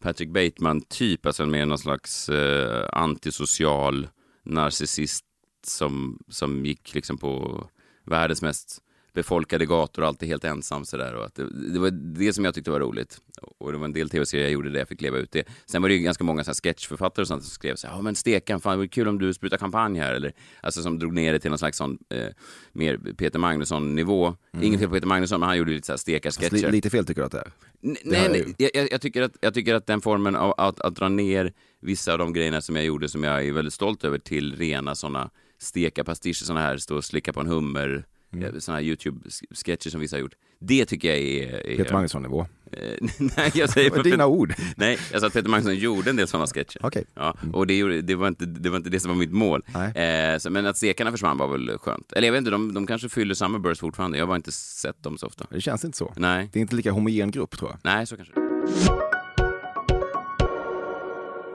Patrick 0.00 0.28
Bateman-typ, 0.30 1.26
alltså 1.26 1.46
mer 1.46 1.66
någon 1.66 1.78
slags 1.78 2.28
eh, 2.28 2.88
antisocial 2.92 4.08
narcissist 4.44 5.24
som, 5.66 6.18
som 6.28 6.66
gick 6.66 6.94
liksom 6.94 7.18
på 7.18 7.64
världens 8.04 8.42
mest 8.42 8.82
befolkade 9.16 9.66
gator 9.66 10.02
och 10.02 10.08
alltid 10.08 10.28
helt 10.28 10.44
ensam 10.44 10.84
sådär. 10.84 11.14
Och 11.14 11.24
att 11.24 11.34
det, 11.34 11.72
det 11.72 11.78
var 11.78 11.90
det 11.90 12.32
som 12.32 12.44
jag 12.44 12.54
tyckte 12.54 12.70
var 12.70 12.80
roligt. 12.80 13.18
Och 13.58 13.72
det 13.72 13.78
var 13.78 13.84
en 13.84 13.92
del 13.92 14.10
tv-serier 14.10 14.44
jag 14.44 14.52
gjorde 14.52 14.70
där 14.70 14.78
jag 14.78 14.88
fick 14.88 15.00
leva 15.00 15.18
ut 15.18 15.32
det. 15.32 15.44
Sen 15.66 15.82
var 15.82 15.88
det 15.88 15.94
ju 15.94 16.00
ganska 16.00 16.24
många 16.24 16.44
så 16.44 16.50
här 16.50 16.54
sketchförfattare 16.54 17.22
och 17.22 17.28
sånt 17.28 17.42
som 17.42 17.50
skrev 17.50 17.76
så 17.76 17.86
här, 17.86 17.94
ja 17.96 18.02
men 18.02 18.14
stekan, 18.14 18.60
fan 18.60 18.70
det 18.72 18.76
vore 18.76 18.88
kul 18.88 19.08
om 19.08 19.18
du 19.18 19.34
sprutar 19.34 19.58
champagne 19.58 20.00
här. 20.00 20.12
Eller, 20.14 20.32
alltså 20.60 20.82
som 20.82 20.98
drog 20.98 21.12
ner 21.12 21.32
det 21.32 21.38
till 21.38 21.50
någon 21.50 21.58
slags 21.58 21.78
sån, 21.78 21.98
eh, 22.10 22.26
mer 22.72 22.96
Peter 23.16 23.38
Magnusson-nivå. 23.38 24.34
Inget 24.62 24.80
fel 24.80 24.88
på 24.88 24.94
Peter 24.94 25.06
Magnusson, 25.06 25.40
men 25.40 25.48
han 25.48 25.58
gjorde 25.58 25.72
lite 25.72 25.86
så 25.86 25.92
här 25.92 25.98
stekarsketcher. 25.98 26.70
lite 26.72 26.90
fel 26.90 27.06
tycker 27.06 27.20
du 27.20 27.26
att 27.26 27.32
det 27.32 27.38
är? 27.38 27.52
N- 27.84 27.96
Det 28.04 28.10
Nej, 28.10 28.22
jag 28.22 28.30
nej 28.32 28.54
jag, 28.58 28.70
jag, 28.74 28.92
jag, 28.92 29.00
tycker 29.00 29.22
att, 29.22 29.32
jag 29.40 29.54
tycker 29.54 29.74
att 29.74 29.86
den 29.86 30.00
formen 30.00 30.36
av 30.36 30.54
att, 30.58 30.80
att 30.80 30.94
dra 30.94 31.08
ner 31.08 31.52
vissa 31.80 32.12
av 32.12 32.18
de 32.18 32.32
grejerna 32.32 32.60
som 32.60 32.76
jag 32.76 32.84
gjorde 32.84 33.08
som 33.08 33.24
jag 33.24 33.46
är 33.46 33.52
väldigt 33.52 33.74
stolt 33.74 34.04
över 34.04 34.18
till 34.18 34.56
rena 34.56 34.94
sådana 34.94 35.30
steka 35.58 36.04
pastischer, 36.04 36.44
sådana 36.44 36.60
här 36.66 36.78
stå 36.78 36.96
och 36.96 37.04
slicka 37.04 37.32
på 37.32 37.40
en 37.40 37.46
hummer, 37.46 38.04
mm. 38.42 38.60
sådana 38.60 38.80
här 38.80 38.86
YouTube-sketcher 38.86 39.90
som 39.90 40.00
vissa 40.00 40.16
har 40.16 40.20
gjort. 40.20 40.34
Det 40.58 40.84
tycker 40.84 41.08
jag 41.08 41.18
är... 41.18 41.66
är 41.66 41.76
Peter 41.76 41.92
Magnusson-nivå. 41.92 42.46
Eh, 42.72 43.08
nej, 43.36 43.50
jag 43.54 43.70
säger 43.70 43.90
var 43.90 44.02
dina 44.02 44.26
ord. 44.26 44.54
Nej, 44.76 44.98
jag 45.12 45.20
sa 45.20 45.26
att 45.26 45.32
Peter 45.32 45.48
Magnusson 45.48 45.76
gjorde 45.76 46.10
en 46.10 46.16
del 46.16 46.28
sådana 46.28 46.46
sketcher. 46.46 46.80
Okej. 46.82 47.04
Ja, 47.14 47.36
och 47.52 47.66
det, 47.66 47.78
gjorde, 47.78 48.02
det, 48.02 48.14
var 48.14 48.28
inte, 48.28 48.46
det 48.46 48.70
var 48.70 48.76
inte 48.76 48.90
det 48.90 49.00
som 49.00 49.08
var 49.08 49.18
mitt 49.18 49.32
mål. 49.32 49.62
Eh, 49.94 50.38
så, 50.38 50.50
men 50.50 50.66
att 50.66 50.76
stekarna 50.76 51.10
försvann 51.10 51.38
var 51.38 51.48
väl 51.48 51.78
skönt. 51.78 52.12
Eller 52.12 52.28
jag 52.28 52.32
vet 52.32 52.38
inte, 52.38 52.50
de, 52.50 52.74
de 52.74 52.86
kanske 52.86 53.08
fyller 53.08 53.34
samma 53.34 53.58
burst 53.58 53.80
fortfarande. 53.80 54.18
Jag 54.18 54.22
har 54.22 54.28
bara 54.28 54.36
inte 54.36 54.52
sett 54.52 55.02
dem 55.02 55.18
så 55.18 55.26
ofta. 55.26 55.46
Det 55.50 55.60
känns 55.60 55.84
inte 55.84 55.98
så. 55.98 56.12
Nej, 56.16 56.48
Det 56.52 56.58
är 56.58 56.60
inte 56.60 56.76
lika 56.76 56.92
homogen 56.92 57.30
grupp 57.30 57.58
tror 57.58 57.70
jag. 57.70 57.78
nej 57.82 58.06
så 58.06 58.16
kanske 58.16 58.34
det 58.34 59.15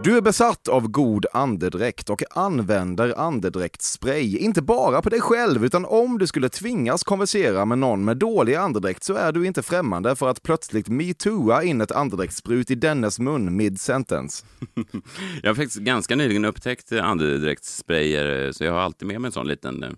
du 0.04 0.18
är 0.18 0.22
besatt 0.22 0.68
av 0.68 0.88
god 0.88 1.26
andedräkt 1.34 2.10
och 2.10 2.24
använder 2.32 3.20
andedräktsspray. 3.20 4.38
Inte 4.38 4.62
bara 4.62 5.02
på 5.02 5.10
dig 5.10 5.22
själv, 5.22 5.66
utan 5.66 5.86
om 5.86 6.18
du 6.18 6.28
skulle 6.28 6.50
tvingas 6.50 7.04
konversera 7.04 7.66
med 7.66 7.78
någon 7.78 8.06
med 8.06 8.18
dålig 8.18 8.56
andedräkt 8.56 9.04
så 9.04 9.14
är 9.14 9.32
du 9.32 9.46
inte 9.46 9.64
främmande 9.64 10.16
för 10.16 10.30
att 10.30 10.44
plötsligt 10.44 10.90
metooa 10.90 11.64
in 11.64 11.82
ett 11.82 11.92
andedräktssprut 11.92 12.72
i 12.72 12.76
dennes 12.76 13.20
mun 13.20 13.56
mid-sentence. 13.56 14.46
Jag 15.44 15.50
har 15.50 15.56
faktiskt 15.56 15.80
ganska 15.80 16.16
nyligen 16.16 16.46
upptäckt 16.46 16.92
andedräktssprayer, 16.92 18.52
så 18.52 18.64
jag 18.64 18.74
har 18.74 18.80
alltid 18.80 19.08
med 19.08 19.22
mig 19.22 19.28
en 19.28 19.32
sån 19.32 19.48
liten 19.48 19.84
eh, 19.84 19.90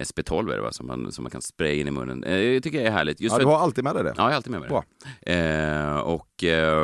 SP12 0.00 0.52
är 0.52 0.56
det, 0.56 0.62
va? 0.62 0.72
Som, 0.72 0.86
man, 0.86 1.12
som 1.12 1.22
man 1.22 1.30
kan 1.30 1.42
spraya 1.42 1.72
in 1.74 1.88
i 1.88 1.90
munnen. 1.90 2.24
Eh, 2.24 2.36
Jag 2.38 2.62
tycker 2.62 2.80
det 2.82 2.86
är 2.86 2.90
härligt. 2.92 3.20
Just 3.20 3.32
Ja, 3.32 3.38
du 3.38 3.46
har 3.46 3.58
alltid 3.58 3.84
med 3.84 3.94
dig 3.94 4.04
det? 4.04 4.08
Ja, 4.16 4.22
jag 4.22 4.24
har 4.24 4.32
alltid 4.32 4.50
med 4.50 4.60
mig 4.60 4.68
Bra. 4.68 4.84
det. 5.20 5.32
Eh, 5.32 5.96
och, 5.96 6.44
eh, 6.44 6.78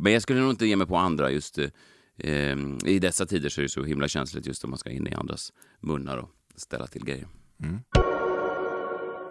men 0.00 0.12
jag 0.12 0.22
skulle 0.22 0.40
nog 0.40 0.50
inte 0.50 0.66
ge 0.66 0.76
mig 0.76 0.86
på 0.86 0.96
andra 0.96 1.30
just 1.30 1.58
eh, 1.58 2.56
i 2.84 2.98
dessa 2.98 3.26
tider 3.26 3.48
så 3.48 3.60
är 3.60 3.62
det 3.62 3.68
så 3.68 3.82
himla 3.84 4.08
känsligt 4.08 4.46
just 4.46 4.64
om 4.64 4.70
man 4.70 4.78
ska 4.78 4.90
in 4.90 5.06
i 5.06 5.14
andras 5.14 5.52
munnar 5.80 6.16
och 6.16 6.30
ställa 6.56 6.86
till 6.86 7.04
grejer. 7.04 7.28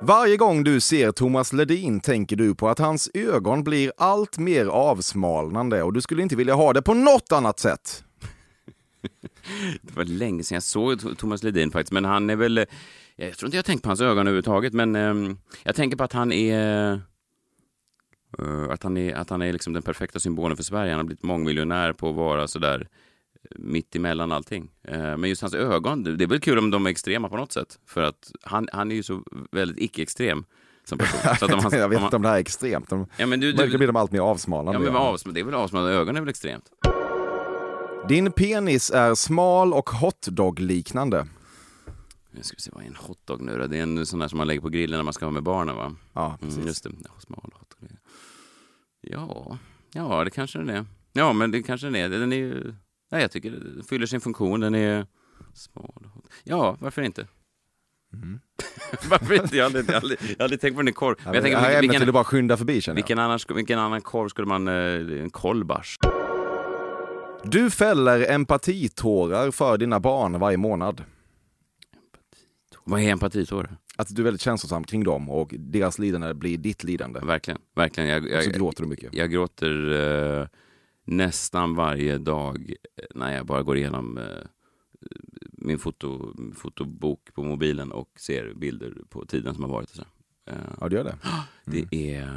Varje 0.01 0.37
gång 0.37 0.63
du 0.63 0.79
ser 0.79 1.11
Thomas 1.11 1.53
Ledin 1.53 1.99
tänker 1.99 2.35
du 2.35 2.55
på 2.55 2.69
att 2.69 2.79
hans 2.79 3.09
ögon 3.13 3.63
blir 3.63 3.91
allt 3.97 4.37
mer 4.37 4.65
avsmalnande 4.65 5.83
och 5.83 5.93
du 5.93 6.01
skulle 6.01 6.21
inte 6.23 6.35
vilja 6.35 6.53
ha 6.53 6.73
det 6.73 6.81
på 6.81 6.93
något 6.93 7.31
annat 7.31 7.59
sätt. 7.59 8.03
Det 9.81 9.95
var 9.95 10.03
länge 10.05 10.43
sedan 10.43 10.55
jag 10.55 10.63
såg 10.63 11.17
Thomas 11.17 11.43
Ledin 11.43 11.71
faktiskt, 11.71 11.91
men 11.93 12.05
han 12.05 12.29
är 12.29 12.35
väl... 12.35 12.65
Jag 13.15 13.37
tror 13.37 13.47
inte 13.47 13.57
jag 13.57 13.65
tänkt 13.65 13.83
på 13.83 13.89
hans 13.89 14.01
ögon 14.01 14.19
överhuvudtaget, 14.19 14.73
men 14.73 14.95
eh, 14.95 15.35
jag 15.63 15.75
tänker 15.75 15.97
på 15.97 16.03
att 16.03 16.13
han 16.13 16.31
är... 16.31 16.91
eh, 16.93 18.69
att 18.69 18.83
han 18.83 18.97
är, 18.97 19.15
att 19.15 19.29
han 19.29 19.41
är 19.41 19.53
liksom 19.53 19.73
den 19.73 19.83
perfekta 19.83 20.19
symbolen 20.19 20.57
för 20.57 20.63
Sverige. 20.63 20.91
Han 20.91 20.99
har 20.99 21.05
blivit 21.05 21.23
mångmiljonär 21.23 21.93
på 21.93 22.09
att 22.09 22.15
vara 22.15 22.47
sådär 22.47 22.87
eh, 23.51 23.57
mitt 23.59 23.95
emellan 23.95 24.31
allting. 24.31 24.71
Eh, 24.83 25.17
Men 25.17 25.23
just 25.29 25.41
hans 25.41 25.53
ögon, 25.53 26.03
det 26.03 26.23
är 26.23 26.27
väl 26.27 26.39
kul 26.39 26.57
om 26.57 26.71
de 26.71 26.85
är 26.85 26.89
extrema 26.89 27.29
på 27.29 27.37
något 27.37 27.51
sätt. 27.51 27.79
För 27.87 28.01
att 28.03 28.31
han, 28.41 28.67
han 28.73 28.91
är 28.91 28.95
ju 28.95 29.03
så 29.03 29.23
väldigt 29.51 29.77
icke-extrem 29.83 30.45
som 30.83 30.97
person. 30.97 31.35
Så 31.39 31.45
att 31.45 31.53
om 31.53 31.59
han, 31.63 31.71
jag 31.79 31.89
vet 31.89 31.97
om 31.99 32.03
inte 32.03 32.15
om 32.15 32.21
det 32.21 32.27
här 32.27 32.35
är 32.35 32.39
extremt. 32.41 32.89
De, 32.89 33.07
ja, 33.17 33.25
men 33.25 33.39
du, 33.39 33.51
du, 33.51 33.77
blir 33.77 33.87
de 33.87 33.95
allt 33.95 34.11
mer 34.11 34.19
avsmalnande. 34.19 34.79
ja, 34.79 34.83
men 34.83 34.93
vad 34.93 35.15
avsm- 35.15 35.31
det 35.31 35.39
är 35.39 35.43
väl 35.43 35.53
avsmalnade 35.53 35.95
ögon 35.95 36.15
är 36.17 36.21
väl 36.21 36.29
extremt? 36.29 36.63
Din 38.09 38.31
penis 38.31 38.89
är 38.91 39.15
smal 39.15 39.73
och 39.73 39.89
hotdog-liknande. 39.89 41.27
Nu 42.31 42.43
ska 42.43 42.55
vi 42.55 42.61
se, 42.61 42.71
vad 42.73 42.83
är 42.83 42.87
en 42.87 42.95
hotdog 42.95 43.41
nu 43.41 43.57
då? 43.57 43.67
Det 43.67 43.77
är 43.77 43.83
en 43.83 44.05
sån 44.05 44.19
där 44.19 44.27
som 44.27 44.37
man 44.37 44.47
lägger 44.47 44.61
på 44.61 44.69
grillen 44.69 44.97
när 44.99 45.03
man 45.03 45.13
ska 45.13 45.25
vara 45.25 45.33
med 45.33 45.43
barnen 45.43 45.75
va? 45.75 45.95
Ja, 46.13 46.37
precis. 46.41 46.55
Mm, 46.55 46.67
just 46.67 46.83
det, 46.83 46.89
ja, 47.03 47.09
smal 47.19 47.51
hotdog. 47.53 47.97
Ja, 49.01 49.57
ja 49.93 50.23
det 50.23 50.29
kanske 50.29 50.59
den 50.59 50.69
är. 50.69 50.85
Ja, 51.13 51.33
men 51.33 51.51
det 51.51 51.63
kanske 51.63 51.87
den 51.87 51.95
är. 51.95 52.09
Den 52.09 52.33
är 52.33 52.37
ju... 52.37 52.73
Nej, 53.11 53.21
jag 53.21 53.31
tycker 53.31 53.51
den 53.51 53.83
fyller 53.89 54.05
sin 54.05 54.21
funktion. 54.21 54.59
Den 54.59 54.75
är 54.75 55.05
smal. 55.53 56.07
Ja, 56.43 56.77
varför 56.79 57.01
inte? 57.01 57.27
varför 59.09 59.33
inte? 59.33 59.57
Jag 59.57 59.63
har 59.63 59.93
aldrig, 59.95 60.19
aldrig, 60.39 60.61
tänkt 60.61 60.75
på 60.75 60.81
den 60.81 60.87
i 60.87 60.91
korv. 60.91 61.15
Men 61.25 61.33
jag 61.33 61.43
tänker, 61.43 61.59
här 61.59 61.81
vilken, 61.81 61.99
vill 61.99 62.05
du 62.07 62.11
bara 62.13 62.23
skynda 62.23 62.57
förbi 62.57 62.81
känner 62.81 62.93
jag. 62.93 63.03
vilken, 63.03 63.19
annan, 63.19 63.39
vilken 63.55 63.79
annan 63.79 64.01
korv 64.01 64.29
skulle 64.29 64.47
man... 64.47 64.67
eh, 64.67 65.21
En 65.23 65.29
kolbars? 65.29 65.97
Du 67.51 67.71
fäller 67.71 68.31
empatitårar 68.31 69.51
för 69.51 69.77
dina 69.77 69.99
barn 69.99 70.39
varje 70.39 70.57
månad. 70.57 71.03
Vad 72.83 73.01
är 73.01 73.09
empatitår? 73.11 73.77
Att 73.95 74.15
du 74.15 74.21
är 74.21 74.23
väldigt 74.23 74.41
känslosam 74.41 74.83
kring 74.83 75.03
dem 75.03 75.29
och 75.29 75.53
deras 75.57 75.99
lidande 75.99 76.33
blir 76.33 76.57
ditt 76.57 76.83
lidande. 76.83 77.19
Verkligen, 77.19 77.61
verkligen. 77.75 78.09
Jag, 78.09 78.23
Och 78.23 78.43
så 78.43 78.49
jag, 78.49 78.55
gråter 78.55 78.83
du 78.83 78.89
mycket. 78.89 79.13
Jag 79.13 79.31
gråter 79.31 79.91
eh, 80.41 80.47
nästan 81.05 81.75
varje 81.75 82.17
dag 82.17 82.73
eh, 82.95 83.03
när 83.15 83.35
jag 83.35 83.45
bara 83.45 83.63
går 83.63 83.77
igenom 83.77 84.17
eh, 84.17 84.23
min 85.51 85.79
foto, 85.79 86.33
fotobok 86.55 87.33
på 87.33 87.43
mobilen 87.43 87.91
och 87.91 88.09
ser 88.19 88.53
bilder 88.53 88.93
på 89.09 89.25
tiden 89.25 89.53
som 89.53 89.63
har 89.63 89.71
varit. 89.71 89.89
Och 89.89 89.95
så. 89.95 90.03
Eh, 90.47 90.55
Ja, 90.81 90.89
du 90.89 90.95
gör 90.95 91.03
det. 91.03 91.17
Det 91.65 92.15
är 92.15 92.29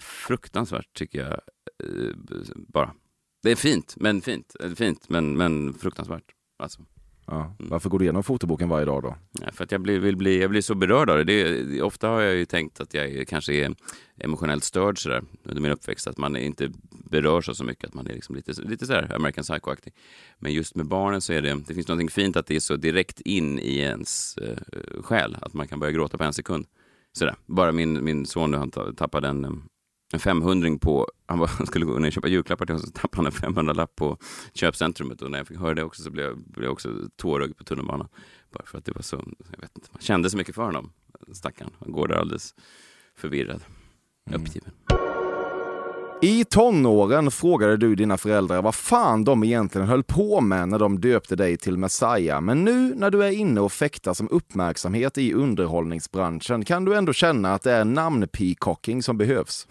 fruktansvärt 0.00 0.92
tycker 0.92 1.18
jag. 1.18 1.32
eh, 1.32 2.14
bara. 2.56 2.94
Det 3.42 3.50
är 3.50 3.56
fint, 3.56 3.94
men 3.96 4.20
fint. 4.20 4.56
Eh, 4.60 4.70
Fint, 4.70 5.08
men, 5.08 5.36
men 5.36 5.74
fruktansvärt. 5.74 6.24
Alltså. 6.58 6.80
Ja. 7.26 7.54
Varför 7.58 7.88
går 7.90 7.98
du 7.98 8.04
igenom 8.04 8.22
fotoboken 8.22 8.68
varje 8.68 8.84
dag 8.84 9.02
då? 9.02 9.16
Ja, 9.40 9.52
för 9.52 9.64
att 9.64 9.72
jag 9.72 9.80
blir, 9.80 9.98
vill 9.98 10.16
bli, 10.16 10.40
jag 10.40 10.50
blir 10.50 10.60
så 10.60 10.74
berörd 10.74 11.10
av 11.10 11.16
det. 11.18 11.24
det. 11.24 11.82
Ofta 11.82 12.08
har 12.08 12.20
jag 12.20 12.34
ju 12.34 12.44
tänkt 12.44 12.80
att 12.80 12.94
jag 12.94 13.28
kanske 13.28 13.52
är 13.54 13.74
emotionellt 14.16 14.64
störd 14.64 14.98
sådär, 15.02 15.22
under 15.44 15.62
min 15.62 15.72
uppväxt. 15.72 16.06
Att 16.06 16.18
man 16.18 16.36
inte 16.36 16.72
berörs 17.10 17.48
av 17.48 17.54
så 17.54 17.64
mycket, 17.64 17.84
att 17.84 17.94
man 17.94 18.06
är 18.06 18.12
liksom 18.14 18.34
lite, 18.36 18.52
lite 18.62 18.86
sådär 18.86 19.12
American 19.14 19.44
Psycho-aktig. 19.44 19.92
Men 20.38 20.52
just 20.52 20.74
med 20.76 20.86
barnen 20.86 21.20
så 21.20 21.32
är 21.32 21.42
det, 21.42 21.60
det 21.66 21.74
finns 21.74 21.88
något 21.88 22.12
fint 22.12 22.36
att 22.36 22.46
det 22.46 22.56
är 22.56 22.60
så 22.60 22.76
direkt 22.76 23.20
in 23.20 23.58
i 23.58 23.76
ens 23.78 24.36
eh, 24.38 24.56
själ. 25.02 25.36
Att 25.40 25.54
man 25.54 25.68
kan 25.68 25.80
börja 25.80 25.92
gråta 25.92 26.18
på 26.18 26.24
en 26.24 26.32
sekund. 26.32 26.66
Sådär. 27.12 27.34
Bara 27.46 27.72
min, 27.72 28.04
min 28.04 28.26
son 28.26 28.50
nu, 28.50 28.56
han 28.56 28.70
ta- 28.70 28.92
tappade 28.92 29.28
en, 29.28 29.44
eh, 29.44 29.50
en 30.12 30.20
500 30.20 30.78
på, 30.80 31.08
han, 31.26 31.38
var, 31.38 31.46
han 31.58 31.66
skulle 31.66 31.84
gå 31.84 31.98
ner 31.98 32.06
och 32.06 32.12
köpa 32.12 32.28
julklappar 32.28 32.66
till 32.66 32.74
oss, 32.74 32.82
så 32.82 32.90
tappade 32.90 33.16
han 33.16 33.26
en 33.26 33.54
500-lapp 33.54 33.96
på 33.96 34.18
köpcentrumet. 34.54 35.22
Och 35.22 35.30
när 35.30 35.38
jag 35.38 35.46
fick 35.46 35.58
höra 35.58 35.74
det 35.74 35.84
också 35.84 36.02
så 36.02 36.10
blev 36.10 36.26
jag, 36.26 36.38
blev 36.38 36.64
jag 36.64 36.72
också 36.72 36.94
tårögd 37.16 37.56
på 37.56 37.64
tunnelbanan. 37.64 38.08
Bara 38.52 38.66
för 38.66 38.78
att 38.78 38.84
det 38.84 38.92
var 38.92 39.02
så, 39.02 39.16
jag 39.52 39.60
vet 39.60 39.76
inte, 39.76 39.88
man 39.92 40.00
kände 40.00 40.30
så 40.30 40.36
mycket 40.36 40.54
för 40.54 40.62
honom. 40.62 40.92
Stackarn, 41.32 41.70
han 41.78 41.92
går 41.92 42.08
där 42.08 42.14
alldeles 42.14 42.54
förvirrad, 43.16 43.62
uppgiven. 44.30 44.72
I 46.22 46.44
tonåren 46.44 47.30
frågade 47.30 47.76
du 47.76 47.94
dina 47.94 48.16
föräldrar 48.16 48.62
vad 48.62 48.74
fan 48.74 49.24
de 49.24 49.44
egentligen 49.44 49.88
höll 49.88 50.02
på 50.02 50.40
med 50.40 50.68
när 50.68 50.78
de 50.78 51.00
döpte 51.00 51.36
dig 51.36 51.56
till 51.56 51.76
Messiah. 51.76 52.40
Men 52.40 52.64
nu 52.64 52.94
när 52.94 53.10
du 53.10 53.24
är 53.24 53.30
inne 53.30 53.60
och 53.60 53.72
fäktar 53.72 54.14
som 54.14 54.28
uppmärksamhet 54.30 55.18
i 55.18 55.32
underhållningsbranschen 55.32 56.64
kan 56.64 56.84
du 56.84 56.96
ändå 56.96 57.12
känna 57.12 57.54
att 57.54 57.62
det 57.62 57.72
är 57.72 57.84
namnpeacocking 57.84 59.02
som 59.02 59.18
behövs. 59.18 59.68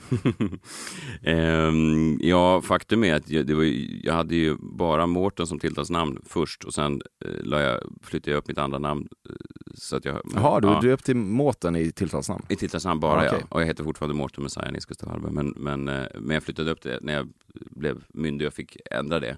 um, 1.25 2.19
ja, 2.21 2.61
faktum 2.61 3.03
är 3.03 3.15
att 3.15 3.29
jag, 3.29 3.47
det 3.47 3.53
var, 3.53 3.63
jag 4.03 4.13
hade 4.13 4.35
ju 4.35 4.57
bara 4.59 5.07
Mårten 5.07 5.47
som 5.47 5.59
tilltalsnamn 5.59 6.19
först 6.25 6.63
och 6.63 6.73
sen 6.73 7.01
eh, 7.25 7.43
la 7.43 7.61
jag, 7.61 7.79
flyttade 8.03 8.31
jag 8.31 8.37
upp 8.37 8.47
mitt 8.47 8.57
andra 8.57 8.79
namn 8.79 9.07
eh, 9.29 9.68
så 9.79 9.95
att 9.95 10.05
jag, 10.05 10.21
Jaha, 10.35 10.59
du 10.59 10.67
ja. 10.67 10.81
döpt 10.81 11.05
till 11.05 11.15
Mårten 11.15 11.75
i 11.75 11.91
tilltalsnamn? 11.91 12.45
I 12.49 12.55
titlarnamn 12.55 12.99
bara, 12.99 13.27
Okej. 13.27 13.39
ja. 13.41 13.47
Och 13.49 13.61
jag 13.61 13.65
heter 13.65 13.83
fortfarande 13.83 14.15
Mårten 14.15 14.43
Messiah 14.43 14.71
Nils 14.71 14.85
Gustav 14.85 15.09
Hallberg. 15.09 15.31
Men, 15.31 15.53
men, 15.57 15.87
eh, 15.87 16.07
men 16.19 16.33
jag 16.33 16.43
flyttade 16.43 16.71
upp 16.71 16.81
det 16.81 16.99
när 17.01 17.13
jag 17.13 17.29
blev 17.53 18.03
myndig 18.09 18.47
och 18.47 18.53
fick 18.53 18.77
ändra 18.91 19.19
det. 19.19 19.37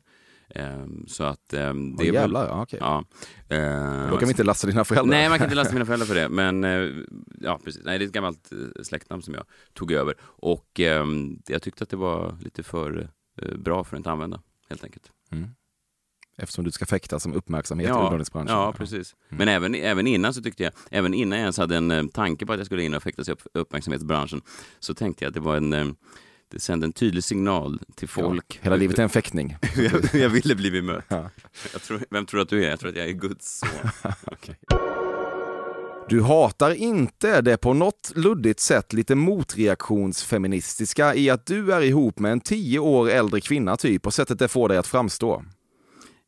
Ehm, 0.55 1.05
så 1.07 1.23
att 1.23 1.53
ehm, 1.53 1.95
det 1.95 2.03
Åh, 2.03 2.07
är 2.07 2.11
väl... 2.11 2.21
jävlar, 2.21 2.47
ja, 2.47 2.61
okej. 2.61 2.79
Ja. 2.81 3.03
Då 4.09 4.17
kan 4.17 4.27
vi 4.27 4.31
inte 4.31 4.43
lasta 4.43 4.67
dina 4.67 4.85
föräldrar. 4.85 5.17
Nej, 5.17 5.29
man 5.29 5.37
kan 5.37 5.45
inte 5.45 5.55
lasta 5.55 5.73
mina 5.73 5.85
föräldrar 5.85 6.07
för 6.07 6.15
det. 6.15 6.29
Men 6.29 6.63
eh, 6.63 7.03
ja, 7.39 7.59
precis. 7.63 7.83
Nej, 7.85 7.99
det 7.99 8.05
är 8.05 8.07
ett 8.07 8.13
gammalt 8.13 8.51
eh, 8.51 8.83
släktnamn 8.83 9.21
som 9.21 9.33
jag 9.33 9.43
tog 9.73 9.91
över. 9.91 10.15
Och 10.21 10.79
ehm, 10.79 11.41
jag 11.47 11.61
tyckte 11.61 11.83
att 11.83 11.89
det 11.89 11.97
var 11.97 12.37
lite 12.41 12.63
för 12.63 13.09
bra 13.55 13.83
för 13.83 13.95
att 13.95 13.99
inte 13.99 14.11
använda, 14.11 14.41
helt 14.69 14.83
enkelt. 14.83 15.11
Mm. 15.31 15.49
Eftersom 16.41 16.63
du 16.65 16.71
ska 16.71 16.85
fäkta 16.85 17.19
som 17.19 17.33
uppmärksamhet 17.33 17.87
i 17.87 17.89
Ja, 17.89 17.95
underhållningsbranschen. 17.95 18.55
ja, 18.55 18.73
precis. 18.77 19.15
Men 19.29 19.47
även, 19.47 19.75
även 19.75 20.07
innan 20.07 20.33
så 20.33 20.41
tyckte 20.41 20.63
jag, 20.63 20.73
även 20.91 21.13
innan 21.13 21.37
jag 21.39 21.43
ens 21.43 21.57
hade 21.57 21.77
en 21.77 21.91
eh, 21.91 22.05
tanke 22.07 22.45
på 22.45 22.53
att 22.53 22.59
jag 22.59 22.65
skulle 22.65 22.83
in 22.83 22.93
och 22.93 23.03
fäktas 23.03 23.29
i 23.29 23.31
upp, 23.31 23.41
uppmärksamhetsbranschen, 23.53 24.41
så 24.79 24.93
tänkte 24.93 25.23
jag 25.23 25.29
att 25.29 25.33
det 25.33 25.39
var 25.39 25.55
en, 25.57 25.73
eh, 25.73 25.87
det 26.51 26.59
sände 26.59 26.85
en 26.85 26.93
tydlig 26.93 27.23
signal 27.23 27.79
till 27.95 28.09
folk. 28.09 28.59
Hela 28.61 28.75
livet 28.75 28.99
är 28.99 29.03
en 29.03 29.09
fäktning. 29.09 29.57
jag, 29.75 29.91
jag 30.21 30.29
ville 30.29 30.55
bli 30.55 30.71
bemött. 30.71 31.05
Ja. 31.07 31.29
Jag 31.73 31.81
tror, 31.81 32.03
vem 32.09 32.25
tror 32.25 32.37
du 32.37 32.41
att 32.41 32.49
du 32.49 32.65
är? 32.65 32.69
Jag 32.69 32.79
tror 32.79 32.89
att 32.89 32.95
jag 32.97 33.07
är 33.07 33.11
Guds 33.13 33.59
son. 33.59 33.69
Du 36.09 36.21
hatar 36.21 36.71
inte 36.71 37.41
det 37.41 37.57
på 37.57 37.73
något 37.73 38.11
luddigt 38.15 38.59
sätt 38.59 38.93
lite 38.93 39.15
motreaktionsfeministiska 39.15 41.15
i 41.15 41.29
att 41.29 41.45
du 41.45 41.73
är 41.73 41.81
ihop 41.81 42.19
med 42.19 42.31
en 42.31 42.39
tio 42.39 42.79
år 42.79 43.09
äldre 43.09 43.41
kvinna 43.41 43.77
typ 43.77 44.05
och 44.05 44.13
sättet 44.13 44.39
det 44.39 44.47
får 44.47 44.69
dig 44.69 44.77
att 44.77 44.87
framstå. 44.87 45.43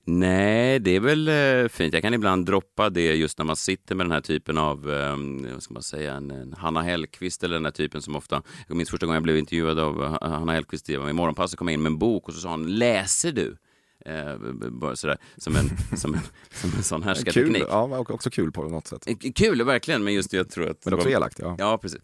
Nej, 0.06 0.80
det 0.80 0.96
är 0.96 1.00
väl 1.00 1.28
eh, 1.28 1.68
fint. 1.70 1.94
Jag 1.94 2.04
kan 2.04 2.14
ibland 2.14 2.46
droppa 2.46 2.90
det 2.90 3.16
just 3.16 3.38
när 3.38 3.46
man 3.46 3.56
sitter 3.56 3.96
med 3.96 4.06
den 4.06 4.12
här 4.12 4.22
typen 4.22 4.58
av, 4.58 4.92
eh, 4.92 5.16
vad 5.54 5.64
ska 5.64 5.74
man 5.74 5.84
säga, 5.84 6.14
en, 6.14 6.32
en 6.32 6.54
Hanna 6.54 6.82
Hellquist 6.82 7.44
eller 7.44 7.54
den 7.54 7.66
här 7.66 7.72
typen 7.72 8.02
som 8.02 8.16
ofta, 8.16 8.42
jag 8.68 8.78
minns 8.78 8.90
första 8.90 9.06
gången 9.06 9.16
jag 9.16 9.24
blev 9.24 9.38
intervjuad 9.38 9.80
av 9.80 10.04
eh, 10.04 10.30
Hanna 10.30 10.52
Hellquist 10.52 10.90
i 10.90 10.94
i 10.94 11.14
Morgonpasset 11.14 11.60
kom 11.60 11.68
jag 11.68 11.74
in 11.74 11.82
med 11.82 11.90
en 11.90 11.98
bok 11.98 12.28
och 12.28 12.34
så 12.34 12.40
sa 12.40 12.50
hon, 12.50 12.76
läser 12.76 13.32
du? 13.32 13.58
Eh, 14.06 14.38
bara 14.70 14.96
sådär, 14.96 15.18
som 15.38 15.56
en, 15.56 15.70
som 15.98 16.14
en, 16.14 16.22
som 16.52 16.72
en 16.78 16.84
sån 16.84 17.02
Kul, 17.02 17.08
härskarteknik. 17.08 17.64
ja, 17.68 17.82
och 17.84 18.12
också 18.12 18.30
kul 18.30 18.52
på 18.52 18.64
något 18.64 18.88
sätt. 18.88 19.08
Kul, 19.36 19.64
verkligen, 19.64 20.04
men 20.04 20.14
just 20.14 20.32
det 20.32 20.38
jag 20.38 20.50
tror 20.50 20.70
att... 20.70 20.86
Men 20.86 20.94
också 20.94 21.10
elakt. 21.10 21.40
Ja. 21.40 21.56
Ja, 21.60 21.78
precis. 21.78 22.02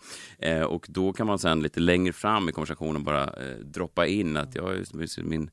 Och 0.67 0.85
då 0.89 1.13
kan 1.13 1.27
man 1.27 1.39
sen 1.39 1.61
lite 1.61 1.79
längre 1.79 2.13
fram 2.13 2.49
i 2.49 2.51
konversationen 2.51 3.03
bara 3.03 3.33
droppa 3.63 4.05
in 4.05 4.37
att 4.37 4.55
jag, 4.55 4.85
min, 5.23 5.49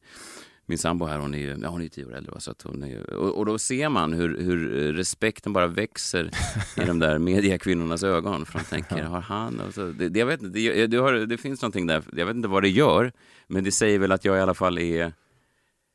min 0.67 0.79
sambo 0.79 1.07
här, 1.07 1.19
hon 1.19 1.35
är 1.35 1.39
ju 1.39 1.59
ja, 1.63 1.69
hon 1.69 1.81
är 1.81 1.85
ju 1.85 1.89
tio 1.89 2.05
år 2.05 2.15
äldre. 2.17 2.33
Va? 2.33 2.41
Så 2.41 2.51
att 2.51 2.63
hon 2.63 2.83
är, 2.83 2.89
ju- 2.89 3.05
och, 3.05 3.39
och 3.39 3.47
då 3.47 3.59
ser 3.59 3.89
man 3.89 4.13
hur, 4.13 4.41
hur 4.41 4.93
respekten 4.93 5.53
bara 5.53 5.67
växer 5.67 6.31
i 6.77 6.85
de 6.87 6.99
där 6.99 7.19
mediakvinnornas 7.19 8.03
ögon. 8.03 8.47
För 8.47 8.59
de 8.59 8.65
tänker, 8.71 9.03
har 9.03 9.21
han... 9.21 9.61
Och 9.61 9.75
så, 9.75 9.87
det, 9.87 10.09
det, 10.09 10.19
jag 10.19 10.27
vet 10.27 10.43
inte, 10.43 10.59
det, 10.59 10.87
det, 10.87 10.97
har, 10.97 11.13
det 11.13 11.39
finns 11.39 11.63
någonting 11.63 11.87
där, 11.87 12.03
jag 12.17 12.27
vet 12.27 12.37
inte 12.37 12.49
vad 12.49 12.63
det 12.63 12.69
gör, 12.69 13.13
men 13.47 13.65
det 13.65 13.73
säger 13.73 13.99
väl 13.99 14.13
att 14.13 14.25
jag 14.25 14.37
i 14.37 14.41
alla 14.41 14.55
fall 14.55 14.79
är 14.79 15.13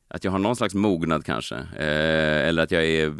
att 0.08 0.24
jag 0.24 0.30
har 0.32 0.38
någon 0.38 0.56
slags 0.56 0.74
mognad 0.74 1.24
kanske. 1.24 1.56
Eh, 1.56 2.48
eller 2.48 2.62
att 2.62 2.70
jag, 2.70 2.84
är, 2.84 3.12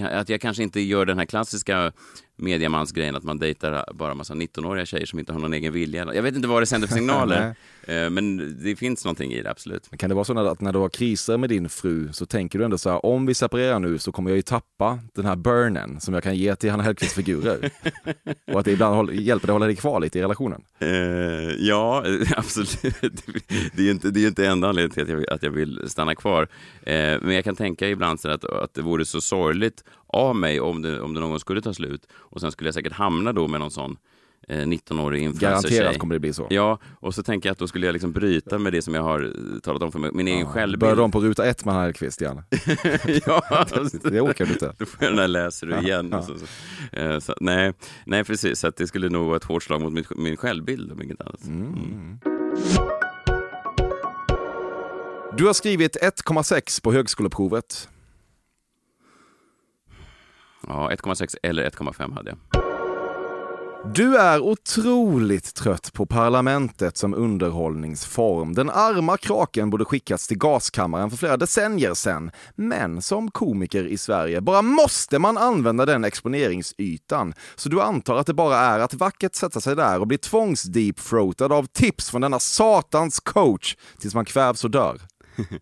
att 0.00 0.28
jag 0.28 0.40
kanske 0.40 0.62
inte 0.62 0.80
gör 0.80 1.06
den 1.06 1.18
här 1.18 1.24
klassiska 1.24 1.92
mediamansgrejen 2.40 3.16
att 3.16 3.24
man 3.24 3.38
dejtar 3.38 3.84
bara 3.94 4.14
massa 4.14 4.34
19-åriga 4.34 4.86
tjejer 4.86 5.06
som 5.06 5.18
inte 5.18 5.32
har 5.32 5.40
någon 5.40 5.52
egen 5.52 5.72
vilja. 5.72 6.14
Jag 6.14 6.22
vet 6.22 6.34
inte 6.34 6.48
vad 6.48 6.62
det 6.62 6.66
sänder 6.66 6.88
för 6.88 6.94
signaler. 6.94 7.54
eh, 7.86 8.10
men 8.10 8.56
det 8.64 8.76
finns 8.76 9.04
någonting 9.04 9.32
i 9.32 9.42
det, 9.42 9.50
absolut. 9.50 9.86
Men 9.90 9.98
Kan 9.98 10.08
det 10.08 10.14
vara 10.14 10.24
så 10.24 10.38
att 10.38 10.60
när 10.60 10.72
du 10.72 10.78
har 10.78 10.88
kriser 10.88 11.36
med 11.36 11.48
din 11.48 11.68
fru 11.68 12.12
så 12.12 12.26
tänker 12.26 12.58
du 12.58 12.64
ändå 12.64 12.78
så 12.78 12.90
här, 12.90 13.06
om 13.06 13.26
vi 13.26 13.34
separerar 13.34 13.78
nu 13.78 13.98
så 13.98 14.12
kommer 14.12 14.30
jag 14.30 14.36
ju 14.36 14.42
tappa 14.42 14.98
den 15.14 15.24
här 15.24 15.36
burnen 15.36 16.00
som 16.00 16.14
jag 16.14 16.22
kan 16.22 16.36
ge 16.36 16.56
till 16.56 16.70
Hanna 16.70 16.82
Hellquists 16.82 17.14
figurer. 17.14 17.70
och 18.52 18.58
att 18.58 18.64
det 18.64 18.72
ibland 18.72 19.12
hjälper 19.12 19.46
dig 19.46 19.52
att 19.52 19.54
hålla 19.54 19.66
dig 19.66 19.76
kvar 19.76 20.00
lite 20.00 20.18
i 20.18 20.22
relationen. 20.22 20.62
Eh, 20.78 20.88
ja, 21.58 22.04
absolut. 22.36 22.82
Det 23.72 23.82
är 23.82 23.84
ju 23.84 23.90
inte, 23.90 24.10
det 24.10 24.20
är 24.20 24.22
ju 24.22 24.28
inte 24.28 24.46
enda 24.46 24.68
anledningen 24.68 24.90
till 24.90 25.02
att 25.02 25.08
jag, 25.08 25.30
att 25.30 25.42
jag 25.42 25.50
vill 25.50 25.82
stanna 25.86 26.14
kvar. 26.14 26.48
Eh, 26.82 26.94
men 27.22 27.30
jag 27.30 27.44
kan 27.44 27.56
tänka 27.56 27.88
ibland 27.88 28.20
så 28.20 28.28
att, 28.28 28.44
att 28.44 28.74
det 28.74 28.82
vore 28.82 29.04
så 29.04 29.20
sorgligt 29.20 29.84
av 30.12 30.36
mig 30.36 30.60
om 30.60 30.82
det, 30.82 31.00
om 31.00 31.14
det 31.14 31.20
någon 31.20 31.30
gång 31.30 31.40
skulle 31.40 31.60
ta 31.62 31.74
slut. 31.74 32.06
Och 32.12 32.40
sen 32.40 32.52
skulle 32.52 32.68
jag 32.68 32.74
säkert 32.74 32.92
hamna 32.92 33.32
då 33.32 33.48
med 33.48 33.60
någon 33.60 33.70
sån 33.70 33.96
eh, 34.48 34.56
19-årig 34.58 35.22
influencer-tjej. 35.22 35.78
Garanterat 35.78 35.98
kommer 36.00 36.14
det 36.14 36.18
bli 36.20 36.32
så. 36.32 36.46
Ja, 36.50 36.78
och 37.00 37.14
så 37.14 37.22
tänker 37.22 37.48
jag 37.48 37.52
att 37.52 37.58
då 37.58 37.66
skulle 37.66 37.86
jag 37.86 37.92
liksom 37.92 38.12
bryta 38.12 38.58
med 38.58 38.72
det 38.72 38.82
som 38.82 38.94
jag 38.94 39.02
har 39.02 39.20
eh, 39.22 39.60
talat 39.62 39.82
om 39.82 39.92
för 39.92 39.98
mig, 39.98 40.10
min 40.14 40.28
egen 40.28 40.40
Börjar 40.46 40.52
självbild. 40.52 40.96
de 40.96 41.10
på 41.10 41.20
ruta 41.20 41.46
ett 41.46 41.64
med 41.64 41.74
Hanna 41.74 41.84
Hellquist 41.86 42.20
igen? 42.22 42.42
ja, 43.26 43.66
Det 44.02 44.20
du 44.44 44.52
inte. 44.52 44.74
då 44.78 44.86
får 44.86 45.02
jag 45.04 45.10
den 45.10 45.16
där 45.16 45.28
läser 45.28 45.66
du 45.66 45.78
igen. 45.78 46.12
Och 46.12 46.24
så, 46.24 46.32
så. 46.38 46.46
Eh, 46.96 47.18
så, 47.18 47.34
nej, 47.40 47.72
nej, 48.06 48.24
precis. 48.24 48.58
Så 48.60 48.70
det 48.76 48.86
skulle 48.86 49.08
nog 49.08 49.26
vara 49.26 49.36
ett 49.36 49.44
hårt 49.44 49.62
slag 49.62 49.80
mot 49.80 49.92
min, 49.92 50.04
min 50.16 50.36
självbild 50.36 50.92
om 50.92 51.02
inget 51.02 51.20
annat. 51.20 51.44
Mm. 51.44 52.18
Du 55.36 55.46
har 55.46 55.52
skrivit 55.52 55.96
1,6 56.02 56.82
på 56.82 56.92
högskoleprovet. 56.92 57.88
Ja, 60.72 60.90
1,6 60.90 61.36
eller 61.42 61.70
1,5 61.70 62.14
hade 62.14 62.30
jag. 62.30 62.38
Du 63.94 64.16
är 64.16 64.40
otroligt 64.40 65.54
trött 65.54 65.92
på 65.92 66.06
parlamentet 66.06 66.96
som 66.96 67.14
underhållningsform. 67.14 68.54
Den 68.54 68.70
arma 68.70 69.16
kraken 69.16 69.70
borde 69.70 69.84
skickats 69.84 70.28
till 70.28 70.38
gaskammaren 70.38 71.10
för 71.10 71.16
flera 71.16 71.36
decennier 71.36 71.94
sedan. 71.94 72.30
Men 72.54 73.02
som 73.02 73.30
komiker 73.30 73.84
i 73.84 73.98
Sverige 73.98 74.40
bara 74.40 74.62
måste 74.62 75.18
man 75.18 75.38
använda 75.38 75.86
den 75.86 76.04
exponeringsytan. 76.04 77.34
Så 77.56 77.68
du 77.68 77.80
antar 77.80 78.16
att 78.16 78.26
det 78.26 78.34
bara 78.34 78.56
är 78.56 78.78
att 78.78 78.94
vackert 78.94 79.34
sätta 79.34 79.60
sig 79.60 79.76
där 79.76 80.00
och 80.00 80.06
bli 80.06 80.18
tvångsdeepthroatad 80.18 81.52
av 81.52 81.66
tips 81.66 82.10
från 82.10 82.20
denna 82.20 82.38
satans 82.38 83.20
coach 83.20 83.76
tills 83.98 84.14
man 84.14 84.24
kvävs 84.24 84.64
och 84.64 84.70
dör. 84.70 85.00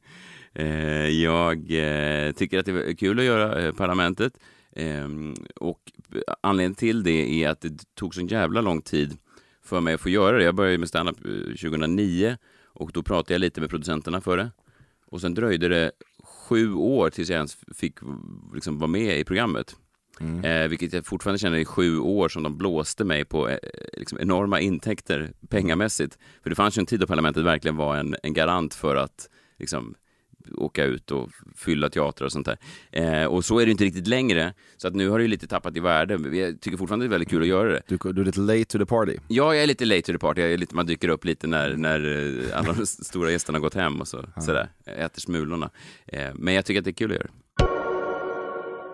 Eh, 0.54 1.08
jag 1.08 1.56
eh, 1.56 2.32
tycker 2.32 2.58
att 2.58 2.66
det 2.66 2.72
är 2.72 2.96
kul 2.96 3.18
att 3.18 3.24
göra 3.24 3.62
eh, 3.62 3.72
Parlamentet. 3.72 4.32
Ehm, 4.78 5.34
och 5.56 5.92
anledningen 6.40 6.74
till 6.74 7.02
det 7.02 7.44
är 7.44 7.48
att 7.48 7.60
det 7.60 7.94
tog 7.94 8.14
så 8.14 8.20
jävla 8.20 8.60
lång 8.60 8.82
tid 8.82 9.16
för 9.62 9.80
mig 9.80 9.94
att 9.94 10.00
få 10.00 10.08
göra 10.08 10.36
det. 10.36 10.44
Jag 10.44 10.54
började 10.54 10.78
med 10.78 10.88
standup 10.88 11.24
eh, 11.24 11.30
2009 11.30 12.36
och 12.64 12.90
då 12.92 13.02
pratade 13.02 13.34
jag 13.34 13.40
lite 13.40 13.60
med 13.60 13.70
producenterna 13.70 14.20
för 14.20 14.36
det. 14.36 14.50
Och 15.06 15.20
sen 15.20 15.34
dröjde 15.34 15.68
det 15.68 15.92
sju 16.22 16.74
år 16.74 17.10
tills 17.10 17.28
jag 17.28 17.36
ens 17.36 17.58
fick 17.74 17.94
liksom, 18.54 18.78
vara 18.78 18.88
med 18.88 19.20
i 19.20 19.24
programmet. 19.24 19.76
Eh, 20.44 20.68
vilket 20.68 20.92
jag 20.92 21.06
fortfarande 21.06 21.38
känner 21.38 21.58
i 21.58 21.64
sju 21.64 21.98
år 21.98 22.28
som 22.28 22.42
de 22.42 22.58
blåste 22.58 23.04
mig 23.04 23.24
på 23.24 23.48
eh, 23.48 23.58
liksom 23.92 24.18
enorma 24.20 24.60
intäkter 24.60 25.32
pengamässigt. 25.48 26.18
För 26.42 26.50
det 26.50 26.56
fanns 26.56 26.78
ju 26.78 26.80
en 26.80 26.86
tid 26.86 27.00
då 27.00 27.06
Parlamentet 27.06 27.44
verkligen 27.44 27.76
var 27.76 27.96
en, 27.96 28.16
en 28.22 28.32
garant 28.32 28.74
för 28.74 28.96
att 28.96 29.28
liksom, 29.58 29.94
åka 30.54 30.84
ut 30.84 31.10
och 31.10 31.30
fylla 31.56 31.88
teatrar 31.88 32.26
och 32.26 32.32
sånt 32.32 32.46
där. 32.46 32.58
Eh, 32.90 33.24
och 33.24 33.44
så 33.44 33.58
är 33.58 33.66
det 33.66 33.72
inte 33.72 33.84
riktigt 33.84 34.06
längre. 34.06 34.54
Så 34.76 34.88
att 34.88 34.94
nu 34.94 35.08
har 35.08 35.18
det 35.18 35.22
ju 35.22 35.28
lite 35.28 35.46
tappat 35.46 35.76
i 35.76 35.80
värde. 35.80 36.36
Jag 36.38 36.60
tycker 36.60 36.78
fortfarande 36.78 37.04
det 37.04 37.08
är 37.08 37.10
väldigt 37.10 37.28
kul 37.28 37.42
att 37.42 37.48
göra 37.48 37.72
det. 37.72 37.82
Du, 37.88 38.12
du 38.12 38.20
är 38.20 38.24
lite 38.24 38.40
late 38.40 38.64
to 38.64 38.78
the 38.78 38.86
party. 38.86 39.16
Ja, 39.28 39.54
jag 39.54 39.62
är 39.62 39.66
lite 39.66 39.84
late 39.84 40.02
to 40.02 40.12
the 40.12 40.18
party. 40.18 40.40
Jag 40.40 40.52
är 40.52 40.58
lite, 40.58 40.74
man 40.74 40.86
dyker 40.86 41.08
upp 41.08 41.24
lite 41.24 41.46
när, 41.46 41.76
när 41.76 42.00
eh, 42.50 42.58
alla 42.58 42.72
de 42.78 42.86
stora 42.86 43.30
gästerna 43.30 43.58
har 43.58 43.62
gått 43.62 43.74
hem 43.74 44.00
och 44.00 44.08
så, 44.08 44.24
sådär, 44.40 44.68
äter 44.84 45.20
smulorna. 45.20 45.70
Eh, 46.06 46.28
men 46.34 46.54
jag 46.54 46.64
tycker 46.64 46.78
att 46.78 46.84
det 46.84 46.90
är 46.90 46.92
kul 46.92 47.10
att 47.10 47.16
göra 47.16 47.26
det. 47.26 47.47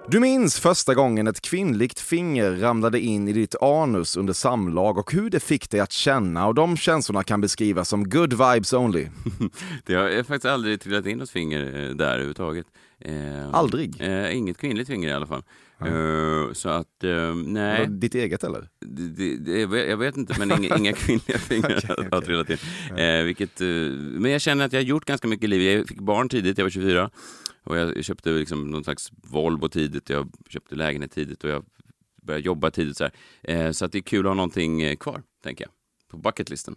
Du 0.09 0.20
minns 0.20 0.61
första 0.61 0.94
gången 0.94 1.26
ett 1.26 1.40
kvinnligt 1.40 2.00
finger 2.00 2.50
ramlade 2.50 3.00
in 3.00 3.28
i 3.28 3.32
ditt 3.32 3.55
anus 3.62 4.16
under 4.16 4.32
samlag 4.32 4.98
och 4.98 5.12
hur 5.12 5.30
det 5.30 5.40
fick 5.40 5.70
dig 5.70 5.80
att 5.80 5.92
känna 5.92 6.46
och 6.46 6.55
de 6.55 6.76
känslorna 6.76 7.22
kan 7.24 7.40
beskrivas 7.40 7.88
som 7.88 8.09
good 8.09 8.32
vibes 8.32 8.72
only. 8.72 9.09
Det 9.86 9.94
har 9.94 10.22
faktiskt 10.22 10.44
aldrig 10.44 10.80
trillat 10.80 11.07
in 11.07 11.18
något 11.18 11.30
finger 11.30 11.61
eh, 11.66 11.96
där 11.96 12.12
överhuvudtaget. 12.12 12.66
Eh, 12.98 13.55
Aldrig? 13.55 14.00
Eh, 14.00 14.36
inget 14.36 14.59
kvinnligt 14.59 14.88
finger 14.88 15.09
i 15.09 15.12
alla 15.12 15.26
fall. 15.26 15.42
Eh, 15.87 16.53
så 16.53 16.68
att, 16.68 17.05
eh, 17.05 17.35
nej. 17.35 17.87
Ditt 17.89 18.14
eget 18.14 18.45
eller? 18.45 18.68
Det, 18.80 19.09
det, 19.09 19.37
det, 19.66 19.87
jag 19.87 19.97
vet- 19.97 20.16
inte, 20.16 20.35
men 20.39 20.51
inga, 20.64 20.76
inga 20.76 20.93
kvinnliga 20.93 21.39
fingrar 21.49 21.76
Okej, 21.76 21.97
har 22.11 22.18
okej. 22.18 22.20
trillat 22.26 22.51
in. 22.51 22.99
Eh, 22.99 23.22
vilket, 23.24 23.61
men 24.20 24.30
jag 24.30 24.41
känner 24.41 24.64
att 24.64 24.72
jag 24.72 24.80
har 24.80 24.85
gjort 24.85 25.05
ganska 25.05 25.28
mycket 25.28 25.45
i 25.45 25.49
livet. 25.49 25.78
Jag 25.78 25.89
fick 25.89 26.01
barn 26.01 26.28
tidigt, 26.28 26.59
jag 26.59 26.64
var 26.64 26.70
24. 26.70 27.11
Och 27.64 27.76
jag 27.76 28.05
köpte 28.05 28.30
liksom 28.30 28.70
någon 28.70 28.85
slags 28.85 29.11
Volvo 29.30 29.68
tidigt, 29.68 30.11
jag 30.11 30.30
köpte 30.49 30.74
lägenhet 30.74 31.12
tidigt 31.12 31.45
och 31.45 31.51
jag 31.51 31.64
började 32.22 32.47
jobba 32.47 32.70
tidigt. 32.70 32.97
Så, 32.97 33.09
här. 33.49 33.72
Så 33.72 33.85
att 33.85 33.93
det 33.93 33.99
är 33.99 34.03
kul 34.03 34.26
att 34.26 34.30
ha 34.30 34.35
någonting 34.35 34.97
kvar, 34.97 35.22
tänker 35.45 35.64
jag. 35.64 35.70
På 36.11 36.16
bucketlisten. 36.16 36.76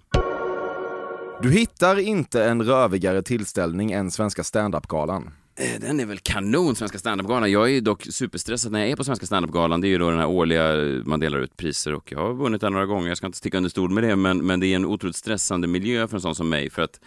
Du 1.41 1.51
hittar 1.51 1.99
inte 1.99 2.43
en 2.45 2.63
rövigare 2.63 3.21
tillställning 3.21 3.91
än 3.91 4.11
Svenska 4.11 4.43
standup-galan. 4.43 5.29
Eh, 5.59 5.79
Den 5.79 5.99
är 5.99 6.05
väl 6.05 6.19
kanon, 6.19 6.75
Svenska 6.75 6.97
standup-galan. 6.97 7.51
Jag 7.51 7.71
är 7.71 7.81
dock 7.81 8.03
superstressad 8.09 8.71
när 8.71 8.79
jag 8.79 8.89
är 8.89 8.95
på 8.95 9.03
Svenska 9.03 9.25
standup-galan. 9.25 9.81
Det 9.81 9.87
är 9.87 9.89
ju 9.89 9.97
då 9.97 10.09
den 10.09 10.19
här 10.19 10.27
årliga, 10.27 10.81
eh, 10.81 11.03
man 11.05 11.19
delar 11.19 11.39
ut 11.39 11.57
priser 11.57 11.93
och 11.93 12.11
jag 12.11 12.19
har 12.19 12.33
vunnit 12.33 12.61
den 12.61 12.73
några 12.73 12.85
gånger. 12.85 13.07
Jag 13.07 13.17
ska 13.17 13.25
inte 13.25 13.37
sticka 13.37 13.57
under 13.57 13.69
stol 13.69 13.89
med 13.89 14.03
det, 14.03 14.15
men, 14.15 14.45
men 14.45 14.59
det 14.59 14.67
är 14.67 14.75
en 14.75 14.85
otroligt 14.85 15.15
stressande 15.15 15.67
miljö 15.67 16.07
för 16.07 16.17
en 16.17 16.21
sån 16.21 16.35
som 16.35 16.49
mig. 16.49 16.69
För 16.69 16.81
att 16.81 16.99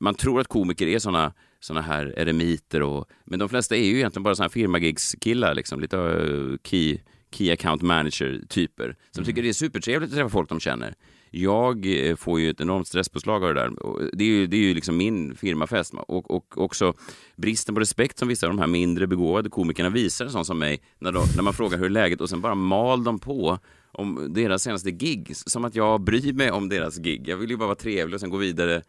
man 0.00 0.14
tror 0.14 0.40
att 0.40 0.48
komiker 0.48 0.86
är 0.86 0.98
såna, 0.98 1.32
såna 1.60 1.80
här 1.80 2.14
eremiter, 2.18 2.82
och, 2.82 3.06
men 3.24 3.38
de 3.38 3.48
flesta 3.48 3.76
är 3.76 3.84
ju 3.84 3.96
egentligen 3.96 4.22
bara 4.22 4.34
såna 4.34 4.44
här 4.44 4.50
firmagigskillar, 4.50 5.54
liksom, 5.54 5.80
lite 5.80 5.96
uh, 5.96 6.56
key, 6.64 6.98
Key 7.30 7.52
Account 7.52 7.82
Manager-typer 7.82 8.96
som 9.10 9.24
tycker 9.24 9.42
det 9.42 9.48
är 9.48 9.52
supertrevligt 9.52 10.12
att 10.12 10.16
träffa 10.16 10.28
folk 10.28 10.48
de 10.48 10.60
känner. 10.60 10.94
Jag 11.36 12.08
eh, 12.08 12.16
får 12.16 12.40
ju 12.40 12.50
ett 12.50 12.60
enormt 12.60 12.88
stresspåslag 12.88 13.44
av 13.44 13.54
det 13.54 13.60
där. 13.60 13.70
Det 14.12 14.24
är 14.24 14.28
ju, 14.28 14.46
det 14.46 14.56
är 14.56 14.60
ju 14.60 14.74
liksom 14.74 14.96
min 14.96 15.34
firmafest. 15.34 15.94
Och, 15.94 16.30
och 16.30 16.58
också 16.58 16.94
bristen 17.36 17.74
på 17.74 17.80
respekt 17.80 18.18
som 18.18 18.28
vissa 18.28 18.46
av 18.46 18.52
de 18.52 18.58
här 18.58 18.66
mindre 18.66 19.06
begåvade 19.06 19.50
komikerna 19.50 19.90
visar, 19.90 20.28
sån 20.28 20.44
som 20.44 20.58
mig, 20.58 20.80
när, 20.98 21.12
de, 21.12 21.24
när 21.36 21.42
man 21.42 21.52
frågar 21.52 21.78
hur 21.78 21.86
är 21.86 21.90
läget 21.90 22.20
och 22.20 22.28
sen 22.28 22.40
bara 22.40 22.54
mal 22.54 23.04
de 23.04 23.18
på 23.18 23.58
om 23.92 24.32
deras 24.34 24.62
senaste 24.62 24.90
gig. 24.90 25.32
Som 25.36 25.64
att 25.64 25.74
jag 25.74 26.00
bryr 26.00 26.32
mig 26.32 26.50
om 26.50 26.68
deras 26.68 26.98
gig. 26.98 27.28
Jag 27.28 27.36
vill 27.36 27.50
ju 27.50 27.56
bara 27.56 27.66
vara 27.66 27.76
trevlig 27.76 28.14
och 28.14 28.20
sen 28.20 28.30
gå 28.30 28.36
vidare 28.36 28.82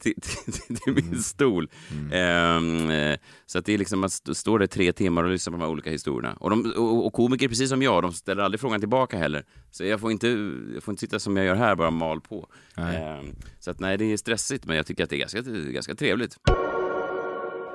till, 0.00 0.14
till, 0.20 0.76
till 0.76 0.94
min 0.94 1.22
stol. 1.22 1.68
Ehm, 2.12 2.90
eh, 2.90 3.18
så 3.46 3.58
att 3.58 3.64
det 3.64 3.74
är 3.74 3.78
liksom 3.78 4.04
att 4.04 4.10
st- 4.12 4.34
stå 4.34 4.58
där 4.58 4.66
tre 4.66 4.92
timmar 4.92 5.24
och 5.24 5.30
lyssna 5.30 5.50
på 5.50 5.56
de 5.58 5.62
här 5.64 5.70
olika 5.70 5.90
historierna. 5.90 6.36
Och, 6.40 6.50
de, 6.50 6.72
och, 6.76 7.06
och 7.06 7.12
komiker, 7.12 7.48
precis 7.48 7.68
som 7.70 7.82
jag, 7.82 8.02
de 8.02 8.12
ställer 8.12 8.42
aldrig 8.42 8.60
frågan 8.60 8.80
tillbaka 8.80 9.18
heller. 9.18 9.44
Så 9.70 9.84
jag 9.84 10.00
får 10.00 10.10
inte, 10.12 10.28
jag 10.74 10.82
får 10.82 10.92
inte 10.92 11.00
sitta 11.00 11.18
som 11.18 11.36
jag 11.36 11.46
gör 11.46 11.54
här, 11.54 11.74
bara 11.74 11.90
mal 11.90 12.20
på. 12.20 12.46
Ehm, 12.76 13.34
så 13.60 13.70
att 13.70 13.80
nej, 13.80 13.98
det 13.98 14.04
är 14.12 14.16
stressigt, 14.16 14.64
men 14.64 14.76
jag 14.76 14.86
tycker 14.86 15.04
att 15.04 15.10
det 15.10 15.16
är 15.16 15.20
ganska, 15.20 15.40
ganska 15.70 15.94
trevligt. 15.94 16.36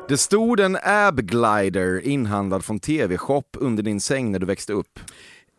Det 0.08 0.18
stod 0.18 0.60
en 0.60 0.78
Ab-glider 0.84 2.00
inhandlad 2.08 2.66
från 2.66 2.80
TV-shop 2.80 3.44
under 3.54 3.84
din 3.84 4.02
säng 4.02 4.32
när 4.32 4.40
du 4.40 4.46
växte 4.46 4.74
upp. 4.74 5.00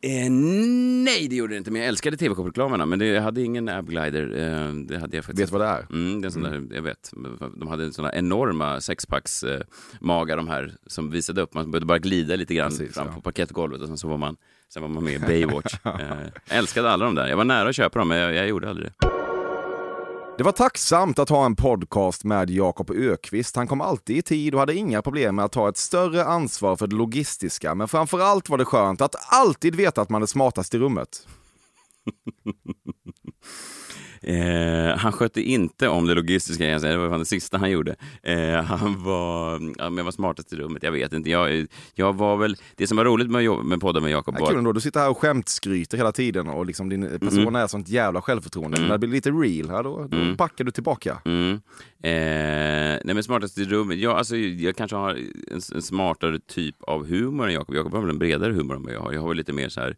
Eh, 0.06 0.30
nej, 0.30 1.28
det 1.28 1.36
gjorde 1.36 1.54
det 1.54 1.58
inte, 1.58 1.70
men 1.70 1.80
jag 1.80 1.88
älskade 1.88 2.16
TV-shop-reklamerna. 2.16 2.86
Men 2.86 2.98
det, 2.98 3.06
jag 3.06 3.22
hade 3.22 3.42
ingen 3.42 3.68
Abglider. 3.68 4.22
Eh, 4.22 4.74
det 4.74 4.98
hade 4.98 5.16
jag 5.16 5.24
faktiskt. 5.24 5.40
Vet 5.42 5.52
du 5.52 5.58
vad 5.58 5.60
det 5.60 5.66
är? 5.66 5.86
Mm, 5.90 6.20
det 6.20 6.28
är 6.28 6.30
sån 6.30 6.42
där, 6.42 6.62
jag 6.70 6.82
vet. 6.82 7.12
De 7.56 7.68
hade 7.68 7.92
såna 7.92 8.12
enorma 8.12 8.80
sexpacks 8.80 9.42
eh, 9.42 9.60
de 10.36 10.48
här 10.48 10.74
som 10.86 11.10
visade 11.10 11.42
upp. 11.42 11.54
Man 11.54 11.70
behövde 11.70 11.86
bara 11.86 11.98
glida 11.98 12.36
lite 12.36 12.54
grann 12.54 12.70
Precis, 12.70 12.94
fram 12.94 13.06
ja. 13.06 13.14
på 13.14 13.20
parkettgolvet 13.20 13.80
och 13.80 13.88
sen 13.88 13.96
så 13.96 14.08
var 14.08 14.16
man, 14.16 14.36
sen 14.72 14.82
var 14.82 14.88
man 14.88 15.04
med 15.04 15.14
i 15.14 15.18
Baywatch. 15.18 15.74
eh, 15.84 16.58
älskade 16.58 16.90
alla 16.90 17.04
de 17.04 17.14
där. 17.14 17.28
Jag 17.28 17.36
var 17.36 17.44
nära 17.44 17.68
att 17.68 17.76
köpa 17.76 17.98
dem, 17.98 18.08
men 18.08 18.18
jag, 18.18 18.34
jag 18.34 18.48
gjorde 18.48 18.70
aldrig 18.70 18.88
det. 19.00 19.25
Det 20.36 20.42
var 20.42 20.52
tacksamt 20.52 21.18
att 21.18 21.28
ha 21.28 21.46
en 21.46 21.56
podcast 21.56 22.24
med 22.24 22.50
Jakob 22.50 22.90
Ökvist. 22.90 23.56
Han 23.56 23.66
kom 23.66 23.80
alltid 23.80 24.16
i 24.16 24.22
tid 24.22 24.54
och 24.54 24.60
hade 24.60 24.74
inga 24.74 25.02
problem 25.02 25.36
med 25.36 25.44
att 25.44 25.52
ta 25.52 25.68
ett 25.68 25.76
större 25.76 26.24
ansvar 26.24 26.76
för 26.76 26.86
det 26.86 26.96
logistiska. 26.96 27.74
Men 27.74 27.88
framför 27.88 28.20
allt 28.20 28.48
var 28.48 28.58
det 28.58 28.64
skönt 28.64 29.00
att 29.00 29.14
alltid 29.28 29.74
veta 29.74 30.00
att 30.00 30.10
man 30.10 30.22
är 30.22 30.26
smartast 30.26 30.74
i 30.74 30.78
rummet. 30.78 31.26
Eh, 34.26 34.96
han 34.96 35.12
skötte 35.12 35.42
inte 35.42 35.88
om 35.88 36.06
det 36.06 36.14
logistiska, 36.14 36.66
jag 36.66 36.80
säga. 36.80 36.92
det 36.92 36.98
var 36.98 37.10
fan 37.10 37.18
det 37.18 37.26
sista 37.26 37.58
han 37.58 37.70
gjorde. 37.70 37.96
Eh, 38.22 38.62
han 38.62 39.04
var, 39.04 39.52
ja, 39.78 39.90
men 39.90 39.96
jag 39.96 40.04
var 40.04 40.12
smartast 40.12 40.52
i 40.52 40.56
rummet, 40.56 40.82
jag 40.82 40.92
vet 40.92 41.12
inte. 41.12 41.30
Jag, 41.30 41.66
jag 41.94 42.12
var 42.12 42.36
väl, 42.36 42.56
det 42.76 42.86
som 42.86 42.96
var 42.96 43.04
roligt 43.04 43.30
med, 43.30 43.64
med 43.64 43.80
podden 43.80 44.02
med 44.02 44.12
Jakob 44.12 44.34
Ja, 44.38 44.40
var 44.40 44.50
kul 44.50 44.58
ändå, 44.58 44.72
du 44.72 44.80
sitter 44.80 45.00
här 45.00 45.10
och 45.10 45.18
skämtskryter 45.18 45.96
hela 45.96 46.12
tiden 46.12 46.48
och 46.48 46.66
liksom 46.66 46.88
din 46.88 47.18
person 47.18 47.56
är 47.56 47.66
sånt 47.66 47.88
jävla 47.88 48.22
självförtroende. 48.22 48.80
Men 48.80 48.88
när 48.88 48.98
det 48.98 49.06
blir 49.06 49.16
lite 49.16 49.30
real 49.30 49.70
här 49.70 49.82
då, 49.82 50.08
då 50.10 50.34
backar 50.34 50.64
du 50.64 50.70
tillbaka. 50.70 51.18
Mm. 51.24 51.52
Eh, 52.02 53.00
nej 53.04 53.14
men 53.14 53.22
smartast 53.22 53.58
i 53.58 53.64
rummet, 53.64 53.98
ja, 53.98 54.18
alltså, 54.18 54.36
jag 54.36 54.76
kanske 54.76 54.96
har 54.96 55.10
en, 55.50 55.60
en 55.74 55.82
smartare 55.82 56.38
typ 56.38 56.82
av 56.82 57.06
humor 57.06 57.46
än 57.46 57.52
Jakob. 57.52 57.74
Jakob 57.74 57.92
har 57.92 58.00
väl 58.00 58.10
en 58.10 58.18
bredare 58.18 58.52
humor 58.52 58.76
än 58.76 58.82
vad 58.82 58.92
jag 58.92 59.00
har. 59.00 59.12
Jag 59.12 59.20
har 59.20 59.28
väl 59.28 59.36
lite 59.36 59.52
mer 59.52 59.68
så 59.68 59.80
här 59.80 59.96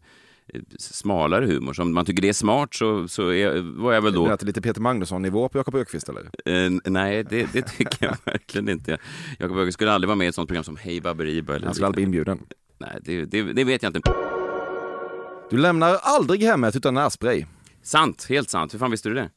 smalare 0.79 1.45
humor. 1.45 1.73
Så 1.73 1.81
om 1.81 1.93
man 1.93 2.05
tycker 2.05 2.21
det 2.21 2.29
är 2.29 2.33
smart 2.33 2.73
så, 2.73 3.07
så 3.07 3.31
är, 3.31 3.79
var 3.81 3.93
jag 3.93 4.01
väl 4.01 4.13
Då. 4.13 4.25
Är 4.27 4.37
det 4.37 4.45
lite 4.45 4.61
Peter 4.61 4.81
Magnusson-nivå 4.81 5.49
på 5.49 5.57
Jakob 5.57 5.75
Ökvist 5.75 6.09
eller? 6.09 6.29
Eh, 6.45 6.71
nej, 6.85 7.23
det, 7.23 7.53
det 7.53 7.61
tycker 7.61 8.05
jag 8.05 8.15
verkligen 8.25 8.69
inte. 8.69 8.97
Jakob 9.37 9.57
Öqvist 9.57 9.73
skulle 9.73 9.91
aldrig 9.91 10.07
vara 10.07 10.15
med 10.15 10.25
i 10.25 10.27
ett 10.27 10.35
sånt 10.35 10.47
program 10.47 10.63
som 10.63 10.77
Hej 10.77 11.01
Baberiba. 11.01 11.53
Han 11.53 11.73
skulle 11.73 11.87
aldrig 11.87 11.95
bli 11.95 12.03
inbjuden. 12.03 12.39
Nej, 12.77 12.99
det, 13.01 13.25
det, 13.25 13.53
det 13.53 13.63
vet 13.63 13.83
jag 13.83 13.89
inte. 13.89 14.13
Du 15.49 15.57
lämnar 15.57 15.95
aldrig 16.01 16.43
hemmet 16.43 16.75
utan 16.75 16.93
närspray. 16.93 17.45
Sant, 17.81 18.25
helt 18.29 18.49
sant. 18.49 18.73
Hur 18.73 18.79
fan 18.79 18.91
visste 18.91 19.09
du 19.09 19.15
det? 19.15 19.29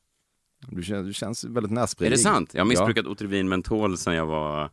Du 0.66 0.82
känns, 0.82 1.06
du 1.06 1.12
känns 1.12 1.44
väldigt 1.44 1.72
närsprayig. 1.72 2.12
Är 2.12 2.16
det 2.16 2.22
sant? 2.22 2.50
Jag 2.54 2.60
har 2.60 2.68
missbrukat 2.68 3.06
Otrivin 3.06 3.48
mentol 3.48 3.98
sedan 3.98 4.14
jag 4.14 4.26
var 4.26 4.70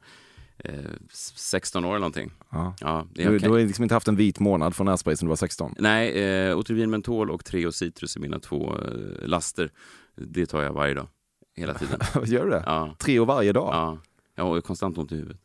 16 1.13 1.85
år 1.85 1.89
eller 1.89 1.99
någonting. 1.99 2.31
Ja. 2.49 2.73
Ja, 2.79 3.07
det 3.13 3.21
Du, 3.23 3.27
är 3.27 3.31
du 3.31 3.37
okej. 3.37 3.49
har 3.49 3.59
liksom 3.59 3.83
inte 3.83 3.95
haft 3.95 4.07
en 4.07 4.15
vit 4.15 4.39
månad 4.39 4.75
från 4.75 4.85
närspray 4.85 5.15
sedan 5.15 5.25
du 5.25 5.29
var 5.29 5.35
16. 5.35 5.75
Nej, 5.79 6.23
eh, 6.23 6.57
Otrivin 6.57 6.89
mentol 6.89 7.31
och 7.31 7.45
Treo 7.45 7.71
citrus 7.71 8.15
är 8.15 8.19
mina 8.19 8.39
två 8.39 8.75
eh, 8.77 9.27
laster. 9.27 9.71
Det 10.15 10.45
tar 10.45 10.61
jag 10.61 10.73
varje 10.73 10.93
dag. 10.93 11.07
Hela 11.55 11.73
tiden. 11.73 11.99
Gör 12.25 12.43
du 12.45 12.49
det? 12.51 12.63
Ja, 12.65 12.95
Tre 12.99 13.19
och 13.19 13.27
varje 13.27 13.53
dag? 13.53 13.69
ja. 13.73 13.97
Jag 14.35 14.43
har 14.43 14.61
konstant 14.61 14.97
ont 14.97 15.11
i 15.11 15.15
huvudet. 15.15 15.37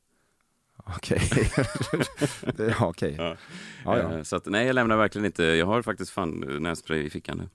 Okej. 0.97 1.21
Det- 2.57 2.75
ja, 2.81 2.87
okej. 2.87 3.15
Ja. 3.19 3.37
Ja, 3.85 3.99
ja. 3.99 4.13
Eh, 4.17 4.23
Så 4.23 4.37
att, 4.37 4.47
nej, 4.47 4.67
jag 4.67 4.75
lämnar 4.75 4.97
verkligen 4.97 5.25
inte. 5.25 5.45
Jag 5.45 5.67
har 5.67 5.83
faktiskt 5.83 6.11
fan 6.11 6.43
eh, 6.51 6.61
nässpray 6.61 7.03
i 7.03 7.11
fickan 7.11 7.39
nu. 7.39 7.49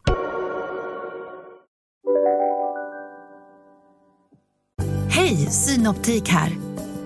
Hej, 5.09 5.35
Synoptik 5.35 6.29
här. 6.29 6.51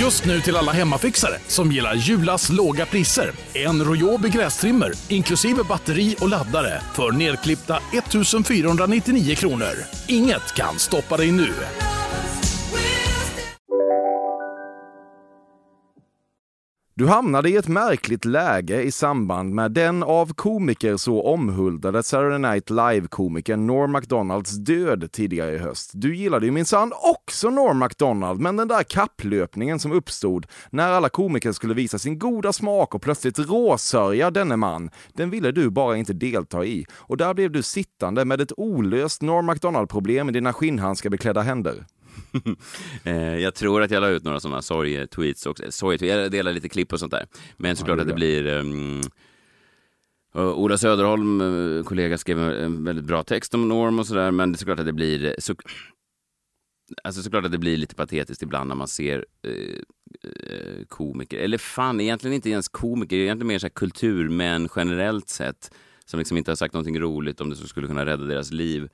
Just 0.00 0.24
nu 0.24 0.40
till 0.40 0.56
alla 0.56 0.72
hemmafixare 0.72 1.34
som 1.46 1.72
gillar 1.72 1.94
Julas 1.94 2.50
låga 2.50 2.86
priser. 2.86 3.32
En 3.54 3.84
Royobi 3.84 4.28
grästrimmer 4.28 4.92
inklusive 5.08 5.62
batteri 5.64 6.16
och 6.20 6.28
laddare 6.28 6.82
för 6.94 7.12
nedklippta 7.12 7.80
1 7.92 8.46
499 8.46 9.34
kronor. 9.34 9.72
Inget 10.08 10.54
kan 10.54 10.78
stoppa 10.78 11.16
dig 11.16 11.32
nu. 11.32 11.52
Du 17.00 17.06
hamnade 17.06 17.50
i 17.50 17.56
ett 17.56 17.68
märkligt 17.68 18.24
läge 18.24 18.82
i 18.82 18.92
samband 18.92 19.54
med 19.54 19.72
den 19.72 20.02
av 20.02 20.32
komiker 20.34 20.96
så 20.96 21.22
omhuldade 21.22 22.02
Saturday 22.02 22.38
Night 22.38 22.70
Live-komikern 22.70 23.66
Norm 23.66 23.92
MacDonalds 23.92 24.50
död 24.50 25.12
tidigare 25.12 25.54
i 25.54 25.58
höst. 25.58 25.90
Du 25.94 26.16
gillade 26.16 26.46
ju 26.46 26.52
minsann 26.52 26.92
också 27.02 27.50
Norm 27.50 27.78
MacDonald, 27.78 28.40
men 28.40 28.56
den 28.56 28.68
där 28.68 28.82
kapplöpningen 28.82 29.78
som 29.78 29.92
uppstod 29.92 30.46
när 30.70 30.92
alla 30.92 31.08
komiker 31.08 31.52
skulle 31.52 31.74
visa 31.74 31.98
sin 31.98 32.18
goda 32.18 32.52
smak 32.52 32.94
och 32.94 33.02
plötsligt 33.02 33.38
råsörja 33.38 34.30
denne 34.30 34.56
man, 34.56 34.90
den 35.12 35.30
ville 35.30 35.52
du 35.52 35.70
bara 35.70 35.96
inte 35.96 36.12
delta 36.12 36.64
i. 36.64 36.86
Och 36.92 37.16
där 37.16 37.34
blev 37.34 37.50
du 37.50 37.62
sittande 37.62 38.24
med 38.24 38.40
ett 38.40 38.52
olöst 38.56 39.22
Norm 39.22 39.46
MacDonald-problem 39.46 40.28
i 40.28 40.32
dina 40.32 40.52
skinnhandskar 40.52 41.10
beklädda 41.10 41.40
händer. 41.40 41.84
Eh, 43.04 43.38
jag 43.38 43.54
tror 43.54 43.82
att 43.82 43.90
jag 43.90 44.00
la 44.00 44.08
ut 44.08 44.24
några 44.24 44.40
sådana 44.40 44.62
sorgetweets 44.62 45.46
också. 45.46 45.64
Eh, 45.64 45.70
Sorgetweets, 45.70 46.16
jag 46.16 46.30
delar 46.30 46.52
lite 46.52 46.68
klipp 46.68 46.92
och 46.92 47.00
sånt 47.00 47.12
där. 47.12 47.26
Men 47.56 47.76
såklart 47.76 47.96
det 47.96 48.02
att 48.02 48.08
det 48.08 48.14
blir... 48.14 48.46
Um, 48.46 49.02
Ola 50.34 50.78
Söderholm, 50.78 51.42
kollega, 51.84 52.18
skrev 52.18 52.38
en 52.38 52.84
väldigt 52.84 53.04
bra 53.04 53.22
text 53.22 53.54
om 53.54 53.68
Norm 53.68 53.98
och 53.98 54.06
sådär, 54.06 54.30
men 54.30 54.52
det 54.52 54.56
är 54.56 54.58
såklart 54.58 54.78
att 54.78 54.86
det 54.86 54.92
blir... 54.92 55.34
Så, 55.38 55.54
alltså 57.04 57.22
såklart 57.22 57.44
att 57.44 57.52
det 57.52 57.58
blir 57.58 57.76
lite 57.76 57.94
patetiskt 57.94 58.42
ibland 58.42 58.68
när 58.68 58.74
man 58.74 58.88
ser 58.88 59.26
eh, 59.42 60.84
komiker, 60.88 61.38
eller 61.38 61.58
fan, 61.58 62.00
egentligen 62.00 62.34
inte 62.34 62.50
ens 62.50 62.68
komiker, 62.68 63.16
egentligen 63.16 63.46
mer 63.46 63.58
så 63.58 63.66
här 63.66 63.70
kulturmän 63.70 64.68
generellt 64.76 65.28
sett, 65.28 65.70
som 66.04 66.18
liksom 66.18 66.36
inte 66.36 66.50
har 66.50 66.56
sagt 66.56 66.74
någonting 66.74 67.00
roligt 67.00 67.40
om 67.40 67.50
det 67.50 67.56
som 67.56 67.68
skulle 67.68 67.86
kunna 67.86 68.06
rädda 68.06 68.24
deras 68.24 68.50
liv, 68.50 68.88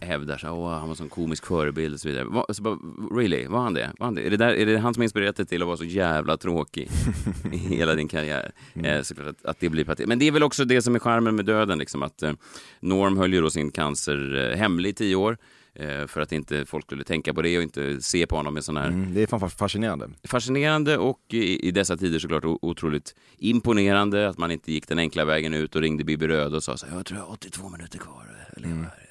hävdar 0.00 0.38
så 0.38 0.46
här, 0.46 0.54
åh, 0.54 0.70
han 0.70 0.82
var 0.82 0.88
en 0.88 0.96
sån 0.96 1.08
komisk 1.08 1.46
förebild 1.46 1.94
och 1.94 2.00
så 2.00 2.08
vidare. 2.08 2.24
Va, 2.24 2.46
så 2.52 2.62
bara, 2.62 2.78
really, 3.16 3.46
var 3.46 3.58
han 3.60 3.74
det? 3.74 3.92
Var 3.98 4.06
han 4.06 4.14
det? 4.14 4.22
Är, 4.26 4.30
det 4.30 4.36
där, 4.36 4.48
är 4.54 4.66
det 4.66 4.78
han 4.78 4.94
som 4.94 5.02
inspirerat 5.02 5.36
dig 5.36 5.46
till 5.46 5.62
att 5.62 5.66
vara 5.66 5.76
så 5.76 5.84
jävla 5.84 6.36
tråkig 6.36 6.88
i 7.52 7.56
hela 7.56 7.94
din 7.94 8.08
karriär? 8.08 8.52
Eh, 8.84 9.02
såklart 9.02 9.26
att, 9.28 9.44
att 9.44 9.60
det 9.60 9.68
blir 9.68 9.84
patetiskt. 9.84 10.08
Men 10.08 10.18
det 10.18 10.26
är 10.28 10.32
väl 10.32 10.42
också 10.42 10.64
det 10.64 10.82
som 10.82 10.94
är 10.94 10.98
charmen 10.98 11.36
med 11.36 11.44
döden, 11.44 11.78
liksom, 11.78 12.02
att 12.02 12.22
eh, 12.22 12.32
Norm 12.80 13.16
höll 13.18 13.34
ju 13.34 13.40
då 13.40 13.50
sin 13.50 13.70
cancer 13.70 14.50
eh, 14.52 14.58
hemlig 14.58 14.90
i 14.90 14.92
tio 14.92 15.16
år. 15.16 15.38
eh, 15.74 16.06
För 16.06 16.20
att 16.20 16.32
inte 16.32 16.66
folk 16.66 16.84
skulle 16.84 17.04
tänka 17.04 17.34
på 17.34 17.42
det 17.42 17.56
och 17.56 17.62
inte 17.62 18.00
se 18.00 18.26
på 18.26 18.36
honom 18.36 18.54
med 18.54 18.64
sån 18.64 18.76
här 18.76 18.88
Mm, 18.88 19.14
det 19.14 19.22
är 19.22 19.26
fan 19.26 19.50
fascinerande. 19.50 20.08
fascinerande 20.24 20.98
och 20.98 21.20
i, 21.32 21.68
i 21.68 21.70
dessa 21.70 21.96
tider 21.96 22.18
såklart 22.18 22.44
otroligt 22.44 23.14
imponerande 23.38 24.28
att 24.28 24.38
man 24.38 24.50
inte 24.50 24.72
gick 24.72 24.88
den 24.88 24.98
enkla 24.98 25.24
vägen 25.24 25.54
ut 25.54 25.76
och 25.76 25.82
ringde 25.82 26.04
Bibi 26.04 26.26
Röd 26.28 26.54
och 26.54 26.62
sa 26.62 26.76
så 26.76 26.86
här, 26.86 26.96
jag 26.96 27.06
tror 27.06 27.18
jag 27.20 27.26
har 27.26 27.32
82 27.32 27.68
minuter 27.68 27.98
kvar 27.98 28.24
att 28.56 28.60
leva 28.60 28.74
här. 28.74 29.07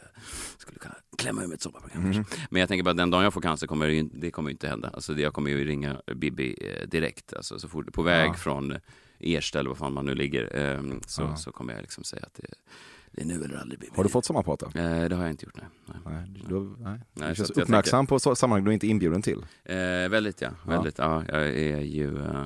Skulle 0.68 0.80
kunna 0.80 0.96
klämma 1.18 1.44
ur 1.44 1.48
mig 1.48 1.56
ett 1.56 1.62
sommarprogram. 1.62 2.14
kanske." 2.14 2.36
Men 2.50 2.60
jag 2.60 2.70
tänker 2.70 2.84
bara 2.84 2.94
den 2.94 3.10
dagen 3.12 3.24
jag 3.24 3.34
får 3.34 3.42
cancer 3.42 3.68
kommer 3.68 3.88
det, 3.88 3.94
ju- 3.94 4.10
det 4.14 4.32
kommer 4.32 4.50
ju 4.50 4.52
inte 4.54 4.68
hända. 4.68 4.90
Alltså 4.94 5.14
jag 5.14 5.34
kommer 5.34 5.50
ju 5.50 5.66
ringa 5.66 6.02
Bibi 6.16 6.56
eh, 6.62 6.88
direkt, 6.88 7.34
alltså 7.34 7.60
så 7.60 7.68
fort 7.68 7.94
på 7.94 8.02
väg 8.02 8.38
från 8.38 8.76
Ersta 9.20 9.60
eller 9.60 9.70
vad 9.70 9.78
fan 9.78 9.94
man 9.94 10.06
nu 10.06 10.16
ligger, 10.16 10.74
eh, 10.76 10.82
så, 11.08 11.22
Ja. 11.22 11.36
så 11.36 11.52
kommer 11.52 11.74
jag 11.74 11.82
liksom 11.82 12.04
säga 12.04 12.24
att 12.26 12.34
det, 12.34 12.48
det 13.12 13.22
är 13.22 13.26
nu 13.26 13.34
eller 13.44 13.58
aldrig. 13.58 13.80
baby. 13.80 13.92
Har 13.96 14.04
du 14.04 14.10
fått 14.10 14.26
sommarprata? 14.26 14.66
Eh, 14.66 15.10
det 15.10 15.16
har 15.16 15.24
jag 15.24 15.32
inte 15.32 15.46
gjort, 15.46 15.58
nej. 15.58 15.66
nej. 15.86 15.98
Nej, 16.06 16.44
du, 16.50 16.60
nej. 16.80 17.00
Nej, 17.14 17.30
du 17.30 17.36
så 17.36 17.46
känns 17.46 17.50
uppmärksam 17.58 18.08
på 18.08 18.20
så, 18.20 18.36
sammanhang 18.36 18.64
du 18.66 18.72
är 18.72 18.74
inte 18.74 18.88
inbjuden 18.88 19.22
till. 19.22 19.46
Eh, 19.64 19.76
väldigt 20.10 20.42
ja, 20.42 20.50
väldigt. 20.68 20.98
Ja. 20.98 21.24
jag 21.28 21.48
är 21.48 21.80
ju, 21.82 22.18
eh, 22.26 22.46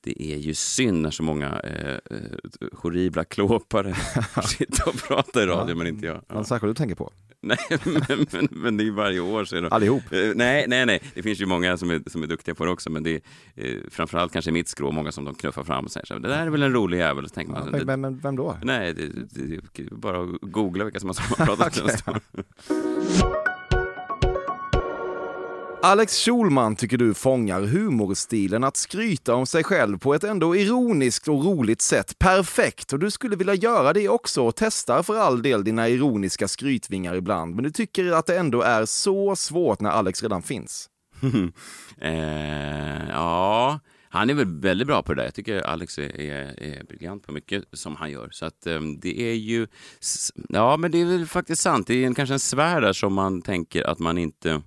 det 0.00 0.22
är 0.22 0.36
ju 0.36 0.54
synd 0.54 1.02
när 1.02 1.10
så 1.10 1.22
många 1.22 1.60
eh, 1.60 1.90
eh, 2.10 2.68
horribla 2.72 3.24
klåpare 3.24 3.94
sitter 4.44 4.88
och 4.88 4.94
pratar 4.94 5.42
i 5.42 5.46
radio 5.46 5.76
men 5.76 5.86
inte 5.86 6.06
jag. 6.06 6.16
Ja. 6.28 6.34
Någon 6.34 6.44
särskild 6.44 6.70
du 6.70 6.74
tänker 6.74 6.94
på? 6.94 7.12
Nej, 7.46 7.58
men, 7.84 8.26
men, 8.32 8.48
men 8.50 8.76
det 8.76 8.82
är 8.82 8.84
ju 8.84 8.90
varje 8.90 9.20
år 9.20 9.44
så 9.44 9.56
är 9.56 9.62
det... 9.62 9.68
Allihop? 9.68 10.12
Eh, 10.12 10.18
nej, 10.34 10.64
nej, 10.68 10.86
nej. 10.86 11.00
Det 11.14 11.22
finns 11.22 11.40
ju 11.40 11.46
många 11.46 11.76
som 11.76 11.90
är, 11.90 12.02
som 12.06 12.22
är 12.22 12.26
duktiga 12.26 12.54
på 12.54 12.64
det 12.64 12.70
också, 12.70 12.90
men 12.90 13.02
det 13.02 13.10
är 13.10 13.20
eh, 13.54 13.80
framförallt 13.90 14.32
kanske 14.32 14.50
mitt 14.50 14.68
skrå, 14.68 14.90
många 14.90 15.12
som 15.12 15.24
de 15.24 15.34
knuffar 15.34 15.64
fram 15.64 15.84
och 15.84 15.90
säger 15.90 16.06
så 16.06 16.14
här, 16.14 16.20
det 16.20 16.28
där 16.28 16.46
är 16.46 16.50
väl 16.50 16.62
en 16.62 16.72
rolig 16.72 16.98
jävel. 16.98 17.28
Så 17.28 17.34
tänker 17.34 17.52
Ja, 17.52 17.58
man, 17.60 17.70
men, 17.70 17.80
det, 17.80 17.86
men, 17.86 18.00
men 18.00 18.18
vem 18.18 18.36
då? 18.36 18.58
nej, 18.62 18.92
det, 18.94 19.08
det, 19.30 19.60
det 19.74 19.90
bara 19.90 20.24
googla 20.40 20.84
vilka 20.84 21.00
som 21.00 21.08
har 21.08 21.46
pratat 21.46 21.82
Okej. 21.82 23.55
Alex 25.82 26.24
Schulman 26.24 26.76
tycker 26.76 26.98
du 26.98 27.14
fångar 27.14 27.60
humorstilen 27.60 28.64
att 28.64 28.76
skryta 28.76 29.34
om 29.34 29.46
sig 29.46 29.64
själv 29.64 29.98
på 29.98 30.14
ett 30.14 30.24
ändå 30.24 30.56
ironiskt 30.56 31.28
och 31.28 31.44
roligt 31.44 31.82
sätt 31.82 32.18
perfekt 32.18 32.92
och 32.92 32.98
du 32.98 33.10
skulle 33.10 33.36
vilja 33.36 33.54
göra 33.54 33.92
det 33.92 34.08
också 34.08 34.42
och 34.42 34.56
testar 34.56 35.02
för 35.02 35.16
all 35.16 35.42
del 35.42 35.64
dina 35.64 35.88
ironiska 35.88 36.48
skrytvingar 36.48 37.14
ibland 37.14 37.54
men 37.54 37.64
du 37.64 37.70
tycker 37.70 38.12
att 38.12 38.26
det 38.26 38.38
ändå 38.38 38.62
är 38.62 38.84
så 38.84 39.36
svårt 39.36 39.80
när 39.80 39.90
Alex 39.90 40.22
redan 40.22 40.42
finns. 40.42 40.88
eh, 42.00 43.08
ja, 43.08 43.80
han 44.08 44.30
är 44.30 44.34
väl 44.34 44.60
väldigt 44.60 44.86
bra 44.86 45.02
på 45.02 45.14
det 45.14 45.20
där. 45.20 45.26
Jag 45.26 45.34
tycker 45.34 45.60
Alex 45.60 45.98
är, 45.98 46.20
är, 46.20 46.62
är 46.62 46.84
briljant 46.84 47.26
på 47.26 47.32
mycket 47.32 47.64
som 47.72 47.96
han 47.96 48.10
gör. 48.10 48.28
Så 48.30 48.46
att 48.46 48.66
um, 48.66 49.00
det 49.00 49.20
är 49.20 49.34
ju, 49.34 49.66
ja 50.48 50.76
men 50.76 50.90
det 50.90 51.00
är 51.00 51.04
väl 51.04 51.26
faktiskt 51.26 51.62
sant. 51.62 51.86
Det 51.86 51.94
är 51.94 52.06
en, 52.06 52.14
kanske 52.14 52.34
en 52.34 52.40
sfär 52.40 52.80
där 52.80 52.92
som 52.92 53.14
man 53.14 53.42
tänker 53.42 53.82
att 53.82 53.98
man 53.98 54.18
inte, 54.18 54.62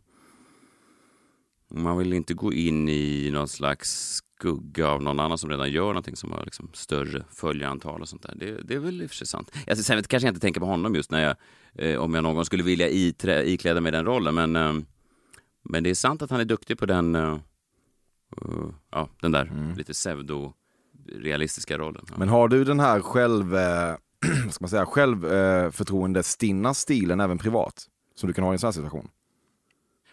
man 1.70 1.98
vill 1.98 2.14
inte 2.14 2.34
gå 2.34 2.54
in 2.54 2.90
i 2.90 3.30
någon 3.32 3.48
slags 3.48 4.22
skugga 4.38 4.88
av 4.88 5.04
någon 5.04 5.20
annan 5.20 5.38
som 5.38 5.50
redan 5.50 5.72
gör 5.72 5.88
någonting 5.88 6.16
som 6.16 6.32
har 6.32 6.46
liksom 6.46 6.70
större 6.74 7.24
följarantal 7.32 8.02
och 8.02 8.10
sånt 8.10 8.24
där. 8.24 8.36
Det, 8.36 8.62
det 8.62 8.74
är 8.74 8.80
väl 8.80 9.02
i 9.02 9.06
och 9.06 9.10
för 9.10 9.16
sig 9.16 9.28
sant. 9.28 9.52
Jag, 9.66 9.78
sen 9.78 10.04
kanske 10.04 10.28
jag 10.28 10.32
inte 10.32 10.42
tänker 10.42 10.60
på 10.60 10.66
honom 10.66 10.96
just 10.96 11.12
när 11.12 11.24
jag, 11.24 11.36
eh, 11.76 12.00
om 12.00 12.14
jag 12.14 12.24
någon 12.24 12.36
gång 12.36 12.46
skulle 12.46 12.64
vilja 12.64 12.90
iträ, 12.90 13.44
ikläda 13.44 13.82
mig 13.82 13.92
den 13.92 14.06
rollen, 14.06 14.36
men 14.36 14.56
eh, 14.56 14.74
men 15.64 15.84
det 15.84 15.90
är 15.90 15.96
sant 15.96 16.22
att 16.22 16.30
han 16.32 16.40
är 16.40 16.46
duktig 16.46 16.80
på 16.80 16.86
den, 16.86 17.16
eh, 17.16 17.34
eh, 18.42 18.70
ja, 18.92 19.10
den 19.22 19.32
där 19.32 19.74
lite 19.78 19.94
pseudo-realistiska 19.94 21.78
rollen. 21.78 22.06
Ja. 22.10 22.16
Men 22.18 22.30
har 22.30 22.48
du 22.48 22.64
den 22.64 22.80
här 22.80 23.02
själv, 23.02 23.56
eh, 23.56 23.96
ska 24.50 24.58
man 24.64 24.70
säga, 24.70 24.86
självförtroendestinna 24.86 26.74
stilen 26.74 27.20
även 27.20 27.38
privat? 27.38 27.86
Som 28.16 28.28
du 28.28 28.34
kan 28.34 28.44
ha 28.44 28.52
i 28.52 28.56
en 28.56 28.60
sån 28.60 28.68
här 28.68 28.72
situation? 28.72 29.08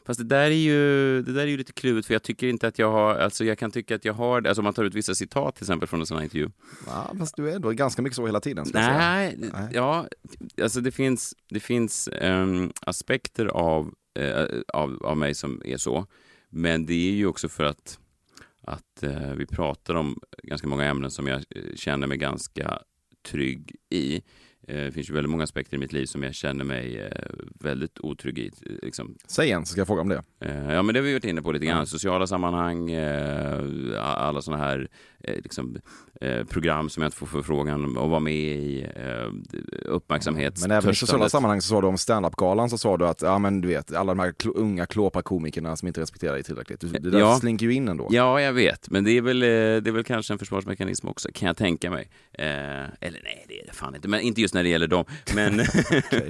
Fast 0.07 0.18
det 0.18 0.24
där 0.24 0.50
är 0.50 0.50
ju, 0.50 1.22
det 1.22 1.32
där 1.32 1.42
är 1.42 1.46
ju 1.46 1.57
lite 1.57 1.72
klurigt 1.72 2.07
för 2.07 2.14
jag 2.14 2.22
tycker 2.22 2.46
inte 2.46 2.68
att 2.68 2.78
jag 2.78 2.92
har, 2.92 3.14
alltså 3.14 3.44
jag 3.44 3.59
kan 3.59 3.70
tycka 3.70 3.94
att 3.94 4.04
jag 4.04 4.12
har, 4.12 4.46
alltså 4.46 4.61
om 4.61 4.64
man 4.64 4.74
tar 4.74 4.84
ut 4.84 4.94
vissa 4.94 5.14
citat 5.14 5.54
till 5.54 5.62
exempel 5.62 5.88
från 5.88 6.00
en 6.00 6.07
sån 6.07 6.16
här 6.16 6.24
intervju. 6.24 6.50
Ja, 6.86 7.14
fast 7.18 7.36
du 7.36 7.50
är 7.50 7.57
ändå 7.57 7.70
ganska 7.70 8.02
mycket 8.02 8.16
så 8.16 8.26
hela 8.26 8.40
tiden. 8.40 8.66
Nej, 8.74 9.34
Nej. 9.38 9.68
ja, 9.72 10.07
alltså 10.62 10.80
det 10.80 10.92
finns, 10.92 11.34
det 11.48 11.61
finns 11.61 12.09
ehm, 12.09 12.72
aspekter 12.80 13.46
av, 13.46 13.94
eh, 14.18 14.44
av, 14.68 15.07
av 15.07 15.16
mig 15.16 15.34
som 15.34 15.62
är 15.64 15.76
så. 15.76 16.07
Men 16.48 16.86
det 16.86 16.94
är 16.94 17.12
ju 17.12 17.26
också 17.26 17.48
för 17.48 17.64
att, 17.64 17.98
att 18.62 19.02
eh, 19.02 19.32
vi 19.36 19.46
pratar 19.46 19.94
om 19.94 20.20
ganska 20.42 20.68
många 20.68 20.84
ämnen 20.84 21.11
som 21.11 21.26
jag 21.26 21.36
eh, 21.50 21.74
känner 21.74 22.07
mig 22.07 22.18
ganska 22.18 22.78
trygg 23.28 23.76
i. 23.90 24.22
Eh, 24.68 24.76
det 24.76 24.92
finns 24.92 25.10
ju 25.10 25.14
väldigt 25.14 25.30
många 25.30 25.44
aspekter 25.44 25.74
i 25.76 25.78
mitt 25.78 25.92
liv 25.92 26.06
som 26.06 26.22
jag 26.22 26.34
känner 26.34 26.64
mig 26.64 27.00
eh, 27.00 27.22
väldigt 27.60 28.00
otrygg 28.00 28.38
i. 28.38 28.50
Liksom, 28.82 29.14
Säg 29.26 29.50
en 29.50 29.66
så 29.66 29.70
ska 29.72 29.80
jag 29.80 29.86
fråga 29.86 30.00
om 30.02 30.08
det. 30.08 30.22
Eh, 30.40 30.72
Ja, 30.74 30.82
men 30.82 30.92
det 30.94 31.00
har 31.00 31.04
vi 31.04 31.12
varit 31.12 31.24
inne 31.24 31.42
på 31.42 31.52
lite 31.52 31.66
grann. 31.66 31.78
Ja. 31.78 31.86
Sociala 31.86 32.26
sammanhang, 32.26 32.94
alla 33.98 34.42
sådana 34.42 34.62
här 34.64 34.88
liksom, 35.24 35.78
program 36.48 36.90
som 36.90 37.02
jag 37.02 37.08
inte 37.08 37.16
får 37.16 37.26
förfrågan 37.26 37.84
att 37.98 38.08
vara 38.10 38.20
med 38.20 38.34
i, 38.34 38.86
uppmärksamhet. 39.84 40.58
Men 40.60 40.70
även 40.70 40.90
i 40.90 40.94
sociala 40.94 41.28
sammanhang 41.28 41.60
så 41.60 41.68
sa 41.68 41.80
du 41.80 41.86
om 41.86 41.98
standup-galan 41.98 42.70
så 42.70 42.78
sa 42.78 42.96
du 42.96 43.06
att 43.06 43.22
ja, 43.22 43.38
men 43.38 43.60
du 43.60 43.68
vet, 43.68 43.92
alla 43.94 44.14
de 44.14 44.18
här 44.20 44.34
unga 44.54 44.86
klåpa 44.86 45.22
komikerna 45.22 45.76
som 45.76 45.88
inte 45.88 46.00
respekterar 46.00 46.32
dig 46.34 46.42
tillräckligt. 46.42 46.80
Det 46.80 47.10
där 47.10 47.18
Ja. 47.18 47.38
slinker 47.40 47.66
ju 47.66 47.72
in 47.72 47.88
ändå. 47.88 48.08
Ja, 48.10 48.40
jag 48.40 48.52
vet, 48.52 48.90
men 48.90 49.04
det 49.04 49.10
är, 49.10 49.20
väl, 49.22 49.40
det 49.40 49.46
är 49.86 49.92
väl 49.92 50.04
kanske 50.04 50.32
en 50.34 50.38
försvarsmekanism 50.38 51.08
också, 51.08 51.28
kan 51.34 51.46
jag 51.46 51.56
tänka 51.56 51.90
mig. 51.90 52.08
Eller 52.32 53.20
nej, 53.24 53.44
det 53.48 53.60
är 53.62 53.66
det 53.66 53.72
fan 53.72 53.94
inte, 53.94 54.08
men 54.08 54.20
inte 54.20 54.40
just 54.40 54.54
när 54.57 54.62
det 54.62 54.68
gäller 54.68 54.86
dem. 54.86 55.04
Men, 55.34 55.57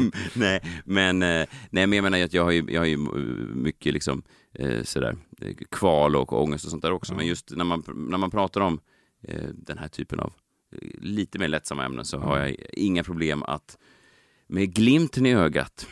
nej, 0.34 0.60
men, 0.84 1.22
eh, 1.22 1.46
nej, 1.70 1.86
men 1.86 1.92
jag 1.92 2.02
menar 2.02 2.20
att 2.24 2.32
jag 2.34 2.44
har 2.44 2.50
ju, 2.50 2.64
jag 2.68 2.80
har 2.80 2.86
ju 2.86 2.94
eh, 2.94 3.54
mycket 3.56 3.92
liksom, 3.94 4.22
eh, 4.54 4.82
sådär, 4.82 5.16
eh, 5.40 5.54
kval 5.70 6.16
och 6.16 6.42
ångest 6.42 6.64
och 6.64 6.70
sånt 6.70 6.82
där 6.82 6.92
också. 6.92 7.14
Men 7.14 7.26
just 7.26 7.50
när 7.56 7.64
man, 7.64 7.82
när 7.96 8.18
man 8.18 8.30
pratar 8.30 8.60
om 8.60 8.80
eh, 9.22 9.48
den 9.54 9.78
här 9.78 9.88
typen 9.88 10.20
av 10.20 10.32
lite 11.00 11.38
mer 11.38 11.48
lättsamma 11.48 11.84
ämnen 11.84 12.04
så 12.04 12.18
har 12.18 12.38
jag 12.38 12.56
inga 12.72 13.04
problem 13.04 13.42
att 13.42 13.78
med 14.48 14.74
glimten 14.74 15.26
i 15.26 15.34
ögat, 15.34 15.86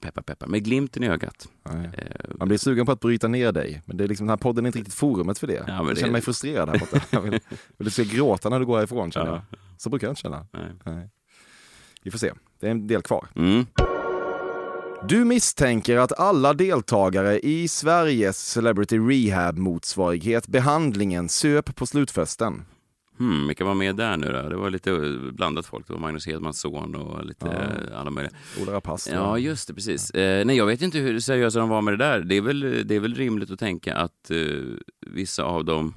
peppar 0.00 0.22
peppar, 0.22 0.46
med 0.46 0.64
glimten 0.64 1.02
i 1.02 1.08
ögat. 1.08 1.48
Nej. 1.72 1.90
Man 2.38 2.48
blir 2.48 2.58
sugen 2.58 2.86
på 2.86 2.92
att 2.92 3.00
bryta 3.00 3.28
ner 3.28 3.52
dig, 3.52 3.82
men 3.86 3.96
det 3.96 4.04
är 4.04 4.08
liksom, 4.08 4.26
den 4.26 4.30
här 4.30 4.36
podden 4.36 4.64
är 4.64 4.68
inte 4.68 4.78
riktigt 4.78 4.94
forumet 4.94 5.38
för 5.38 5.46
det. 5.46 5.64
Ja, 5.66 5.74
jag 5.76 5.86
det- 5.88 5.96
känner 5.96 6.12
mig 6.12 6.20
frustrerad 6.20 6.68
här 6.68 6.78
borta. 6.78 7.00
Jag 7.10 7.20
vill, 7.22 7.30
vill 7.76 7.84
du 7.84 7.90
ska 7.90 8.02
gråta 8.02 8.48
när 8.48 8.60
du 8.60 8.66
går 8.66 8.76
härifrån 8.76 9.12
känner 9.12 9.26
Ja. 9.26 9.42
jag. 9.50 9.58
Så 9.76 9.90
brukar 9.90 10.06
jag 10.06 10.12
inte 10.12 10.20
känna. 10.22 10.46
nej. 10.52 10.72
Nej. 10.84 11.08
Vi 12.06 12.10
får 12.10 12.18
se, 12.18 12.32
det 12.60 12.66
är 12.66 12.70
en 12.70 12.86
del 12.86 13.02
kvar. 13.02 13.26
Mm. 13.36 13.66
Du 15.08 15.24
misstänker 15.24 15.96
att 15.96 16.18
alla 16.18 16.54
deltagare 16.54 17.40
i 17.40 17.68
Sveriges 17.68 18.50
Celebrity 18.50 18.98
Rehab-motsvarighet 18.98 20.48
Behandlingen 20.48 21.28
söp 21.28 21.76
på 21.76 21.86
slutfesten. 21.86 22.64
Hmm, 23.18 23.46
vilka 23.46 23.64
var 23.64 23.74
med 23.74 23.96
där 23.96 24.16
nu 24.16 24.32
då? 24.32 24.48
Det 24.48 24.56
var 24.56 24.70
lite 24.70 24.90
eh, 24.90 25.32
blandat 25.32 25.66
folk. 25.66 25.86
Det 25.86 25.92
var 25.92 26.00
Magnus 26.00 26.26
Hedmans 26.26 26.60
son 26.60 26.94
och 26.94 27.24
lite 27.24 27.46
eh, 27.46 28.00
alla 28.00 28.10
möjliga. 28.10 28.32
Ola 28.62 28.72
Rapace. 28.72 29.10
Ja, 29.14 29.38
just 29.38 29.68
det, 29.68 29.74
precis. 29.74 30.10
Eh, 30.10 30.44
nej, 30.46 30.56
jag 30.56 30.66
vet 30.66 30.82
inte 30.82 30.98
hur 30.98 31.20
seriösa 31.20 31.58
de 31.58 31.68
var 31.68 31.82
med 31.82 31.92
det 31.92 32.04
där. 32.04 32.20
Det 32.20 32.36
är 32.36 32.40
väl, 32.40 32.60
det 32.88 32.94
är 32.94 33.00
väl 33.00 33.14
rimligt 33.14 33.50
att 33.50 33.58
tänka 33.58 33.96
att 33.96 34.30
eh, 34.30 34.36
vissa 35.06 35.42
av 35.42 35.64
dem... 35.64 35.94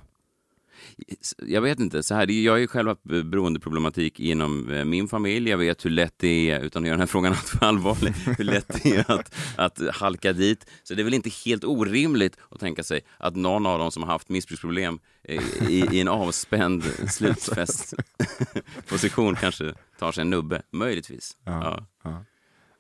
Jag 1.48 1.62
vet 1.62 1.80
inte, 1.80 2.04
så 2.04 2.16
här, 2.16 2.32
jag 2.32 2.54
har 2.54 2.58
ju 2.58 2.68
själv 2.68 2.88
haft 2.88 3.04
beroendeproblematik 3.04 4.20
inom 4.20 4.70
eh, 4.72 4.86
min 4.86 5.08
familj. 5.08 5.50
Jag 5.50 5.58
vet 5.58 5.86
hur 5.86 5.90
lätt 5.90 6.14
det 6.18 6.52
är, 6.52 6.60
utan 6.60 6.84
att 6.84 6.88
göra 6.88 6.94
den 6.94 7.00
här 7.00 7.08
frågan 7.08 7.32
alltför 7.34 7.66
allvarlig, 7.66 8.12
hur 8.12 8.44
lätt 8.44 8.84
det 8.84 8.96
är 8.96 9.12
att, 9.12 9.36
att 9.58 9.82
halka 9.96 10.34
dit. 10.34 10.66
Så 10.84 10.94
det 10.94 11.02
är 11.02 11.04
väl 11.04 11.14
inte 11.14 11.30
helt 11.46 11.64
orimligt 11.64 12.38
att 12.50 12.60
tänka 12.60 12.84
sig 12.84 13.02
att 13.18 13.36
någon 13.36 13.66
av 13.66 13.80
dem 13.80 13.92
som 13.92 14.04
har 14.04 14.10
haft 14.12 14.30
missbruksproblem 14.30 15.00
eh, 15.24 15.44
i, 15.70 15.88
i 15.92 16.02
en 16.02 16.08
avspänd 16.08 16.84
slutfestposition 17.10 19.36
kanske 19.42 19.74
tar 20.00 20.12
sig 20.12 20.22
en 20.22 20.30
nubbe, 20.30 20.62
möjligtvis. 20.72 21.38
Ja. 21.44 21.86
Ja. 22.04 22.24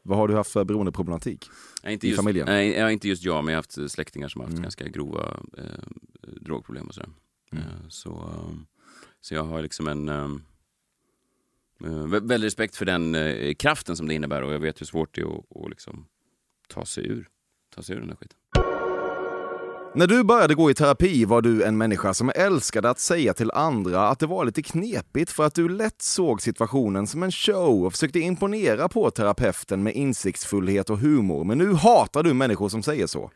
Vad 0.03 0.17
har 0.17 0.27
du 0.27 0.35
haft 0.35 0.51
för 0.51 0.63
beroendeproblematik? 0.63 1.49
Nej, 1.83 1.93
inte 1.93 2.07
I 2.07 2.09
just, 2.09 2.17
familjen? 2.19 2.45
Nej, 2.45 2.93
inte 2.93 3.07
just 3.07 3.23
jag, 3.23 3.43
men 3.43 3.53
jag 3.53 3.57
har 3.57 3.63
haft 3.81 3.91
släktingar 3.91 4.27
som 4.27 4.41
har 4.41 4.45
haft 4.45 4.53
Mm. 4.53 4.63
ganska 4.63 4.87
grova 4.87 5.39
eh, 5.57 5.63
drogproblem 6.41 6.87
och 6.87 6.93
sådär. 6.93 7.09
Så, 7.89 8.09
ehm, 8.09 8.65
så 9.21 9.33
jag 9.33 9.43
har 9.43 9.61
liksom 9.61 9.87
en 9.87 10.09
ehm, 10.09 10.41
eh, 11.83 12.07
väldig 12.07 12.45
respekt 12.45 12.75
för 12.75 12.85
den 12.85 13.15
eh, 13.15 13.53
kraften 13.53 13.95
som 13.95 14.07
det 14.07 14.13
innebär 14.13 14.41
och 14.41 14.53
jag 14.53 14.59
vet 14.59 14.81
hur 14.81 14.85
svårt 14.85 15.15
det 15.15 15.21
är 15.21 15.25
att, 15.25 15.63
att 15.63 15.69
liksom 15.69 16.05
ta 16.67 16.85
sig 16.85 17.07
ur, 17.07 17.27
ta 17.75 17.81
sig 17.81 17.95
ur 17.95 17.99
den 17.99 18.09
där 18.09 18.15
skiten. 18.15 18.37
När 19.95 20.07
du 20.07 20.23
började 20.23 20.55
gå 20.55 20.71
i 20.71 20.73
terapi 20.73 21.25
var 21.25 21.41
du 21.41 21.63
en 21.63 21.77
människa 21.77 22.13
som 22.13 22.31
älskade 22.35 22.89
att 22.89 22.99
säga 22.99 23.33
till 23.33 23.51
andra 23.51 24.07
att 24.07 24.19
det 24.19 24.27
var 24.27 24.45
lite 24.45 24.61
knepigt 24.61 25.31
för 25.31 25.43
att 25.45 25.55
du 25.55 25.69
lätt 25.69 26.01
såg 26.01 26.41
situationen 26.41 27.07
som 27.07 27.23
en 27.23 27.31
show 27.31 27.85
och 27.85 27.93
försökte 27.93 28.19
imponera 28.19 28.89
på 28.89 29.11
terapeuten 29.11 29.83
med 29.83 29.93
insiktsfullhet 29.93 30.89
och 30.89 30.99
humor. 30.99 31.43
Men 31.43 31.57
nu 31.57 31.73
hatar 31.73 32.23
du 32.23 32.33
människor 32.33 32.69
som 32.69 32.83
säger 32.83 33.07
så. 33.07 33.31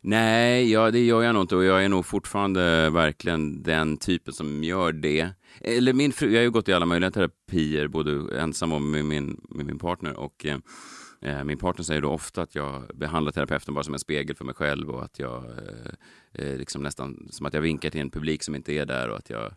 Nej, 0.00 0.72
ja, 0.72 0.90
det 0.90 1.04
gör 1.04 1.22
jag 1.22 1.34
nog 1.34 1.42
inte 1.42 1.56
och 1.56 1.64
jag 1.64 1.84
är 1.84 1.88
nog 1.88 2.06
fortfarande 2.06 2.90
verkligen 2.90 3.62
den 3.62 3.96
typen 3.96 4.32
som 4.32 4.64
gör 4.64 4.92
det. 4.92 5.28
Eller 5.60 5.92
min 5.92 6.12
fru, 6.12 6.30
jag 6.30 6.38
har 6.38 6.42
ju 6.42 6.50
gått 6.50 6.68
i 6.68 6.72
alla 6.72 6.86
möjliga 6.86 7.10
terapier, 7.10 7.88
både 7.88 8.40
ensam 8.40 8.72
och 8.72 8.82
med 8.82 9.04
min, 9.04 9.40
med 9.48 9.66
min 9.66 9.78
partner. 9.78 10.16
Och 10.16 10.46
eh, 11.20 11.44
min 11.44 11.58
partner 11.58 11.84
säger 11.84 12.00
då 12.00 12.10
ofta 12.10 12.42
att 12.42 12.54
jag 12.54 12.82
behandlar 12.94 13.32
terapeuten 13.32 13.74
bara 13.74 13.84
som 13.84 13.94
en 13.94 14.00
spegel 14.00 14.36
för 14.36 14.44
mig 14.44 14.54
själv 14.54 14.90
och 14.90 15.04
att 15.04 15.18
jag 15.18 15.44
eh, 15.44 15.92
eh, 16.32 16.56
liksom 16.56 16.82
nästan 16.82 17.28
som 17.30 17.46
att 17.46 17.54
jag 17.54 17.60
vinkar 17.60 17.90
till 17.90 18.00
en 18.00 18.10
publik 18.10 18.42
som 18.42 18.54
inte 18.54 18.72
är 18.72 18.86
där 18.86 19.08
och 19.08 19.16
att 19.16 19.30
jag 19.30 19.52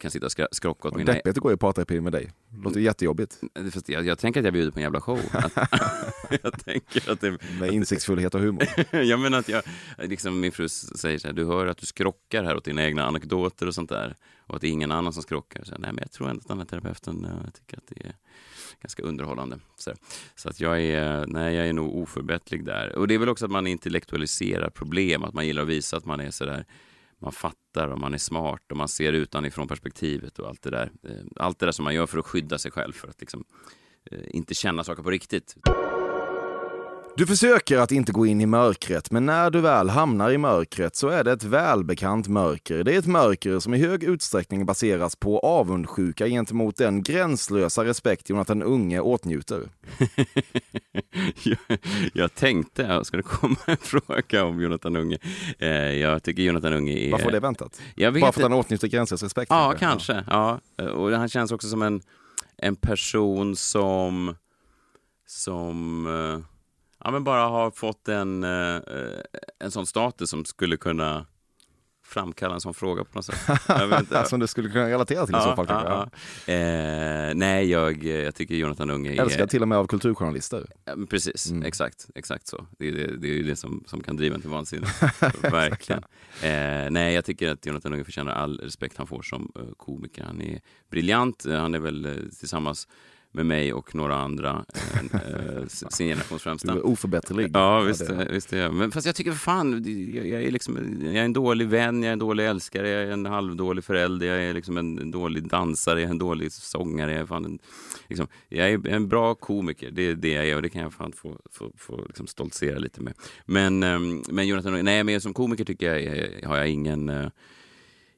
kan 0.00 0.10
sitta 0.10 0.26
och 0.26 0.32
skra- 0.32 0.48
skrocka 0.52 0.88
åt 0.88 0.96
mina... 0.96 1.12
Deppigt 1.12 1.36
att 1.36 1.42
gå 1.42 1.52
i 1.52 1.56
parterapi 1.56 2.00
med 2.00 2.12
dig. 2.12 2.32
Låter 2.62 2.80
jättejobbigt. 2.80 3.40
Fast 3.72 3.88
jag, 3.88 4.06
jag 4.06 4.18
tänker 4.18 4.40
att 4.40 4.44
jag 4.44 4.52
bjuder 4.52 4.70
på 4.70 4.78
en 4.78 4.82
jävla 4.82 5.00
show. 5.00 5.20
Jag 6.42 6.64
tänker 6.64 7.10
att 7.10 7.20
det... 7.20 7.38
Med 7.60 7.72
insiktsfullhet 7.72 8.34
och 8.34 8.40
humor. 8.40 8.66
jag 8.90 9.20
menar 9.20 9.38
att 9.38 9.48
jag, 9.48 9.62
liksom 9.98 10.40
min 10.40 10.52
fru 10.52 10.68
säger 10.68 11.18
så 11.18 11.28
här, 11.28 11.34
du 11.34 11.44
hör 11.44 11.66
att 11.66 11.78
du 11.78 11.86
skrockar 11.86 12.44
här 12.44 12.56
åt 12.56 12.64
dina 12.64 12.84
egna 12.84 13.04
anekdoter 13.04 13.66
och 13.66 13.74
sånt 13.74 13.90
där. 13.90 14.16
Och 14.46 14.54
att 14.54 14.60
det 14.60 14.68
är 14.68 14.72
ingen 14.72 14.92
annan 14.92 15.12
som 15.12 15.22
skrockar. 15.22 15.64
Så, 15.64 15.70
nej, 15.78 15.92
men 15.92 15.98
jag 15.98 16.10
tror 16.10 16.30
ändå 16.30 16.40
att 16.40 16.48
den 16.48 16.58
här 16.58 16.64
terapeuten 16.64 17.24
eh, 17.24 17.50
tycker 17.52 17.76
att 17.76 17.86
det 17.86 18.06
är 18.06 18.14
ganska 18.82 19.02
underhållande. 19.02 19.58
Så, 19.76 19.94
så 20.34 20.48
att 20.48 20.60
jag 20.60 20.80
är, 20.80 21.26
nej, 21.26 21.54
jag 21.54 21.68
är 21.68 21.72
nog 21.72 21.96
oförbätterlig 21.96 22.64
där. 22.64 22.96
Och 22.96 23.08
det 23.08 23.14
är 23.14 23.18
väl 23.18 23.28
också 23.28 23.44
att 23.44 23.50
man 23.50 23.66
intellektualiserar 23.66 24.70
problem, 24.70 25.24
att 25.24 25.34
man 25.34 25.46
gillar 25.46 25.62
att 25.62 25.68
visa 25.68 25.96
att 25.96 26.04
man 26.04 26.20
är 26.20 26.30
sådär 26.30 26.64
man 27.18 27.32
fattar 27.32 27.88
och 27.88 27.98
man 27.98 28.14
är 28.14 28.18
smart 28.18 28.62
och 28.70 28.76
man 28.76 28.88
ser 28.88 29.12
utanifrån 29.12 29.68
perspektivet 29.68 30.38
och 30.38 30.48
allt 30.48 30.62
det 30.62 30.70
där. 30.70 30.90
Eh, 31.02 31.24
allt 31.36 31.58
det 31.58 31.66
där 31.66 31.72
som 31.72 31.84
man 31.84 31.94
gör 31.94 32.06
för 32.06 32.18
att 32.18 32.26
skydda 32.26 32.58
sig 32.58 32.70
själv, 32.70 32.92
för 32.92 33.08
att 33.08 33.20
liksom, 33.20 33.44
eh, 34.10 34.18
inte 34.30 34.54
känna 34.54 34.84
saker 34.84 35.02
på 35.02 35.10
riktigt. 35.10 35.54
Du 37.18 37.26
försöker 37.26 37.78
att 37.78 37.92
inte 37.92 38.12
gå 38.12 38.26
in 38.26 38.40
i 38.40 38.46
mörkret, 38.46 39.10
men 39.10 39.26
när 39.26 39.50
du 39.50 39.60
väl 39.60 39.88
hamnar 39.88 40.30
i 40.30 40.38
mörkret 40.38 40.96
så 40.96 41.08
är 41.08 41.24
det 41.24 41.32
ett 41.32 41.44
välbekant 41.44 42.28
mörker. 42.28 42.84
Det 42.84 42.94
är 42.94 42.98
ett 42.98 43.06
mörker 43.06 43.58
som 43.58 43.74
i 43.74 43.78
hög 43.78 44.04
utsträckning 44.04 44.66
baseras 44.66 45.16
på 45.16 45.38
avundsjuka 45.38 46.26
gentemot 46.28 46.76
den 46.76 47.02
gränslösa 47.02 47.84
respekt 47.84 48.30
Jonathan 48.30 48.62
Unge 48.62 49.00
åtnjuter. 49.00 49.68
jag, 51.42 51.58
jag 52.14 52.34
tänkte, 52.34 53.04
ska 53.04 53.16
det 53.16 53.22
komma 53.22 53.56
en 53.66 53.76
fråga 53.76 54.44
om 54.44 54.60
Jonathan 54.60 54.96
Unge? 54.96 55.18
Eh, 55.58 55.68
jag 55.70 56.22
tycker 56.22 56.42
Jonathan 56.42 56.72
Unge 56.72 56.92
är... 56.92 57.10
Varför 57.10 57.24
var 57.24 57.32
det 57.32 57.40
väntat? 57.40 57.82
Jag 57.94 58.12
vet 58.12 58.20
Bara 58.20 58.32
för 58.32 58.40
att 58.40 58.50
han 58.50 58.58
åtnjuter 58.58 58.88
gränslös 58.88 59.22
respekt? 59.22 59.50
Ja, 59.50 59.74
kanske. 59.78 60.24
Ja. 60.26 60.60
Och 60.92 61.10
han 61.10 61.28
känns 61.28 61.52
också 61.52 61.68
som 61.68 61.82
en, 61.82 62.00
en 62.56 62.76
person 62.76 63.56
som, 63.56 64.36
som 65.26 66.06
eh, 66.06 66.57
ja, 67.04 67.10
men 67.10 67.24
bara 67.24 67.42
har 67.48 67.70
fått 67.70 68.08
en, 68.08 68.44
eh, 68.44 68.80
en 69.58 69.70
sån 69.70 69.86
status 69.86 70.30
som 70.30 70.44
skulle 70.44 70.76
kunna 70.76 71.26
framkalla 72.04 72.54
en 72.54 72.60
sån 72.60 72.74
fråga 72.74 73.04
på 73.04 73.10
något 73.18 73.24
sätt. 73.24 73.38
Som 74.28 74.40
du 74.40 74.46
skulle 74.46 74.68
kunna 74.68 74.88
relatera 74.88 75.26
till 75.26 75.34
i 75.36 75.40
så 75.40 75.56
fall. 75.56 75.66
Ja. 75.68 76.08
ja. 76.46 76.52
Eh, 76.52 77.34
nej, 77.34 77.70
jag, 77.70 78.04
jag 78.04 78.34
tycker 78.34 78.54
Jonathan 78.54 78.90
Unge 78.90 79.12
är... 79.12 79.20
Älskad 79.22 79.50
till 79.50 79.62
och 79.62 79.68
med 79.68 79.78
av 79.78 79.86
kulturjournalister. 79.86 80.66
Precis, 81.10 81.50
Mm. 81.50 81.62
exakt, 81.62 82.06
exakt 82.14 82.46
så. 82.46 82.66
Det 82.78 82.88
är, 82.88 82.92
det, 82.92 83.16
det 83.16 83.28
är 83.28 83.32
ju 83.32 83.42
det 83.42 83.56
som, 83.56 83.84
som 83.86 84.02
kan 84.02 84.16
driva 84.16 84.34
en 84.34 84.40
till 84.40 84.50
vansinne. 84.50 84.86
Verkligen. 85.42 86.02
Eh, 86.42 86.90
nej, 86.90 87.14
jag 87.14 87.24
tycker 87.24 87.50
att 87.50 87.66
Jonathan 87.66 87.92
Unge 87.92 88.04
förtjänar 88.04 88.32
all 88.32 88.58
respekt 88.60 88.96
han 88.96 89.06
får 89.06 89.22
som 89.22 89.52
eh, 89.56 89.62
komiker. 89.76 90.24
Han 90.24 90.40
är 90.42 90.60
briljant. 90.90 91.46
Eh, 91.46 91.60
Han 91.60 91.74
är 91.74 91.78
väl 91.78 92.04
eh, 92.04 92.12
tillsammans 92.38 92.88
med 93.38 93.46
mig 93.46 93.72
och 93.72 93.94
några 93.94 94.16
andra 94.16 94.64
eh, 94.74 95.20
eh, 95.20 95.66
sin 95.66 95.88
generations 96.08 96.30
Du 96.30 96.38
främsta. 96.38 96.72
är 96.72 96.86
oförbätterlig. 96.86 97.50
Ja, 97.54 97.80
visst, 97.80 98.06
det- 98.06 98.14
eh, 98.22 98.28
visst 98.32 98.52
är 98.52 98.58
jag. 98.58 98.74
Men 98.74 98.90
fast 98.90 99.06
jag 99.06 99.14
tycker 99.16 99.30
för 99.32 99.38
fan, 99.38 99.84
jag, 100.14 100.26
jag, 100.26 100.42
är 100.42 100.50
liksom, 100.50 100.98
jag 101.04 101.14
är 101.14 101.22
en 101.24 101.32
dålig 101.32 101.68
vän, 101.68 102.02
jag 102.02 102.08
är 102.08 102.12
en 102.12 102.18
dålig 102.18 102.46
älskare, 102.46 102.88
jag 102.88 103.02
är 103.02 103.10
en 103.10 103.26
halvdålig 103.26 103.84
förälder, 103.84 104.26
jag 104.26 104.44
är 104.44 104.54
liksom 104.54 104.76
en 104.76 105.10
dålig 105.10 105.48
dansare, 105.48 106.00
jag 106.00 106.06
är 106.06 106.10
en 106.10 106.18
dålig 106.18 106.52
sångare. 106.52 107.12
Jag 107.12 107.20
är, 107.20 107.26
fan 107.26 107.44
en, 107.44 107.58
liksom, 108.08 108.26
jag 108.48 108.70
är 108.70 108.88
en 108.88 109.08
bra 109.08 109.34
komiker, 109.34 109.90
det 109.90 110.02
är 110.02 110.14
det 110.14 110.32
jag 110.32 110.48
är 110.48 110.56
och 110.56 110.62
det 110.62 110.68
kan 110.68 110.82
jag 110.82 110.92
fan 110.92 111.12
få, 111.12 111.40
få, 111.52 111.72
få 111.76 112.04
liksom 112.06 112.26
stoltsera 112.26 112.78
lite 112.78 113.00
med. 113.02 113.14
Men, 113.46 113.82
ehm, 113.82 114.22
men 114.28 114.46
Jonathan, 114.46 114.84
nej 114.84 115.04
men 115.04 115.20
som 115.20 115.34
komiker 115.34 115.64
tycker 115.64 115.94
jag, 115.94 116.18
eh, 116.18 116.48
har 116.48 116.56
jag 116.56 116.68
ingen 116.68 117.08
eh, 117.08 117.26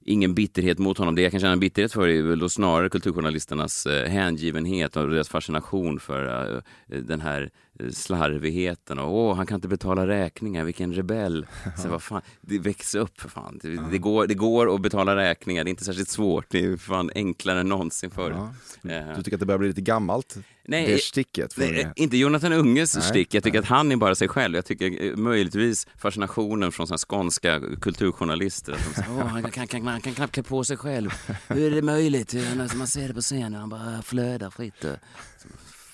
ingen 0.04 0.34
bitterhet 0.34 0.78
mot 0.78 0.98
honom. 0.98 1.14
Det 1.14 1.22
jag 1.22 1.30
kan 1.30 1.40
känna 1.40 1.56
bitterhet 1.56 1.92
för 1.92 2.08
är 2.08 2.22
väl 2.22 2.38
då 2.38 2.48
snarare 2.48 2.88
kulturjournalisternas 2.88 3.86
eh, 3.86 4.08
hängivenhet 4.08 4.96
och 4.96 5.10
deras 5.10 5.28
fascination 5.28 6.00
för 6.00 6.54
eh, 6.54 6.98
den 6.98 7.20
här 7.20 7.50
slarvigheten. 7.90 8.98
Och, 8.98 9.14
Åh, 9.14 9.36
han 9.36 9.46
kan 9.46 9.54
inte 9.54 9.68
betala 9.68 10.06
räkningar, 10.06 10.64
vilken 10.64 10.92
rebell. 10.94 11.46
Så, 11.82 11.88
vad 11.88 12.02
fan, 12.02 12.22
det 12.40 12.58
växer 12.58 12.98
upp 12.98 13.20
för 13.20 13.28
fan. 13.28 13.58
Det, 13.62 13.68
det, 13.90 13.98
går, 13.98 14.26
det 14.26 14.34
går 14.34 14.74
att 14.74 14.80
betala 14.80 15.16
räkningar, 15.16 15.64
det 15.64 15.68
är 15.68 15.70
inte 15.70 15.84
särskilt 15.84 16.08
svårt. 16.08 16.46
Det 16.48 16.64
är 16.64 16.76
fan 16.76 17.10
enklare 17.14 17.60
än 17.60 17.68
någonsin 17.68 18.10
förr. 18.10 18.50
Ja. 18.82 18.90
Eh, 18.90 19.16
Du 19.16 19.22
tycker 19.22 19.36
att 19.36 19.40
det 19.40 19.46
börjar 19.46 19.58
bli 19.58 19.68
lite 19.68 19.80
gammalt? 19.80 20.36
Nej, 20.64 20.86
det 20.86 20.98
sticket? 20.98 21.56
Nej, 21.56 21.92
inte 21.96 22.16
Jonathan 22.16 22.52
Unges 22.52 22.94
Nej, 22.94 23.04
stick. 23.04 23.34
Jag 23.34 23.42
tycker 23.44 23.58
att 23.58 23.64
han 23.64 23.92
är 23.92 23.96
bara 23.96 24.14
sig 24.14 24.28
själv. 24.28 24.54
Jag 24.54 24.64
tycker 24.64 25.04
eh, 25.10 25.16
möjligtvis 25.16 25.86
fascinationen 25.98 26.72
från 26.72 26.86
såna 26.86 26.98
skånska 26.98 27.60
kulturjournalister. 27.80 28.72
Att 28.72 28.96
de 29.06 29.18
han, 29.28 29.50
kan, 29.50 29.66
kan, 29.66 29.86
han 29.86 30.00
kan 30.00 30.14
knappt 30.14 30.32
klä 30.34 30.42
på 30.42 30.64
sig 30.64 30.76
själv. 30.76 31.10
Hur 31.48 31.66
är 31.66 31.74
det 31.74 31.82
möjligt? 31.82 32.34
Man 32.74 32.86
ser 32.86 33.08
det 33.08 33.14
på 33.14 33.20
scenen, 33.20 33.54
han 33.54 33.68
bara 33.68 34.02
flödar 34.02 34.50
fritt. 34.50 34.84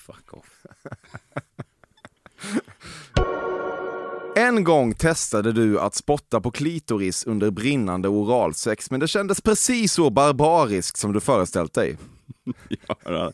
Fuck 0.05 0.33
off. 0.33 0.65
En 4.37 4.63
gång 4.63 4.93
testade 4.93 5.51
du 5.51 5.79
att 5.79 5.95
spotta 5.95 6.41
på 6.41 6.51
klitoris 6.51 7.23
under 7.25 7.51
brinnande 7.51 8.07
oralsex, 8.07 8.91
men 8.91 8.99
det 8.99 9.07
kändes 9.07 9.41
precis 9.41 9.93
så 9.93 10.09
barbariskt 10.09 10.97
som 10.97 11.13
du 11.13 11.19
föreställt 11.19 11.73
dig. 11.73 11.97
Har, 12.87 13.33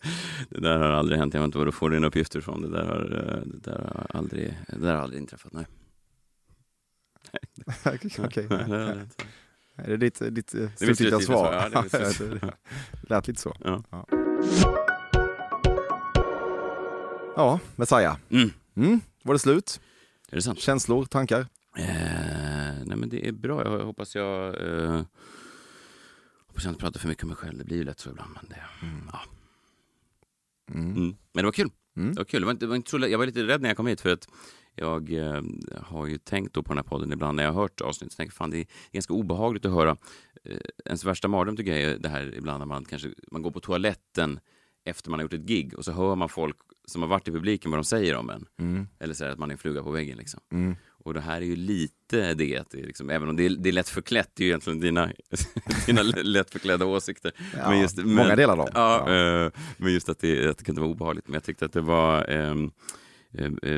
det 0.49 0.61
där 0.61 0.77
har 0.77 0.91
aldrig 0.91 1.19
hänt. 1.19 1.33
Jag 1.33 1.41
vet 1.41 1.45
inte 1.45 1.57
var 1.57 1.65
du 1.65 1.71
får 1.71 1.89
dina 1.89 2.07
uppgifter 2.07 2.39
ifrån. 2.39 2.61
Det 2.61 2.69
där 2.69 2.85
har, 2.85 3.01
eh, 3.01 3.41
det 3.45 3.71
där 3.71 3.77
har, 3.77 4.19
aldrig, 4.19 4.57
det 4.67 4.79
där 4.79 4.95
har 4.95 5.01
aldrig 5.01 5.21
inträffat. 5.21 5.53
Nej. 5.53 5.65
Okej. 8.19 8.47
Nej, 8.49 8.67
det. 8.67 9.07
Är 9.75 9.87
det 9.87 9.97
ditt, 9.97 10.35
ditt 10.35 10.55
eh, 10.55 10.69
slutgiltiga 10.75 11.19
svar? 11.19 11.69
ja, 11.73 11.83
det 12.19 12.51
lät 13.09 13.27
lite 13.27 13.41
så. 13.41 13.55
Ja. 13.63 13.83
Ja, 13.89 14.05
ja 17.35 17.59
Messiah. 17.75 18.17
Mm. 18.29 18.49
Mm, 18.75 19.01
var 19.23 19.33
det 19.33 19.39
slut? 19.39 19.81
Är 20.29 20.35
det 20.35 20.41
sant? 20.41 20.59
Känslor, 20.59 21.05
tankar? 21.05 21.39
Eh, 21.77 22.85
nej 22.85 22.97
men 22.97 23.09
det 23.09 23.27
är 23.27 23.31
bra. 23.31 23.63
Jag 23.63 23.85
hoppas 23.85 24.15
jag... 24.15 24.61
Eh, 24.67 25.03
hoppas 26.47 26.63
jag 26.63 26.71
inte 26.71 26.79
pratar 26.79 26.99
för 26.99 27.07
mycket 27.07 27.23
om 27.23 27.29
mig 27.29 27.37
själv. 27.37 27.57
Det 27.57 27.63
blir 27.63 27.77
ju 27.77 27.83
lätt 27.83 27.99
så 27.99 28.09
ibland. 28.09 28.29
Men, 28.33 28.49
det, 28.49 28.55
ja. 29.11 29.19
Mm. 30.71 30.91
mm. 30.91 31.15
men 31.33 31.41
det 31.41 31.43
var 31.43 31.51
kul. 31.51 31.69
Mm. 31.95 32.13
Det 32.13 32.19
var 32.19 32.25
kul. 32.25 32.41
Det 32.41 32.45
var 32.45 32.51
inte, 32.51 32.65
det 32.65 32.69
var 32.69 32.75
inte 32.75 32.91
så, 32.91 32.99
jag 32.99 33.17
var 33.17 33.25
lite 33.25 33.43
rädd 33.43 33.61
när 33.61 33.69
jag 33.69 33.77
kom 33.77 33.87
hit 33.87 34.01
för 34.01 34.13
att 34.13 34.27
jag 34.75 35.13
eh, 35.13 35.41
har 35.81 36.07
ju 36.07 36.17
tänkt 36.17 36.53
då 36.53 36.63
på 36.63 36.69
den 36.69 36.77
här 36.77 36.83
podden 36.83 37.13
ibland 37.13 37.35
när 37.35 37.43
jag 37.43 37.51
har 37.51 37.61
hört 37.61 37.81
avsnitt. 37.81 38.11
Så 38.11 38.15
tänker 38.15 38.31
jag, 38.31 38.37
fan, 38.37 38.49
det 38.49 38.57
är 38.57 38.67
ganska 38.91 39.13
obehagligt 39.13 39.65
att 39.65 39.71
höra. 39.71 39.97
Eh, 40.43 40.57
ens 40.85 41.05
värsta 41.05 41.27
mardröm 41.27 41.57
tycker 41.57 41.71
jag 41.71 41.81
är 41.81 41.97
det 41.97 42.09
här 42.09 42.35
ibland 42.35 42.59
när 42.59 42.65
man 42.65 42.85
kanske 42.85 43.13
man 43.31 43.41
går 43.41 43.51
på 43.51 43.59
toaletten 43.59 44.39
efter 44.85 45.09
man 45.09 45.19
har 45.19 45.23
gjort 45.23 45.33
ett 45.33 45.41
gig 45.47 45.73
och 45.77 45.85
så 45.85 45.91
hör 45.91 46.15
man 46.15 46.29
folk 46.29 46.55
som 46.85 47.01
har 47.01 47.09
varit 47.09 47.27
i 47.27 47.31
publiken 47.31 47.71
vad 47.71 47.77
de 47.77 47.83
säger 47.83 48.15
om 48.15 48.29
en. 48.29 48.45
Mm. 48.59 48.87
Eller 48.99 49.13
säger 49.13 49.31
att 49.31 49.39
man 49.39 49.49
är 49.49 49.53
en 49.53 49.57
fluga 49.57 49.83
på 49.83 49.91
väggen. 49.91 50.17
Liksom. 50.17 50.39
Mm. 50.51 50.75
Och 51.05 51.13
det 51.13 51.21
här 51.21 51.41
är 51.41 51.45
ju 51.45 51.55
lite 51.55 52.33
det, 52.33 52.57
att 52.57 52.69
det 52.69 52.79
är 52.79 52.83
liksom, 52.85 53.09
även 53.09 53.29
om 53.29 53.35
det 53.35 53.45
är, 53.45 53.49
det 53.49 53.69
är 53.69 53.73
lätt 53.73 53.89
förklätt, 53.89 54.29
det 54.33 54.43
är 54.43 54.45
ju 54.45 54.49
egentligen 54.49 54.79
dina, 54.79 55.11
dina 55.85 56.01
lätt 56.01 56.49
förklädda 56.51 56.85
åsikter. 56.85 57.31
Ja, 57.57 57.87
många 58.03 58.35
delar 58.35 58.57
av. 58.57 58.69
Ja, 58.73 59.09
Ja. 59.13 59.45
eh, 59.45 59.51
men 59.77 59.93
just 59.93 60.09
att 60.09 60.19
det, 60.19 60.49
att 60.49 60.57
det 60.57 60.63
kunde 60.63 60.81
vara 60.81 60.91
obehagligt. 60.91 61.27
Men 61.27 61.33
jag 61.33 61.43
tyckte 61.43 61.65
att 61.65 61.73
det 61.73 61.81
var 61.81 62.29
eh, 62.31 62.55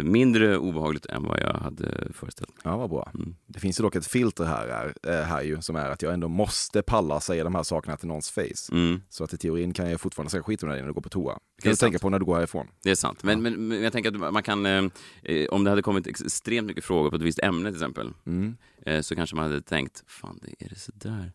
mindre 0.04 0.58
obehagligt 0.58 1.06
än 1.06 1.24
vad 1.24 1.40
jag 1.40 1.54
hade 1.54 2.08
föreställt 2.14 2.50
mig. 2.50 2.58
Ja, 2.64 2.78
vad 2.78 2.90
bra. 2.90 3.12
Mm. 3.16 3.36
Det 3.48 3.60
finns 3.60 3.80
ju 3.80 3.82
dock 3.82 3.96
ett 3.96 4.08
filter 4.08 4.44
här, 4.46 4.68
är, 4.68 4.94
eh, 5.20 5.26
här 5.26 5.42
ju, 5.42 5.62
som 5.62 5.76
är 5.76 5.90
att 5.90 6.02
jag 6.02 6.14
ändå 6.14 6.28
måste 6.28 6.82
palla 6.82 7.20
säga 7.20 7.44
de 7.44 7.56
här 7.56 7.64
sakerna 7.64 7.98
till 7.98 8.08
någons 8.08 8.32
face. 8.32 8.72
Mm, 8.72 9.02
Så 9.10 9.24
att 9.24 9.34
i 9.34 9.38
teorin 9.38 9.74
kan 9.74 9.90
jag 9.90 10.02
fortfarande 10.02 10.32
säga 10.32 10.44
skit 10.44 10.64
om 10.64 10.70
dig 10.70 10.80
när 10.80 10.88
du 10.88 10.94
går 10.94 11.02
på 11.02 11.10
toa. 11.10 11.40
Det 11.56 11.62
kan 11.62 11.70
du 11.72 11.76
tänka 11.76 12.00
på 12.00 12.10
när 12.10 12.20
du 12.20 12.26
går 12.26 12.36
härifrån. 12.36 12.68
det 12.84 12.92
är 12.92 12.96
sant. 12.96 13.24
Men, 13.24 13.42
men, 13.42 13.68
men 13.68 13.84
jag 13.84 13.94
tänker 13.94 14.26
att 14.26 14.34
man 14.34 14.44
kan, 14.44 14.66
eh, 14.66 14.84
eh, 15.24 15.48
om 15.50 15.64
det 15.64 15.70
hade 15.70 15.82
kommit 15.82 16.08
extremt 16.08 16.68
mycket 16.68 16.84
frågor 16.86 17.10
på 17.10 17.16
ett 17.16 17.22
visst 17.22 17.40
ämne 17.40 17.70
till 17.70 17.76
exempel, 17.76 18.14
Mm. 18.26 18.58
eh, 18.86 19.02
så 19.02 19.16
kanske 19.16 19.36
man 19.36 19.46
hade 19.46 19.62
tänkt, 19.62 20.04
fan, 20.08 20.40
det- 20.42 20.66
är 20.66 20.70
det 20.70 20.80
så 20.80 20.92
där? 20.96 21.32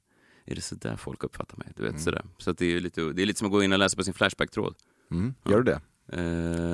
Är 0.47 0.55
det 0.55 0.61
så 0.61 0.75
där 0.75 0.97
folk 0.97 1.25
uppfattar 1.25 1.57
mig? 1.59 1.69
Du 1.77 1.83
vet, 1.83 1.91
Mm. 1.91 2.03
sådär. 2.03 2.25
Så 2.39 2.53
det, 2.53 2.67
är 2.67 2.81
lite, 2.81 3.01
det 3.13 3.23
är 3.23 3.27
lite 3.27 3.39
som 3.39 3.47
att 3.47 3.53
gå 3.53 3.63
in 3.63 3.73
och 3.73 3.79
läsa 3.79 3.97
på 3.97 4.05
sin 4.05 4.15
Flashback-tråd. 4.15 4.75
Mm. 5.11 5.35
Gör 5.45 5.57
du 5.59 5.65
det? 5.65 5.81
Eh, 6.13 6.21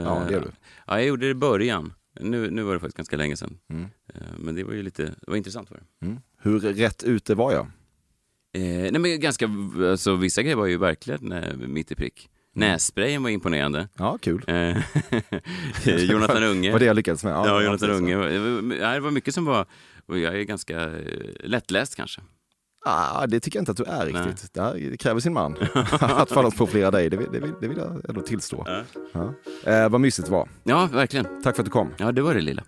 Ja, 0.05 0.23
det 0.29 0.33
gör 0.33 0.41
du. 0.41 0.51
Ja, 0.87 0.99
jag 0.99 1.07
gjorde 1.07 1.27
det 1.27 1.31
i 1.31 1.35
början. 1.35 1.93
Nu, 2.21 2.51
nu 2.51 2.63
var 2.63 2.75
det 2.75 2.81
faktiskt 2.81 2.97
ganska 2.97 3.17
länge 3.17 3.37
sedan. 3.37 3.59
Mm. 3.71 3.85
Eh, 4.15 4.21
Men 4.39 4.55
det 4.55 4.65
var 4.65 4.73
ju 4.73 4.83
lite, 4.83 5.03
det 5.03 5.15
var 5.27 5.37
intressant 5.37 5.69
för 5.69 5.75
det. 5.75 6.07
Mm. 6.07 6.19
Hur 6.43 6.61
rätt 6.61 7.03
ute 7.05 7.35
var 7.35 7.53
jag? 7.53 7.67
Eh, 8.53 8.63
nej 8.93 8.99
men 8.99 9.21
ganska, 9.21 9.49
alltså 9.91 10.17
vissa 10.17 10.43
grejer 10.43 10.57
var 10.57 10.67
ju 10.67 10.77
verkligen 10.77 11.35
mitt 11.73 11.93
i 11.93 11.95
prick. 11.95 12.29
Nässprayen 12.55 13.23
var 13.23 13.31
imponerande. 13.31 13.89
Ja, 13.99 14.19
kul. 14.19 14.45
Jonathan 15.85 16.43
Unge. 16.43 16.73
Var 16.73 16.79
det 16.79 16.85
jag 16.85 16.97
lyckades 16.97 17.25
med? 17.25 17.33
Ja, 17.33 17.63
Jonathan 17.63 17.89
precis. 17.89 18.03
Unge. 18.03 18.17
Det 18.17 18.39
var- 18.39 18.95
ja, 19.05 19.11
mycket 19.11 19.35
som 19.35 19.45
var, 19.45 19.67
och 20.07 20.19
jag 20.19 20.37
är 20.41 20.43
ganska 20.43 20.91
lättläst 21.41 21.97
kanske. 21.97 22.21
Ah, 22.89 23.27
det 23.27 23.41
tycker 23.41 23.59
jag 23.59 23.63
inte 23.63 23.71
att 23.71 23.77
du 23.77 23.85
är 23.85 24.07
riktigt. 24.07 24.53
Det, 24.55 24.61
här, 24.61 24.75
det 24.91 24.97
kräver 24.97 25.21
sin 25.21 25.33
man. 25.33 25.57
att 26.01 26.31
flera 26.67 26.91
dig, 26.91 27.11
det, 27.11 27.17
vill- 27.17 27.29
det, 27.33 27.41
det 27.61 27.69
vill 27.69 27.79
jag 27.79 28.01
ändå 28.09 28.21
tillstå. 28.21 28.65
Ja. 28.67 28.83
Ja. 29.65 29.73
Eh, 29.73 29.89
vad 29.89 30.01
mysigt 30.01 30.27
det 30.29 30.33
var. 30.33 30.49
Ja, 30.65 30.89
verkligen. 30.93 31.27
Tack 31.43 31.57
för 31.57 31.63
att 31.63 31.67
du 31.67 31.71
kom. 31.71 31.91
Ja, 31.97 32.13
det 32.13 32.23
var 32.23 32.35
det 32.35 32.41
lilla. 32.41 32.63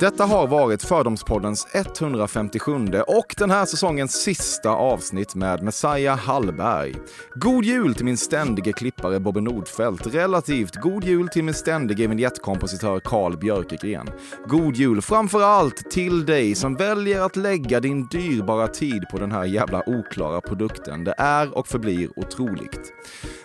Detta 0.00 0.24
har 0.24 0.46
varit 0.46 0.82
Fördomspoddens 0.82 1.66
157 1.74 2.72
och 3.06 3.34
den 3.38 3.50
här 3.50 3.64
säsongens 3.64 4.12
sista 4.22 4.70
avsnitt 4.70 5.34
med 5.34 5.62
Messiah 5.62 6.18
Hallberg. 6.18 6.94
God 7.34 7.64
jul 7.64 7.94
till 7.94 8.04
min 8.04 8.16
ständige 8.16 8.72
klippare 8.72 9.20
Bobby 9.20 9.40
Nordfeldt. 9.40 10.06
Relativt 10.06 10.74
god 10.74 11.04
jul 11.04 11.28
till 11.28 11.44
min 11.44 11.54
ständige 11.54 12.06
vignettkompositör 12.06 13.00
Carl 13.00 13.36
Björkegren. 13.36 14.10
God 14.46 14.76
jul 14.76 15.02
framför 15.02 15.42
allt 15.42 15.90
till 15.90 16.26
dig 16.26 16.54
som 16.54 16.74
väljer 16.74 17.20
att 17.20 17.36
lägga 17.36 17.80
din 17.80 18.06
dyrbara 18.06 18.68
tid 18.68 19.04
på 19.10 19.18
den 19.18 19.32
här 19.32 19.44
jävla 19.44 19.82
oklara 19.86 20.40
produkten. 20.40 21.04
Det 21.04 21.14
är 21.18 21.58
och 21.58 21.66
förblir 21.66 22.08
otroligt. 22.16 22.92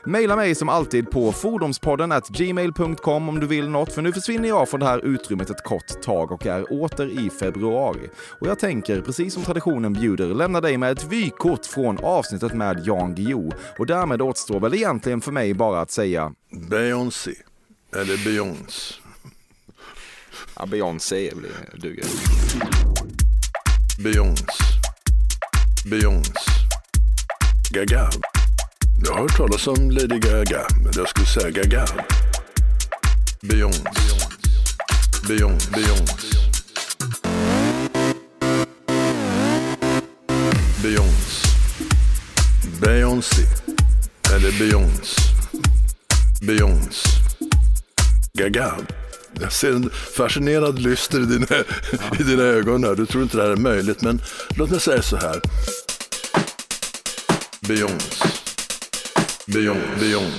Maila 0.06 0.36
mig 0.36 0.56
som 0.56 0.70
alltid 0.70 1.12
på 1.12 1.32
fordonspodden 1.32 2.12
at 2.12 2.28
gmail.com 2.28 3.30
om 3.30 3.40
du 3.40 3.48
vill 3.48 3.70
något, 3.70 3.94
för 3.94 4.02
nu 4.02 4.14
försvinner 4.14 4.48
jag 4.48 4.70
från 4.70 4.80
det 4.80 4.86
här 4.86 5.06
utrymmet 5.06 5.50
ett 5.50 5.64
kort 5.64 6.02
tag 6.02 6.32
och 6.32 6.46
är 6.46 6.74
åter 6.84 7.20
i 7.20 7.30
februari. 7.30 8.10
Och 8.40 8.48
jag 8.48 8.60
tänker, 8.60 9.02
precis 9.02 9.34
som 9.34 9.44
traditionen 9.44 9.94
bjuder, 9.94 10.28
lämna 10.28 10.62
dig 10.62 10.78
med 10.78 10.92
ett 10.92 11.04
vykort 11.04 11.66
från 11.66 11.98
avsnittet 11.98 12.54
med 12.54 12.82
Jan 12.86 13.16
Guillou. 13.16 13.52
Och 13.80 13.86
därmed 13.86 14.22
återstår 14.22 14.60
väl 14.60 14.74
egentligen 14.74 15.22
för 15.22 15.32
mig 15.32 15.54
bara 15.54 15.82
att 15.82 15.92
säga 15.92 16.34
Beyoncé. 16.70 17.34
Eller 17.96 18.26
Beyoncé. 18.26 18.94
ja, 20.56 20.66
Beyoncé 20.66 21.32
duger. 21.74 22.06
Beyoncé. 24.04 24.46
Beyoncé. 25.86 26.32
Gaga. 27.72 28.10
Jag 29.04 29.14
har 29.14 29.22
hört 29.22 29.38
talas 29.38 29.68
om 29.68 29.92
Lady 29.92 30.20
Gaga, 30.20 30.68
men 30.84 30.94
jag 30.96 31.10
skulle 31.10 31.26
säga 31.26 31.50
Gaga. 31.50 31.86
Beyoncé. 33.42 33.82
Beyoncé. 35.28 35.70
Beyoncé. 35.72 36.28
Beyoncé. 40.84 41.48
Beyoncé. 42.82 43.42
Eller 44.36 44.60
Beyoncé. 44.60 45.22
Beyoncé. 46.42 47.10
Gaga. 48.34 48.74
Jag 49.40 49.52
ser 49.52 49.72
en 49.72 49.90
fascinerad 49.90 50.80
lyster 50.80 51.20
i 51.20 51.26
dina, 51.26 51.46
i 52.20 52.24
dina 52.24 52.44
ögon 52.44 52.84
här. 52.84 52.96
Du 52.96 53.06
tror 53.06 53.24
inte 53.24 53.38
det 53.38 53.44
här 53.44 53.52
är 53.52 53.56
möjligt, 53.56 54.02
men 54.02 54.22
låt 54.50 54.70
mig 54.70 54.80
säga 54.80 55.02
så 55.02 55.18
här. 55.18 55.42
Beyoncé. 57.68 58.41
Beyoncé. 59.48 60.00
beyond. 60.00 60.34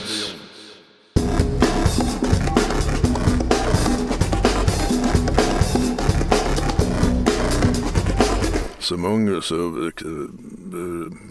Som 8.79 9.05
ung 9.05 9.43
så 9.43 9.87
eh, 9.87 9.93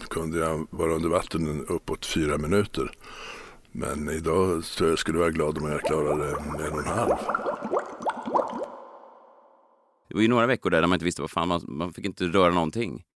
kunde 0.08 0.38
jag 0.38 0.66
vara 0.70 0.92
under 0.92 1.08
vatten 1.08 1.66
uppåt 1.68 2.06
fyra 2.06 2.38
minuter. 2.38 2.90
Men 3.72 4.10
idag 4.10 4.64
tror 4.64 4.90
jag 4.90 4.98
skulle 4.98 5.18
vara 5.18 5.30
glad 5.30 5.58
om 5.58 5.70
jag 5.70 5.80
klarade 5.80 6.30
en 6.66 6.72
och 6.72 6.78
en 6.78 6.86
halv. 6.86 7.16
Det 10.08 10.14
var 10.14 10.22
ju 10.22 10.28
några 10.28 10.46
veckor 10.46 10.70
där, 10.70 10.80
där 10.80 10.88
man 10.88 10.96
inte 10.96 11.04
visste 11.04 11.22
vad 11.22 11.30
fan, 11.30 11.48
man, 11.48 11.64
man 11.68 11.92
fick 11.92 12.04
inte 12.04 12.24
röra 12.24 12.52
någonting. 12.54 13.04